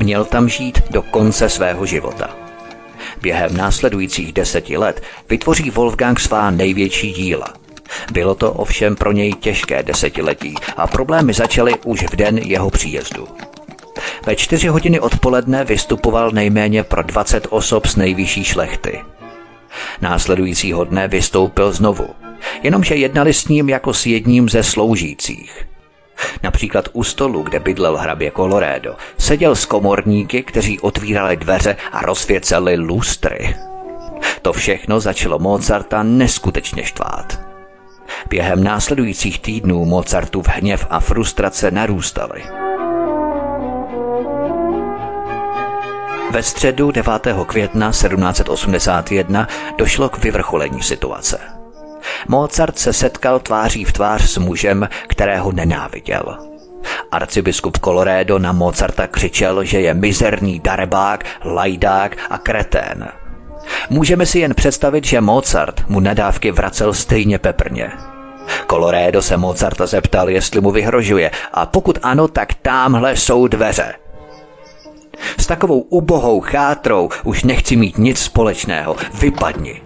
Měl 0.00 0.24
tam 0.24 0.48
žít 0.48 0.82
do 0.90 1.02
konce 1.02 1.48
svého 1.48 1.86
života. 1.86 2.30
Během 3.22 3.56
následujících 3.56 4.32
deseti 4.32 4.76
let 4.76 5.02
vytvoří 5.28 5.70
Wolfgang 5.70 6.20
svá 6.20 6.50
největší 6.50 7.12
díla. 7.12 7.54
Bylo 8.12 8.34
to 8.34 8.52
ovšem 8.52 8.96
pro 8.96 9.12
něj 9.12 9.32
těžké 9.32 9.82
desetiletí 9.82 10.54
a 10.76 10.86
problémy 10.86 11.32
začaly 11.32 11.74
už 11.84 12.02
v 12.02 12.16
den 12.16 12.38
jeho 12.38 12.70
příjezdu. 12.70 13.28
Ve 14.26 14.36
čtyři 14.36 14.68
hodiny 14.68 15.00
odpoledne 15.00 15.64
vystupoval 15.64 16.30
nejméně 16.30 16.84
pro 16.84 17.02
20 17.02 17.46
osob 17.50 17.86
z 17.86 17.96
nejvyšší 17.96 18.44
šlechty– 18.44 19.00
Následujícího 20.00 20.84
dne 20.84 21.08
vystoupil 21.08 21.72
znovu, 21.72 22.08
jenomže 22.62 22.94
jednali 22.94 23.32
s 23.32 23.48
ním 23.48 23.68
jako 23.68 23.94
s 23.94 24.06
jedním 24.06 24.48
ze 24.48 24.62
sloužících. 24.62 25.66
Například 26.42 26.88
u 26.92 27.04
stolu, 27.04 27.42
kde 27.42 27.60
bydlel 27.60 27.96
hrabě 27.96 28.30
Colorado, 28.30 28.96
seděl 29.18 29.56
s 29.56 29.66
komorníky, 29.66 30.42
kteří 30.42 30.80
otvírali 30.80 31.36
dveře 31.36 31.76
a 31.92 32.02
rozsvěceli 32.02 32.76
lustry. 32.76 33.56
To 34.42 34.52
všechno 34.52 35.00
začalo 35.00 35.38
Mozarta 35.38 36.02
neskutečně 36.02 36.84
štvát. 36.84 37.40
Během 38.28 38.64
následujících 38.64 39.40
týdnů 39.40 39.84
Mozartův 39.84 40.48
hněv 40.48 40.86
a 40.90 41.00
frustrace 41.00 41.70
narůstaly. 41.70 42.42
Ve 46.34 46.42
středu 46.42 46.90
9. 46.90 47.12
května 47.46 47.90
1781 47.90 49.48
došlo 49.78 50.08
k 50.08 50.18
vyvrcholení 50.18 50.82
situace. 50.82 51.38
Mozart 52.28 52.78
se 52.78 52.92
setkal 52.92 53.40
tváří 53.40 53.84
v 53.84 53.92
tvář 53.92 54.30
s 54.30 54.38
mužem, 54.38 54.88
kterého 55.08 55.52
nenáviděl. 55.52 56.38
Arcibiskup 57.10 57.78
Colorado 57.78 58.38
na 58.38 58.52
Mozarta 58.52 59.06
křičel, 59.06 59.64
že 59.64 59.80
je 59.80 59.94
mizerný 59.94 60.60
darebák, 60.60 61.24
lajdák 61.44 62.16
a 62.30 62.38
kretén. 62.38 63.08
Můžeme 63.90 64.26
si 64.26 64.38
jen 64.38 64.54
představit, 64.54 65.04
že 65.04 65.20
Mozart 65.20 65.88
mu 65.88 66.00
nadávky 66.00 66.52
vracel 66.52 66.94
stejně 66.94 67.38
peprně. 67.38 67.90
Colorado 68.70 69.22
se 69.22 69.36
Mozarta 69.36 69.86
zeptal, 69.86 70.28
jestli 70.28 70.60
mu 70.60 70.70
vyhrožuje 70.70 71.30
a 71.52 71.66
pokud 71.66 71.98
ano, 72.02 72.28
tak 72.28 72.54
tamhle 72.54 73.16
jsou 73.16 73.48
dveře. 73.48 74.03
S 75.38 75.46
takovou 75.46 75.80
ubohou 75.80 76.40
chátrou 76.40 77.08
už 77.24 77.44
nechci 77.44 77.76
mít 77.76 77.98
nic 77.98 78.18
společného. 78.18 78.96
Vypadni. 79.20 79.82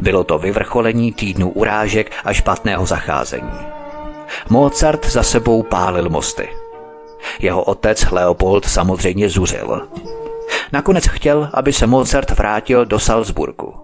Bylo 0.00 0.24
to 0.24 0.38
vyvrcholení 0.38 1.12
týdnu 1.12 1.50
urážek 1.50 2.12
a 2.24 2.32
špatného 2.32 2.86
zacházení. 2.86 3.58
Mozart 4.50 5.06
za 5.06 5.22
sebou 5.22 5.62
pálil 5.62 6.10
mosty. 6.10 6.48
Jeho 7.38 7.62
otec 7.62 8.10
Leopold 8.10 8.64
samozřejmě 8.64 9.28
zuřil. 9.28 9.88
Nakonec 10.72 11.06
chtěl, 11.06 11.50
aby 11.52 11.72
se 11.72 11.86
Mozart 11.86 12.30
vrátil 12.30 12.86
do 12.86 12.98
Salzburgu. 12.98 13.74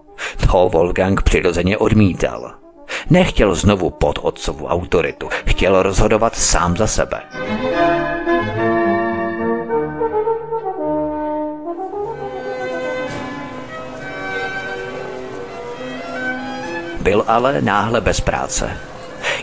To 0.51 0.69
Wolfgang 0.69 1.21
přirozeně 1.21 1.77
odmítal. 1.77 2.60
Nechtěl 3.09 3.55
znovu 3.55 3.89
pod 3.89 4.19
otcovu 4.21 4.67
autoritu, 4.67 5.29
chtěl 5.45 5.83
rozhodovat 5.83 6.35
sám 6.35 6.77
za 6.77 6.87
sebe. 6.87 7.21
Byl 17.01 17.23
ale 17.27 17.61
náhle 17.61 18.01
bez 18.01 18.21
práce. 18.21 18.77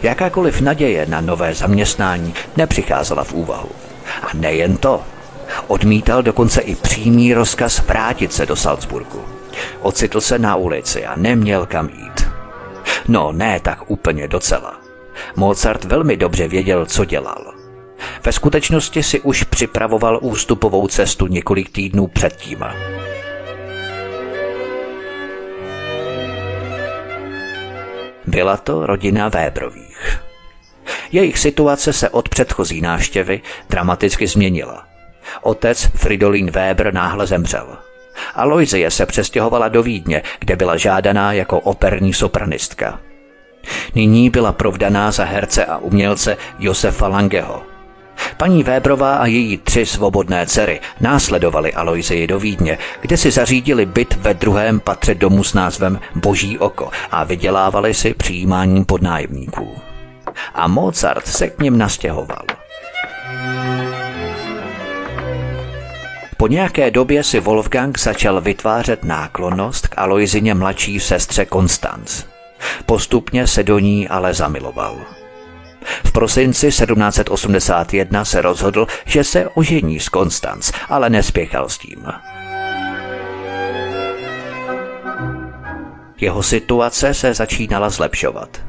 Jakákoliv 0.02 0.60
naděje 0.60 1.06
na 1.06 1.20
nové 1.20 1.54
zaměstnání 1.54 2.34
nepřicházela 2.56 3.24
v 3.24 3.32
úvahu. 3.32 3.70
A 4.22 4.26
nejen 4.34 4.76
to. 4.76 5.02
Odmítal 5.66 6.22
dokonce 6.22 6.60
i 6.60 6.74
přímý 6.74 7.34
rozkaz 7.34 7.86
vrátit 7.86 8.32
se 8.32 8.46
do 8.46 8.56
Salzburgu. 8.56 9.24
Ocitl 9.80 10.20
se 10.20 10.38
na 10.38 10.56
ulici 10.56 11.06
a 11.06 11.16
neměl 11.16 11.66
kam 11.66 11.88
jít. 11.88 12.27
No, 13.08 13.32
ne 13.32 13.60
tak 13.60 13.90
úplně 13.90 14.28
docela. 14.28 14.80
Mozart 15.36 15.84
velmi 15.84 16.16
dobře 16.16 16.48
věděl, 16.48 16.86
co 16.86 17.04
dělal. 17.04 17.54
Ve 18.24 18.32
skutečnosti 18.32 19.02
si 19.02 19.20
už 19.20 19.42
připravoval 19.42 20.18
ústupovou 20.22 20.88
cestu 20.88 21.26
několik 21.26 21.70
týdnů 21.70 22.06
předtím. 22.06 22.64
Byla 28.26 28.56
to 28.56 28.86
rodina 28.86 29.28
Vébrových. 29.28 30.20
Jejich 31.12 31.38
situace 31.38 31.92
se 31.92 32.10
od 32.10 32.28
předchozí 32.28 32.80
návštěvy 32.80 33.40
dramaticky 33.70 34.26
změnila. 34.26 34.86
Otec 35.42 35.90
Fridolin 35.94 36.50
Weber 36.50 36.94
náhle 36.94 37.26
zemřel. 37.26 37.76
Aloizie 38.34 38.90
se 38.90 39.06
přestěhovala 39.06 39.68
do 39.68 39.82
Vídně, 39.82 40.22
kde 40.38 40.56
byla 40.56 40.76
žádaná 40.76 41.32
jako 41.32 41.60
operní 41.60 42.14
sopranistka. 42.14 43.00
Nyní 43.94 44.30
byla 44.30 44.52
provdaná 44.52 45.10
za 45.10 45.24
herce 45.24 45.64
a 45.64 45.78
umělce 45.78 46.36
Josefa 46.58 47.08
Langeho. 47.08 47.62
Paní 48.36 48.62
Vébrová 48.62 49.16
a 49.16 49.26
její 49.26 49.56
tři 49.56 49.86
svobodné 49.86 50.46
dcery 50.46 50.80
následovali 51.00 51.72
Aloizii 51.72 52.26
do 52.26 52.38
Vídně, 52.38 52.78
kde 53.00 53.16
si 53.16 53.30
zařídili 53.30 53.86
byt 53.86 54.14
ve 54.14 54.34
druhém 54.34 54.80
patře 54.80 55.14
domu 55.14 55.44
s 55.44 55.54
názvem 55.54 56.00
Boží 56.14 56.58
oko 56.58 56.90
a 57.10 57.24
vydělávali 57.24 57.94
si 57.94 58.14
přijímáním 58.14 58.84
podnájemníků. 58.84 59.74
A 60.54 60.68
Mozart 60.68 61.26
se 61.26 61.48
k 61.48 61.62
ním 61.62 61.78
nastěhoval. 61.78 62.42
Po 66.38 66.46
nějaké 66.46 66.90
době 66.90 67.24
si 67.24 67.40
Wolfgang 67.40 67.98
začal 67.98 68.40
vytvářet 68.40 69.04
náklonnost 69.04 69.86
k 69.86 69.98
Aloizině 69.98 70.54
mladší 70.54 71.00
sestře 71.00 71.44
Konstanc. 71.44 72.24
Postupně 72.86 73.46
se 73.46 73.62
do 73.62 73.78
ní 73.78 74.08
ale 74.08 74.34
zamiloval. 74.34 74.96
V 76.04 76.12
prosinci 76.12 76.66
1781 76.66 78.24
se 78.24 78.42
rozhodl, 78.42 78.86
že 79.06 79.24
se 79.24 79.48
ožení 79.48 80.00
s 80.00 80.08
Konstanc, 80.08 80.72
ale 80.88 81.10
nespěchal 81.10 81.68
s 81.68 81.78
tím. 81.78 82.06
Jeho 86.20 86.42
situace 86.42 87.14
se 87.14 87.34
začínala 87.34 87.90
zlepšovat. 87.90 88.62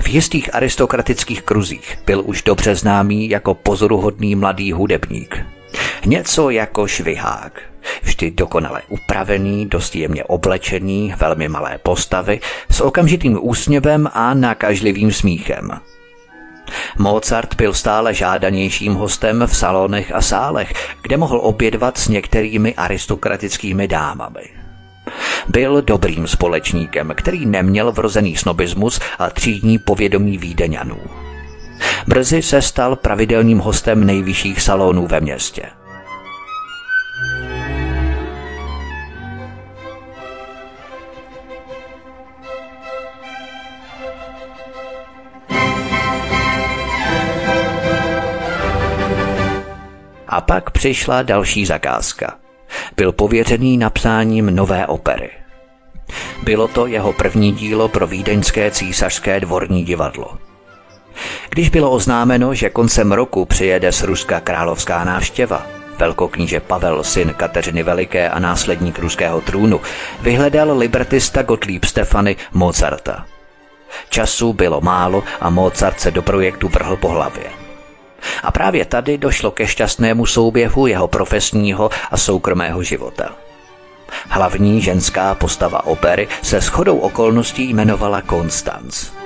V 0.00 0.08
jistých 0.08 0.54
aristokratických 0.54 1.42
kruzích 1.42 1.98
byl 2.06 2.22
už 2.24 2.42
dobře 2.42 2.74
známý 2.74 3.30
jako 3.30 3.54
pozoruhodný 3.54 4.34
mladý 4.34 4.72
hudebník– 4.72 5.46
Něco 6.06 6.50
jako 6.50 6.86
švihák. 6.86 7.62
Vždy 8.02 8.30
dokonale 8.30 8.82
upravený, 8.88 9.66
dost 9.66 9.96
jemně 9.96 10.24
oblečený, 10.24 11.14
velmi 11.18 11.48
malé 11.48 11.78
postavy, 11.78 12.40
s 12.70 12.80
okamžitým 12.80 13.38
úsměvem 13.40 14.08
a 14.12 14.34
nakažlivým 14.34 15.12
smíchem. 15.12 15.70
Mozart 16.98 17.54
byl 17.54 17.74
stále 17.74 18.14
žádanějším 18.14 18.94
hostem 18.94 19.44
v 19.46 19.56
salonech 19.56 20.12
a 20.14 20.22
sálech, 20.22 20.72
kde 21.02 21.16
mohl 21.16 21.40
obědvat 21.42 21.98
s 21.98 22.08
některými 22.08 22.74
aristokratickými 22.74 23.88
dámami. 23.88 24.42
Byl 25.48 25.82
dobrým 25.82 26.26
společníkem, 26.26 27.12
který 27.16 27.46
neměl 27.46 27.92
vrozený 27.92 28.36
snobismus 28.36 29.00
a 29.18 29.30
třídní 29.30 29.78
povědomí 29.78 30.38
výdeňanů. 30.38 31.00
Brzy 32.06 32.42
se 32.42 32.62
stal 32.62 32.96
pravidelným 32.96 33.58
hostem 33.58 34.06
nejvyšších 34.06 34.62
salonů 34.62 35.06
ve 35.06 35.20
městě. 35.20 35.62
A 50.28 50.40
pak 50.40 50.70
přišla 50.70 51.22
další 51.22 51.66
zakázka. 51.66 52.34
Byl 52.96 53.12
pověřený 53.12 53.78
napsáním 53.78 54.56
nové 54.56 54.86
opery. 54.86 55.30
Bylo 56.42 56.68
to 56.68 56.86
jeho 56.86 57.12
první 57.12 57.52
dílo 57.52 57.88
pro 57.88 58.06
vídeňské 58.06 58.70
císařské 58.70 59.40
dvorní 59.40 59.84
divadlo. 59.84 60.38
Když 61.50 61.68
bylo 61.68 61.90
oznámeno, 61.90 62.54
že 62.54 62.70
koncem 62.70 63.12
roku 63.12 63.44
přijede 63.44 63.92
z 63.92 64.02
Ruska 64.02 64.40
královská 64.40 65.04
návštěva, 65.04 65.66
velkokníže 66.02 66.60
Pavel, 66.60 67.04
syn 67.04 67.34
Kateřiny 67.36 67.82
Veliké 67.82 68.30
a 68.30 68.38
následník 68.38 68.98
ruského 68.98 69.40
trůnu, 69.40 69.80
vyhledal 70.20 70.78
libertista 70.78 71.42
Gottlieb 71.42 71.84
Stefany 71.84 72.36
Mozarta. 72.52 73.26
Času 74.08 74.52
bylo 74.52 74.80
málo 74.80 75.22
a 75.40 75.50
Mozart 75.50 76.00
se 76.00 76.10
do 76.10 76.22
projektu 76.22 76.68
vrhl 76.68 76.96
po 76.96 77.08
hlavě. 77.08 77.44
A 78.42 78.50
právě 78.50 78.84
tady 78.84 79.18
došlo 79.18 79.50
ke 79.50 79.66
šťastnému 79.66 80.26
souběhu 80.26 80.86
jeho 80.86 81.08
profesního 81.08 81.90
a 82.10 82.16
soukromého 82.16 82.82
života. 82.82 83.32
Hlavní 84.28 84.82
ženská 84.82 85.34
postava 85.34 85.86
opery 85.86 86.28
se 86.42 86.60
shodou 86.60 86.98
okolností 86.98 87.70
jmenovala 87.70 88.22
Konstanc. 88.22 89.21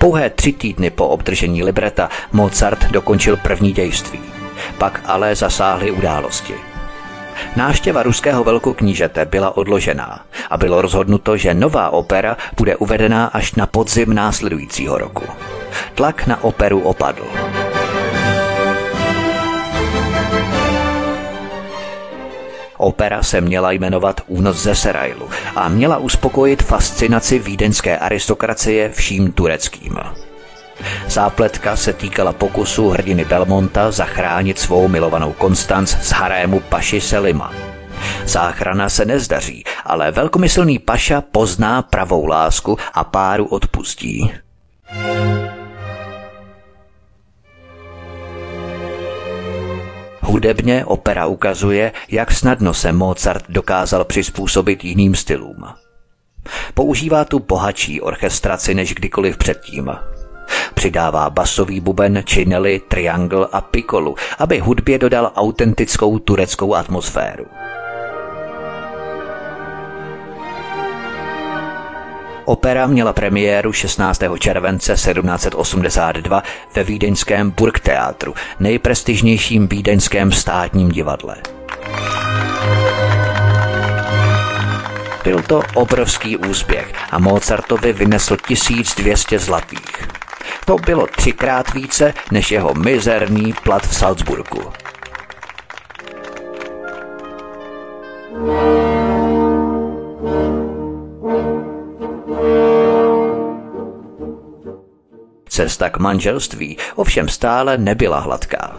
Pouhé 0.00 0.30
tři 0.30 0.52
týdny 0.52 0.90
po 0.90 1.08
obdržení 1.08 1.62
libreta 1.62 2.08
Mozart 2.32 2.84
dokončil 2.90 3.36
první 3.36 3.72
dějství. 3.72 4.20
Pak 4.78 5.00
ale 5.06 5.34
zasáhly 5.34 5.90
události– 5.90 6.54
Návštěva 7.56 8.02
ruského 8.02 8.44
velkoknížete 8.44 9.24
byla 9.24 9.56
odložená 9.56 10.20
a 10.50 10.56
bylo 10.56 10.82
rozhodnuto, 10.82 11.36
že 11.36 11.54
nová 11.54 11.90
opera 11.90 12.36
bude 12.56 12.76
uvedená 12.76 13.26
až 13.26 13.54
na 13.54 13.66
podzim 13.66 14.14
následujícího 14.14 14.98
roku. 14.98 15.24
Tlak 15.94 16.26
na 16.26 16.44
operu 16.44 16.80
opadl. 16.80 17.24
Opera 22.80 23.22
se 23.22 23.40
měla 23.40 23.72
jmenovat 23.72 24.20
Únos 24.26 24.62
ze 24.62 24.74
Serajlu 24.74 25.28
a 25.56 25.68
měla 25.68 25.96
uspokojit 25.96 26.62
fascinaci 26.62 27.38
vídeňské 27.38 27.98
aristokracie 27.98 28.90
vším 28.90 29.32
tureckým. 29.32 29.98
Zápletka 31.08 31.76
se 31.76 31.92
týkala 31.92 32.32
pokusu 32.32 32.88
hrdiny 32.88 33.24
Belmonta 33.24 33.90
zachránit 33.90 34.58
svou 34.58 34.88
milovanou 34.88 35.32
Konstanc 35.32 35.90
z 35.90 36.12
harému 36.12 36.60
Paši 36.60 37.00
Selima. 37.00 37.52
Záchrana 38.24 38.88
se 38.88 39.04
nezdaří, 39.04 39.64
ale 39.84 40.12
velkomyslný 40.12 40.78
Paša 40.78 41.20
pozná 41.20 41.82
pravou 41.82 42.26
lásku 42.26 42.78
a 42.94 43.04
páru 43.04 43.46
odpustí. 43.46 44.32
Hudebně 50.30 50.84
opera 50.84 51.26
ukazuje, 51.26 51.92
jak 52.08 52.32
snadno 52.32 52.74
se 52.74 52.92
Mozart 52.92 53.44
dokázal 53.48 54.04
přizpůsobit 54.04 54.84
jiným 54.84 55.14
stylům. 55.14 55.64
Používá 56.74 57.24
tu 57.24 57.38
bohatší 57.38 58.00
orchestraci 58.00 58.74
než 58.74 58.94
kdykoliv 58.94 59.36
předtím. 59.36 59.90
Přidává 60.74 61.30
basový 61.30 61.80
buben, 61.80 62.22
činely, 62.24 62.80
triangl 62.88 63.48
a 63.52 63.60
pikolu, 63.60 64.14
aby 64.38 64.58
hudbě 64.58 64.98
dodal 64.98 65.32
autentickou 65.36 66.18
tureckou 66.18 66.74
atmosféru. 66.74 67.46
Opera 72.44 72.86
měla 72.86 73.12
premiéru 73.12 73.72
16. 73.72 74.22
července 74.38 74.94
1782 74.94 76.42
ve 76.74 76.84
vídeňském 76.84 77.50
Burgtheatru, 77.50 78.34
nejprestižnějším 78.60 79.68
vídeňském 79.68 80.32
státním 80.32 80.88
divadle. 80.88 81.36
Byl 85.24 85.42
to 85.42 85.62
obrovský 85.74 86.36
úspěch 86.36 86.92
a 87.10 87.18
Mozartovi 87.18 87.92
vynesl 87.92 88.36
1200 88.48 89.38
zlatých. 89.38 90.08
To 90.64 90.76
bylo 90.76 91.06
třikrát 91.06 91.74
více 91.74 92.14
než 92.30 92.50
jeho 92.50 92.74
mizerný 92.74 93.54
plat 93.64 93.86
v 93.86 93.96
Salzburgu. 93.96 94.72
Cesta 105.60 105.90
k 105.90 105.98
manželství 105.98 106.76
ovšem 106.96 107.28
stále 107.28 107.78
nebyla 107.78 108.18
hladká. 108.18 108.72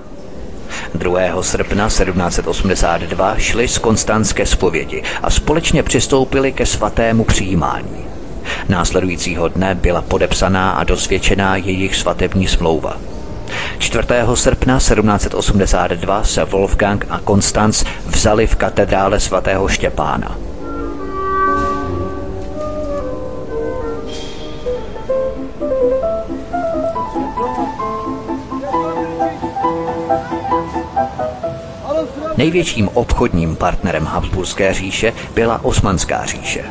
2. 0.95 1.43
srpna 1.43 1.87
1782 1.87 3.37
šli 3.37 3.67
z 3.67 3.77
Konstanské 3.77 4.45
zpovědi 4.45 5.03
a 5.23 5.29
společně 5.29 5.83
přistoupili 5.83 6.51
ke 6.51 6.65
svatému 6.65 7.23
přijímání. 7.23 8.05
Následujícího 8.69 9.47
dne 9.47 9.75
byla 9.75 10.01
podepsaná 10.01 10.71
a 10.71 10.83
dosvědčená 10.83 11.55
jejich 11.55 11.95
svatební 11.95 12.47
smlouva. 12.47 12.97
4. 13.77 14.07
srpna 14.33 14.77
1782 14.77 16.23
se 16.23 16.43
Wolfgang 16.43 17.05
a 17.09 17.19
Konstanc 17.19 17.83
vzali 18.05 18.47
v 18.47 18.55
katedrále 18.55 19.19
svatého 19.19 19.67
Štěpána. 19.67 20.50
Největším 32.37 32.89
obchodním 32.93 33.55
partnerem 33.55 34.05
Habsburské 34.05 34.73
říše 34.73 35.13
byla 35.35 35.65
Osmanská 35.65 36.25
říše. 36.25 36.63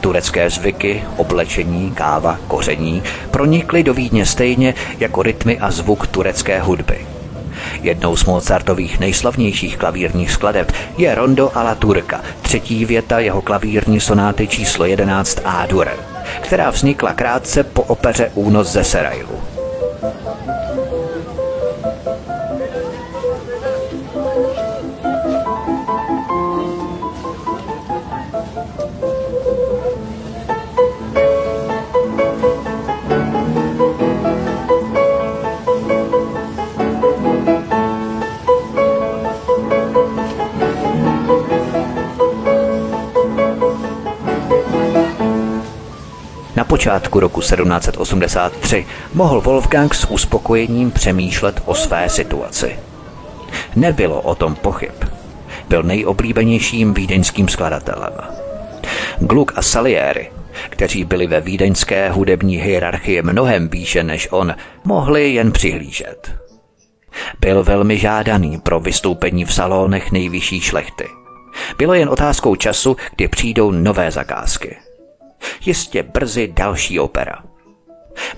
Turecké 0.00 0.50
zvyky, 0.50 1.04
oblečení, 1.16 1.90
káva, 1.90 2.38
koření 2.48 3.02
pronikly 3.30 3.82
do 3.82 3.94
Vídně 3.94 4.26
stejně 4.26 4.74
jako 4.98 5.22
rytmy 5.22 5.58
a 5.58 5.70
zvuk 5.70 6.06
turecké 6.06 6.60
hudby. 6.60 7.06
Jednou 7.82 8.16
z 8.16 8.24
Mozartových 8.24 9.00
nejslavnějších 9.00 9.76
klavírních 9.76 10.30
skladeb 10.30 10.72
je 10.98 11.14
Rondo 11.14 11.56
a 11.56 11.62
la 11.62 11.74
Turka, 11.74 12.20
třetí 12.42 12.84
věta 12.84 13.18
jeho 13.18 13.42
klavírní 13.42 14.00
sonáty 14.00 14.48
číslo 14.48 14.84
11 14.84 15.38
A-dur, 15.44 15.88
která 16.40 16.70
vznikla 16.70 17.12
krátce 17.12 17.64
po 17.64 17.82
opeře 17.82 18.30
Únos 18.34 18.68
ze 18.72 18.84
Serajilu. 18.84 19.42
Počátku 46.82 47.20
roku 47.20 47.40
1783 47.40 48.86
mohl 49.14 49.40
Wolfgang 49.40 49.94
s 49.94 50.10
uspokojením 50.10 50.90
přemýšlet 50.90 51.62
o 51.64 51.74
své 51.74 52.08
situaci. 52.08 52.76
Nebylo 53.76 54.20
o 54.20 54.34
tom 54.34 54.54
pochyb. 54.54 54.92
Byl 55.68 55.82
nejoblíbenějším 55.82 56.94
vídeňským 56.94 57.48
skladatelem. 57.48 58.12
Gluck 59.18 59.52
a 59.56 59.62
Salieri, 59.62 60.30
kteří 60.70 61.04
byli 61.04 61.26
ve 61.26 61.40
vídeňské 61.40 62.10
hudební 62.10 62.56
hierarchii 62.56 63.22
mnohem 63.22 63.68
výše 63.68 64.02
než 64.02 64.28
on, 64.30 64.54
mohli 64.84 65.34
jen 65.34 65.52
přihlížet. 65.52 66.34
Byl 67.40 67.64
velmi 67.64 67.98
žádaný 67.98 68.60
pro 68.60 68.80
vystoupení 68.80 69.44
v 69.44 69.54
salonech 69.54 70.12
nejvyšší 70.12 70.60
šlechty. 70.60 71.04
Bylo 71.78 71.94
jen 71.94 72.08
otázkou 72.08 72.56
času, 72.56 72.96
kdy 73.16 73.28
přijdou 73.28 73.70
nové 73.70 74.10
zakázky– 74.10 74.76
Jistě 75.64 76.02
brzy 76.02 76.52
další 76.56 77.00
opera. 77.00 77.38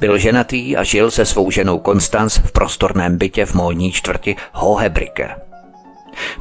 Byl 0.00 0.18
ženatý 0.18 0.76
a 0.76 0.82
žil 0.82 1.10
se 1.10 1.24
svou 1.24 1.50
ženou 1.50 1.78
Konstanc 1.78 2.38
v 2.38 2.52
prostorném 2.52 3.18
bytě 3.18 3.46
v 3.46 3.54
módní 3.54 3.92
čtvrti 3.92 4.36
Hohebricke. 4.52 5.36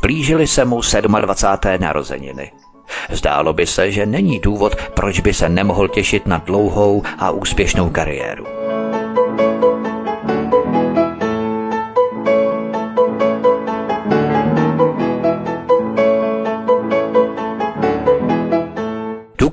Blížily 0.02 0.48
se 0.48 0.66
mu 0.66 0.82
27. 1.22 1.84
narozeniny. 1.84 2.52
Zdálo 3.10 3.54
by 3.54 3.68
se, 3.68 3.92
že 3.92 4.06
není 4.06 4.40
důvod, 4.40 4.76
proč 4.76 5.20
by 5.20 5.34
se 5.34 5.50
nemohl 5.50 5.88
těšit 5.88 6.28
na 6.28 6.38
dlouhou 6.38 7.04
a 7.20 7.32
úspěšnou 7.32 7.90
kariéru. 7.90 8.63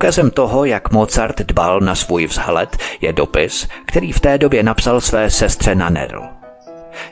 Důkazem 0.01 0.31
toho, 0.31 0.65
jak 0.65 0.91
Mozart 0.91 1.39
dbal 1.39 1.79
na 1.79 1.95
svůj 1.95 2.25
vzhled, 2.25 2.77
je 3.01 3.13
dopis, 3.13 3.67
který 3.85 4.11
v 4.11 4.19
té 4.19 4.37
době 4.37 4.63
napsal 4.63 5.01
své 5.01 5.29
sestře 5.29 5.75
Nanerl. 5.75 6.23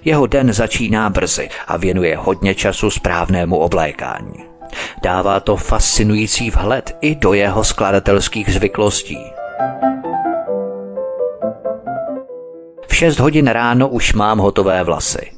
Jeho 0.05 0.27
den 0.27 0.53
začíná 0.53 1.09
brzy 1.09 1.49
a 1.67 1.77
věnuje 1.77 2.17
hodně 2.17 2.55
času 2.55 2.89
správnému 2.89 3.57
oblékání. 3.57 4.45
Dává 5.03 5.39
to 5.39 5.55
fascinující 5.55 6.51
vhled 6.51 6.97
i 7.01 7.15
do 7.15 7.33
jeho 7.33 7.63
skladatelských 7.63 8.53
zvyklostí. 8.53 9.19
V 12.87 12.95
6 12.95 13.19
hodin 13.19 13.47
ráno 13.47 13.87
už 13.87 14.13
mám 14.13 14.37
hotové 14.37 14.83
vlasy. 14.83 15.31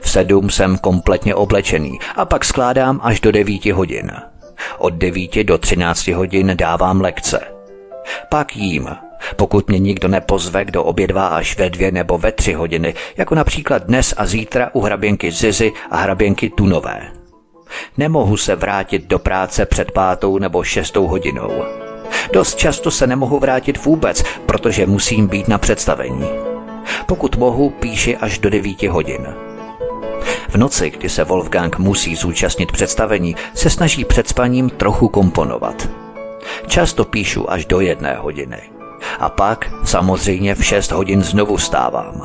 V 0.00 0.10
sedm 0.10 0.50
jsem 0.50 0.78
kompletně 0.78 1.34
oblečený 1.34 1.98
a 2.16 2.24
pak 2.24 2.44
skládám 2.44 3.00
až 3.02 3.20
do 3.20 3.32
9 3.32 3.66
hodin. 3.66 4.12
Od 4.78 4.94
9 4.94 5.44
do 5.44 5.58
13 5.58 6.06
hodin 6.06 6.52
dávám 6.56 7.00
lekce. 7.00 7.40
Pak 8.28 8.56
jím, 8.56 8.88
pokud 9.36 9.68
mě 9.68 9.78
nikdo 9.78 10.08
nepozve, 10.08 10.64
kdo 10.64 10.84
obědvá 10.84 11.26
až 11.26 11.58
ve 11.58 11.70
dvě 11.70 11.92
nebo 11.92 12.18
ve 12.18 12.32
tři 12.32 12.52
hodiny, 12.52 12.94
jako 13.16 13.34
například 13.34 13.82
dnes 13.82 14.14
a 14.16 14.26
zítra 14.26 14.70
u 14.72 14.80
hraběnky 14.80 15.30
Zizy 15.30 15.72
a 15.90 15.96
hraběnky 15.96 16.50
Tunové. 16.50 17.02
Nemohu 17.98 18.36
se 18.36 18.56
vrátit 18.56 19.06
do 19.06 19.18
práce 19.18 19.66
před 19.66 19.92
pátou 19.92 20.38
nebo 20.38 20.64
šestou 20.64 21.06
hodinou. 21.06 21.64
Dost 22.32 22.58
často 22.58 22.90
se 22.90 23.06
nemohu 23.06 23.38
vrátit 23.38 23.84
vůbec, 23.84 24.22
protože 24.46 24.86
musím 24.86 25.26
být 25.26 25.48
na 25.48 25.58
představení. 25.58 26.28
Pokud 27.06 27.36
mohu, 27.36 27.70
píši 27.70 28.16
až 28.16 28.38
do 28.38 28.50
devíti 28.50 28.88
hodin. 28.88 29.26
Noci, 30.56 30.90
kdy 30.90 31.08
se 31.08 31.24
Wolfgang 31.24 31.78
musí 31.78 32.16
zúčastnit 32.16 32.72
představení, 32.72 33.36
se 33.54 33.70
snaží 33.70 34.04
před 34.04 34.28
spaním 34.28 34.70
trochu 34.70 35.08
komponovat. 35.08 35.88
Často 36.66 37.04
píšu 37.04 37.50
až 37.50 37.64
do 37.66 37.80
jedné 37.80 38.14
hodiny. 38.14 38.62
A 39.18 39.28
pak 39.28 39.70
samozřejmě 39.84 40.54
v 40.54 40.64
šest 40.64 40.92
hodin 40.92 41.22
znovu 41.22 41.58
stávám. 41.58 42.22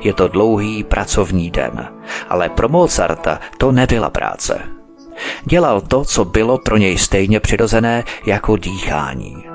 Je 0.00 0.12
to 0.12 0.28
dlouhý 0.28 0.84
pracovní 0.84 1.50
den, 1.50 1.88
ale 2.28 2.48
pro 2.48 2.68
Mozarta 2.68 3.40
to 3.58 3.72
nebyla 3.72 4.10
práce. 4.10 4.62
Dělal 5.44 5.80
to, 5.80 6.04
co 6.04 6.24
bylo 6.24 6.58
pro 6.58 6.76
něj 6.76 6.98
stejně 6.98 7.40
přirozené 7.40 8.04
jako 8.26 8.56
dýchání. 8.56 9.49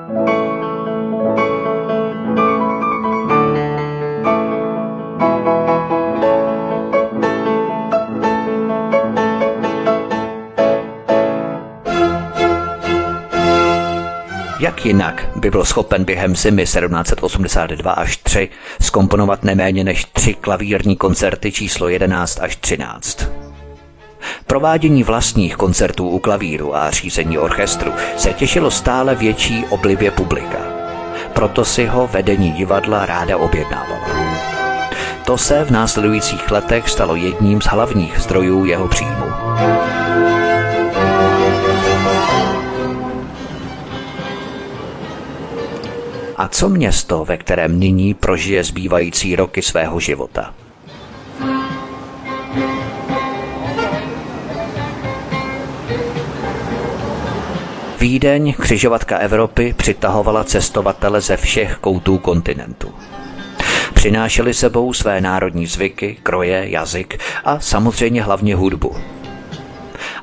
Jinak 14.84 15.28
by 15.36 15.50
byl 15.50 15.64
schopen 15.64 16.04
během 16.04 16.36
zimy 16.36 16.62
1782 16.62 17.92
až 17.92 18.16
3 18.16 18.48
skomponovat 18.80 19.44
neméně 19.44 19.84
než 19.84 20.04
tři 20.04 20.34
klavírní 20.34 20.96
koncerty 20.96 21.52
číslo 21.52 21.88
11 21.88 22.40
až 22.40 22.56
13. 22.56 23.28
Provádění 24.46 25.04
vlastních 25.04 25.56
koncertů 25.56 26.08
u 26.08 26.18
klavíru 26.18 26.76
a 26.76 26.90
řízení 26.90 27.38
orchestru 27.38 27.92
se 28.16 28.32
těšilo 28.32 28.70
stále 28.70 29.14
větší 29.14 29.64
oblibě 29.70 30.10
publika. 30.10 30.58
Proto 31.32 31.64
si 31.64 31.86
ho 31.86 32.06
vedení 32.12 32.52
divadla 32.52 33.06
ráda 33.06 33.36
objednávalo. 33.36 34.00
To 35.24 35.38
se 35.38 35.64
v 35.64 35.70
následujících 35.70 36.50
letech 36.50 36.88
stalo 36.88 37.16
jedním 37.16 37.60
z 37.60 37.66
hlavních 37.66 38.18
zdrojů 38.18 38.64
jeho 38.64 38.88
příjmu. 38.88 39.26
A 46.38 46.48
co 46.48 46.68
město, 46.68 47.24
ve 47.24 47.36
kterém 47.36 47.80
nyní 47.80 48.14
prožije 48.14 48.64
zbývající 48.64 49.36
roky 49.36 49.62
svého 49.62 50.00
života? 50.00 50.54
Vídeň, 58.00 58.54
křižovatka 58.60 59.18
Evropy, 59.18 59.74
přitahovala 59.76 60.44
cestovatele 60.44 61.20
ze 61.20 61.36
všech 61.36 61.76
koutů 61.76 62.18
kontinentu. 62.18 62.94
Přinášeli 63.94 64.54
sebou 64.54 64.92
své 64.92 65.20
národní 65.20 65.66
zvyky, 65.66 66.16
kroje, 66.22 66.70
jazyk 66.70 67.20
a 67.44 67.60
samozřejmě 67.60 68.22
hlavně 68.22 68.56
hudbu. 68.56 68.96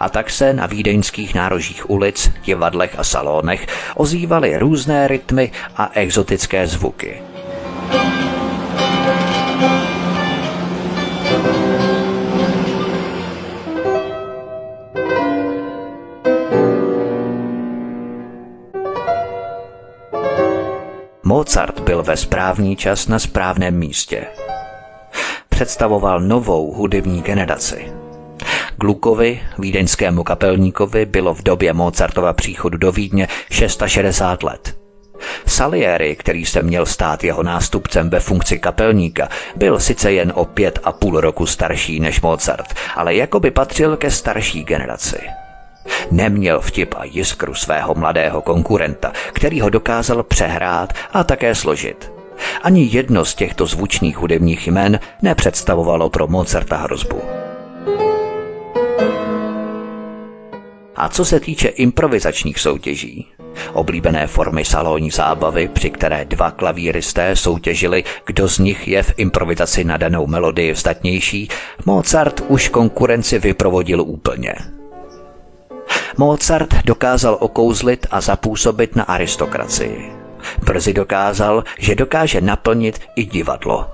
A 0.03 0.09
tak 0.09 0.29
se 0.29 0.53
na 0.53 0.65
vídeňských 0.65 1.35
nárožích 1.35 1.89
ulic, 1.89 2.31
divadlech 2.43 2.99
a 2.99 3.03
salonech 3.03 3.67
ozývaly 3.95 4.57
různé 4.57 5.07
rytmy 5.07 5.51
a 5.75 5.91
exotické 5.93 6.67
zvuky. 6.67 7.21
Mozart 21.23 21.79
byl 21.79 22.03
ve 22.03 22.17
správný 22.17 22.75
čas 22.75 23.07
na 23.07 23.19
správném 23.19 23.77
místě. 23.77 24.25
Představoval 25.49 26.19
novou 26.19 26.73
hudební 26.73 27.21
generaci. 27.21 28.02
Glukovi, 28.83 29.41
vídeňskému 29.57 30.23
kapelníkovi, 30.23 31.05
bylo 31.05 31.33
v 31.33 31.43
době 31.43 31.73
Mozartova 31.73 32.33
příchodu 32.33 32.77
do 32.77 32.91
Vídně 32.91 33.27
660 33.51 34.43
let. 34.43 34.77
Salieri, 35.45 36.15
který 36.15 36.45
se 36.45 36.63
měl 36.63 36.85
stát 36.85 37.23
jeho 37.23 37.43
nástupcem 37.43 38.09
ve 38.09 38.19
funkci 38.19 38.59
kapelníka, 38.59 39.29
byl 39.55 39.79
sice 39.79 40.11
jen 40.11 40.33
o 40.35 40.45
pět 40.45 40.79
a 40.83 40.91
půl 40.91 41.21
roku 41.21 41.45
starší 41.45 41.99
než 41.99 42.21
Mozart, 42.21 42.73
ale 42.95 43.15
jako 43.15 43.39
by 43.39 43.51
patřil 43.51 43.97
ke 43.97 44.11
starší 44.11 44.63
generaci. 44.63 45.19
Neměl 46.11 46.61
vtip 46.61 46.95
a 46.97 47.03
jiskru 47.03 47.55
svého 47.55 47.95
mladého 47.95 48.41
konkurenta, 48.41 49.11
který 49.33 49.61
ho 49.61 49.69
dokázal 49.69 50.23
přehrát 50.23 50.93
a 51.13 51.23
také 51.23 51.55
složit. 51.55 52.11
Ani 52.63 52.89
jedno 52.91 53.25
z 53.25 53.35
těchto 53.35 53.65
zvučných 53.65 54.17
hudebních 54.17 54.67
jmen 54.67 54.99
nepředstavovalo 55.21 56.09
pro 56.09 56.27
Mozarta 56.27 56.77
hrozbu. 56.77 57.42
A 61.03 61.09
co 61.09 61.25
se 61.25 61.39
týče 61.39 61.67
improvizačních 61.67 62.59
soutěží, 62.59 63.27
oblíbené 63.73 64.27
formy 64.27 64.65
salonní 64.65 65.11
zábavy, 65.11 65.67
při 65.67 65.89
které 65.89 66.25
dva 66.25 66.51
klavíristé 66.51 67.35
soutěžili, 67.35 68.03
kdo 68.25 68.47
z 68.47 68.59
nich 68.59 68.87
je 68.87 69.03
v 69.03 69.13
improvizaci 69.17 69.83
na 69.83 69.97
danou 69.97 70.27
melodii 70.27 70.71
vzdatnější, 70.71 71.49
Mozart 71.85 72.41
už 72.47 72.69
konkurenci 72.69 73.39
vyprovodil 73.39 74.01
úplně– 74.01 74.55
Mozart 76.17 76.73
dokázal 76.85 77.37
okouzlit 77.39 78.07
a 78.11 78.21
zapůsobit 78.21 78.95
na 78.95 79.03
aristokracii. 79.03 80.11
Brzy 80.65 80.93
dokázal, 80.93 81.63
že 81.79 81.95
dokáže 81.95 82.41
naplnit 82.41 82.99
i 83.15 83.25
divadlo. 83.25 83.87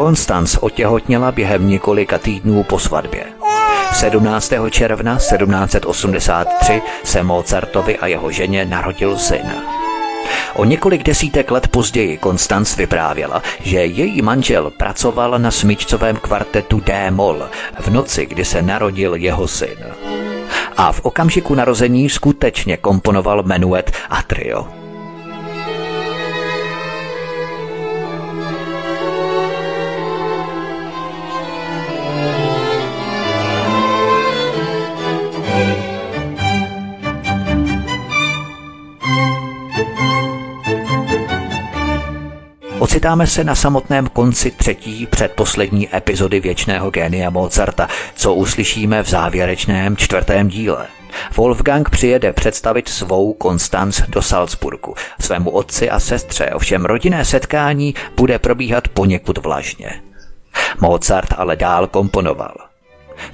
Konstanc 0.00 0.56
otěhotněla 0.60 1.32
během 1.32 1.68
několika 1.68 2.18
týdnů 2.18 2.62
po 2.62 2.78
svatbě. 2.78 3.24
17. 3.92 4.52
června 4.70 5.16
1783 5.16 6.82
se 7.04 7.22
Mozartovi 7.22 7.98
a 7.98 8.06
jeho 8.06 8.30
ženě 8.30 8.64
narodil 8.64 9.18
syn. 9.18 9.52
O 10.54 10.64
několik 10.64 11.02
desítek 11.02 11.50
let 11.50 11.68
později 11.68 12.18
Konstanc 12.18 12.76
vyprávěla, 12.76 13.42
že 13.62 13.84
její 13.84 14.22
manžel 14.22 14.70
pracoval 14.70 15.38
na 15.38 15.50
smyčcovém 15.50 16.16
kvartetu 16.16 16.80
D-moll 16.80 17.48
v 17.80 17.90
noci, 17.90 18.26
kdy 18.26 18.44
se 18.44 18.62
narodil 18.62 19.14
jeho 19.14 19.48
syn. 19.48 19.78
A 20.76 20.92
v 20.92 21.00
okamžiku 21.00 21.54
narození 21.54 22.10
skutečně 22.10 22.76
komponoval 22.76 23.42
menuet 23.42 23.92
a 24.10 24.22
trio. 24.22 24.79
Ocitáme 42.90 43.26
se 43.26 43.44
na 43.44 43.54
samotném 43.54 44.06
konci 44.06 44.50
třetí 44.50 45.06
předposlední 45.06 45.96
epizody 45.96 46.40
věčného 46.40 46.90
génia 46.90 47.30
Mozarta, 47.30 47.88
co 48.14 48.34
uslyšíme 48.34 49.02
v 49.02 49.08
závěrečném 49.08 49.96
čtvrtém 49.96 50.48
díle. 50.48 50.86
Wolfgang 51.36 51.90
přijede 51.90 52.32
představit 52.32 52.88
svou 52.88 53.32
Konstanc 53.32 54.00
do 54.08 54.22
Salzburgu, 54.22 54.94
svému 55.20 55.50
otci 55.50 55.90
a 55.90 56.00
sestře, 56.00 56.46
ovšem 56.46 56.84
rodinné 56.84 57.24
setkání 57.24 57.94
bude 58.16 58.38
probíhat 58.38 58.88
poněkud 58.88 59.38
vlažně. 59.38 60.02
Mozart 60.80 61.34
ale 61.36 61.56
dál 61.56 61.86
komponoval. 61.86 62.54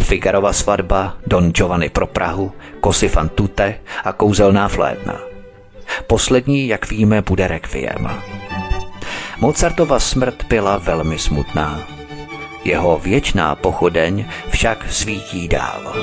Figarova 0.01 0.53
svatba, 0.53 1.17
Don 1.27 1.51
Giovanni 1.51 1.89
pro 1.89 2.07
Prahu, 2.07 2.53
Kosy 2.81 3.09
fan 3.09 3.29
tutte 3.29 3.75
a 4.05 4.13
kouzelná 4.13 4.69
flétna. 4.69 5.21
Poslední, 6.07 6.69
jak 6.69 6.91
víme, 6.91 7.23
bude 7.23 7.49
Requiem. 7.49 8.09
Mozartova 9.39 10.01
smrt 10.01 10.43
byla 10.49 10.79
velmi 10.79 11.19
smutná. 11.19 11.81
Jeho 12.65 12.99
věčná 12.99 13.55
pochodeň 13.55 14.25
však 14.51 14.93
svítí 14.93 15.49
dál. 15.49 15.95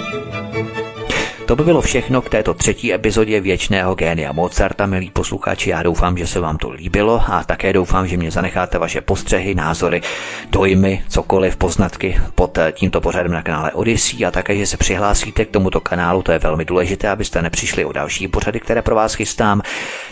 To 1.45 1.55
by 1.55 1.63
bylo 1.63 1.81
všechno 1.81 2.21
k 2.21 2.29
této 2.29 2.53
třetí 2.53 2.93
epizodě 2.93 3.39
Věčného 3.39 3.95
génia 3.95 4.31
Mozarta, 4.31 4.85
milí 4.85 5.11
posluchači. 5.11 5.69
Já 5.69 5.83
doufám, 5.83 6.17
že 6.17 6.27
se 6.27 6.39
vám 6.39 6.57
to 6.57 6.69
líbilo 6.69 7.21
a 7.27 7.43
také 7.43 7.73
doufám, 7.73 8.07
že 8.07 8.17
mě 8.17 8.31
zanecháte 8.31 8.77
vaše 8.77 9.01
postřehy, 9.01 9.55
názory, 9.55 10.01
dojmy, 10.49 11.03
cokoliv, 11.09 11.57
poznatky 11.57 12.21
pod 12.35 12.59
tímto 12.71 13.01
pořadem 13.01 13.31
na 13.31 13.41
kanále 13.41 13.71
Odyssey 13.71 14.25
a 14.25 14.31
také, 14.31 14.57
že 14.57 14.65
se 14.65 14.77
přihlásíte 14.77 15.45
k 15.45 15.51
tomuto 15.51 15.81
kanálu, 15.81 16.21
to 16.21 16.31
je 16.31 16.39
velmi 16.39 16.65
důležité, 16.65 17.09
abyste 17.09 17.41
nepřišli 17.41 17.85
o 17.85 17.91
další 17.91 18.27
pořady, 18.27 18.59
které 18.59 18.81
pro 18.81 18.95
vás 18.95 19.13
chystám. 19.13 19.61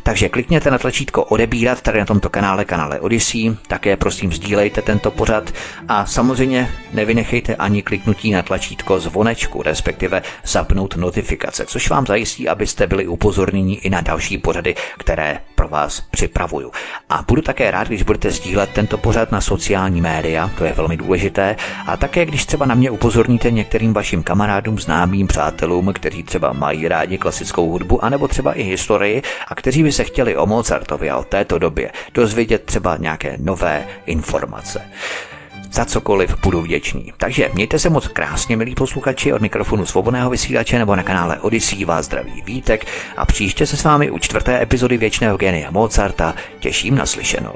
Takže 0.04 0.30
klikněte 0.30 0.72
na 0.72 0.78
tlačítko 0.78 1.24
odebírat 1.24 1.82
tady 1.82 2.00
na 2.00 2.06
tomto 2.06 2.30
kanále, 2.30 2.66
kanále 2.66 3.00
Odyssey, 3.00 3.56
také 3.68 3.98
prosím 3.98 4.34
sdílejte 4.34 4.82
tento 4.82 5.12
pořad 5.12 5.54
a 5.88 6.06
samozřejmě 6.06 6.70
nevynechejte 6.94 7.56
ani 7.56 7.82
kliknutí 7.82 8.32
na 8.32 8.42
tlačítko 8.42 9.00
zvonečku, 9.00 9.64
respektive 9.64 10.22
zapnout 10.46 10.96
notifikaci 10.96 11.21
notifikace, 11.22 11.66
což 11.66 11.90
vám 11.90 12.06
zajistí, 12.06 12.50
abyste 12.50 12.88
byli 12.88 13.08
upozorněni 13.08 13.76
i 13.76 13.90
na 13.90 14.02
další 14.02 14.38
pořady, 14.38 14.76
které 14.98 15.40
pro 15.56 15.68
vás 15.68 16.02
připravuju. 16.02 16.72
A 17.10 17.22
budu 17.28 17.42
také 17.42 17.72
rád, 17.72 17.88
když 17.88 18.04
budete 18.04 18.32
sdílet 18.32 18.70
tento 18.70 18.98
pořad 18.98 19.32
na 19.32 19.42
sociální 19.42 20.02
média, 20.02 20.50
to 20.58 20.66
je 20.66 20.74
velmi 20.74 20.98
důležité, 20.98 21.56
a 21.88 21.98
také 21.98 22.26
když 22.26 22.46
třeba 22.46 22.66
na 22.66 22.76
mě 22.76 22.92
upozorníte 22.92 23.52
některým 23.52 23.94
vašim 23.94 24.24
kamarádům, 24.24 24.80
známým, 24.80 25.28
přátelům, 25.28 25.94
kteří 25.94 26.24
třeba 26.24 26.54
mají 26.54 26.88
rádi 26.88 27.18
klasickou 27.18 27.70
hudbu, 27.70 28.06
anebo 28.06 28.28
třeba 28.28 28.54
i 28.54 28.64
historii, 28.64 29.22
a 29.48 29.56
kteří 29.56 29.84
by 29.84 29.92
se 29.92 30.04
chtěli 30.04 30.38
o 30.38 30.46
Mozartovi 30.46 31.10
a 31.10 31.18
o 31.18 31.24
této 31.24 31.60
době 31.60 31.92
dozvědět 32.14 32.66
třeba 32.66 32.98
nějaké 32.98 33.38
nové 33.38 33.86
informace 34.06 34.82
za 35.72 35.86
cokoliv 35.86 36.36
budu 36.44 36.62
vděčný. 36.62 37.14
Takže 37.18 37.50
mějte 37.54 37.80
se 37.80 37.90
moc 37.90 38.08
krásně, 38.08 38.58
milí 38.58 38.76
posluchači, 38.76 39.34
od 39.34 39.42
mikrofonu 39.42 39.86
svobodného 39.86 40.30
vysílače 40.30 40.80
nebo 40.80 40.96
na 40.96 41.04
kanále 41.04 41.40
Odyssey 41.40 41.86
vás 41.86 42.06
zdraví 42.06 42.42
Vítek 42.46 42.86
a 43.18 43.26
příště 43.26 43.66
se 43.66 43.78
s 43.78 43.84
vámi 43.84 44.12
u 44.12 44.20
čtvrté 44.20 44.62
epizody 44.62 44.98
Věčného 44.98 45.38
genia 45.38 45.72
Mozarta 45.72 46.36
těším 46.60 46.96
na 46.96 47.06
slyšenou. 47.06 47.56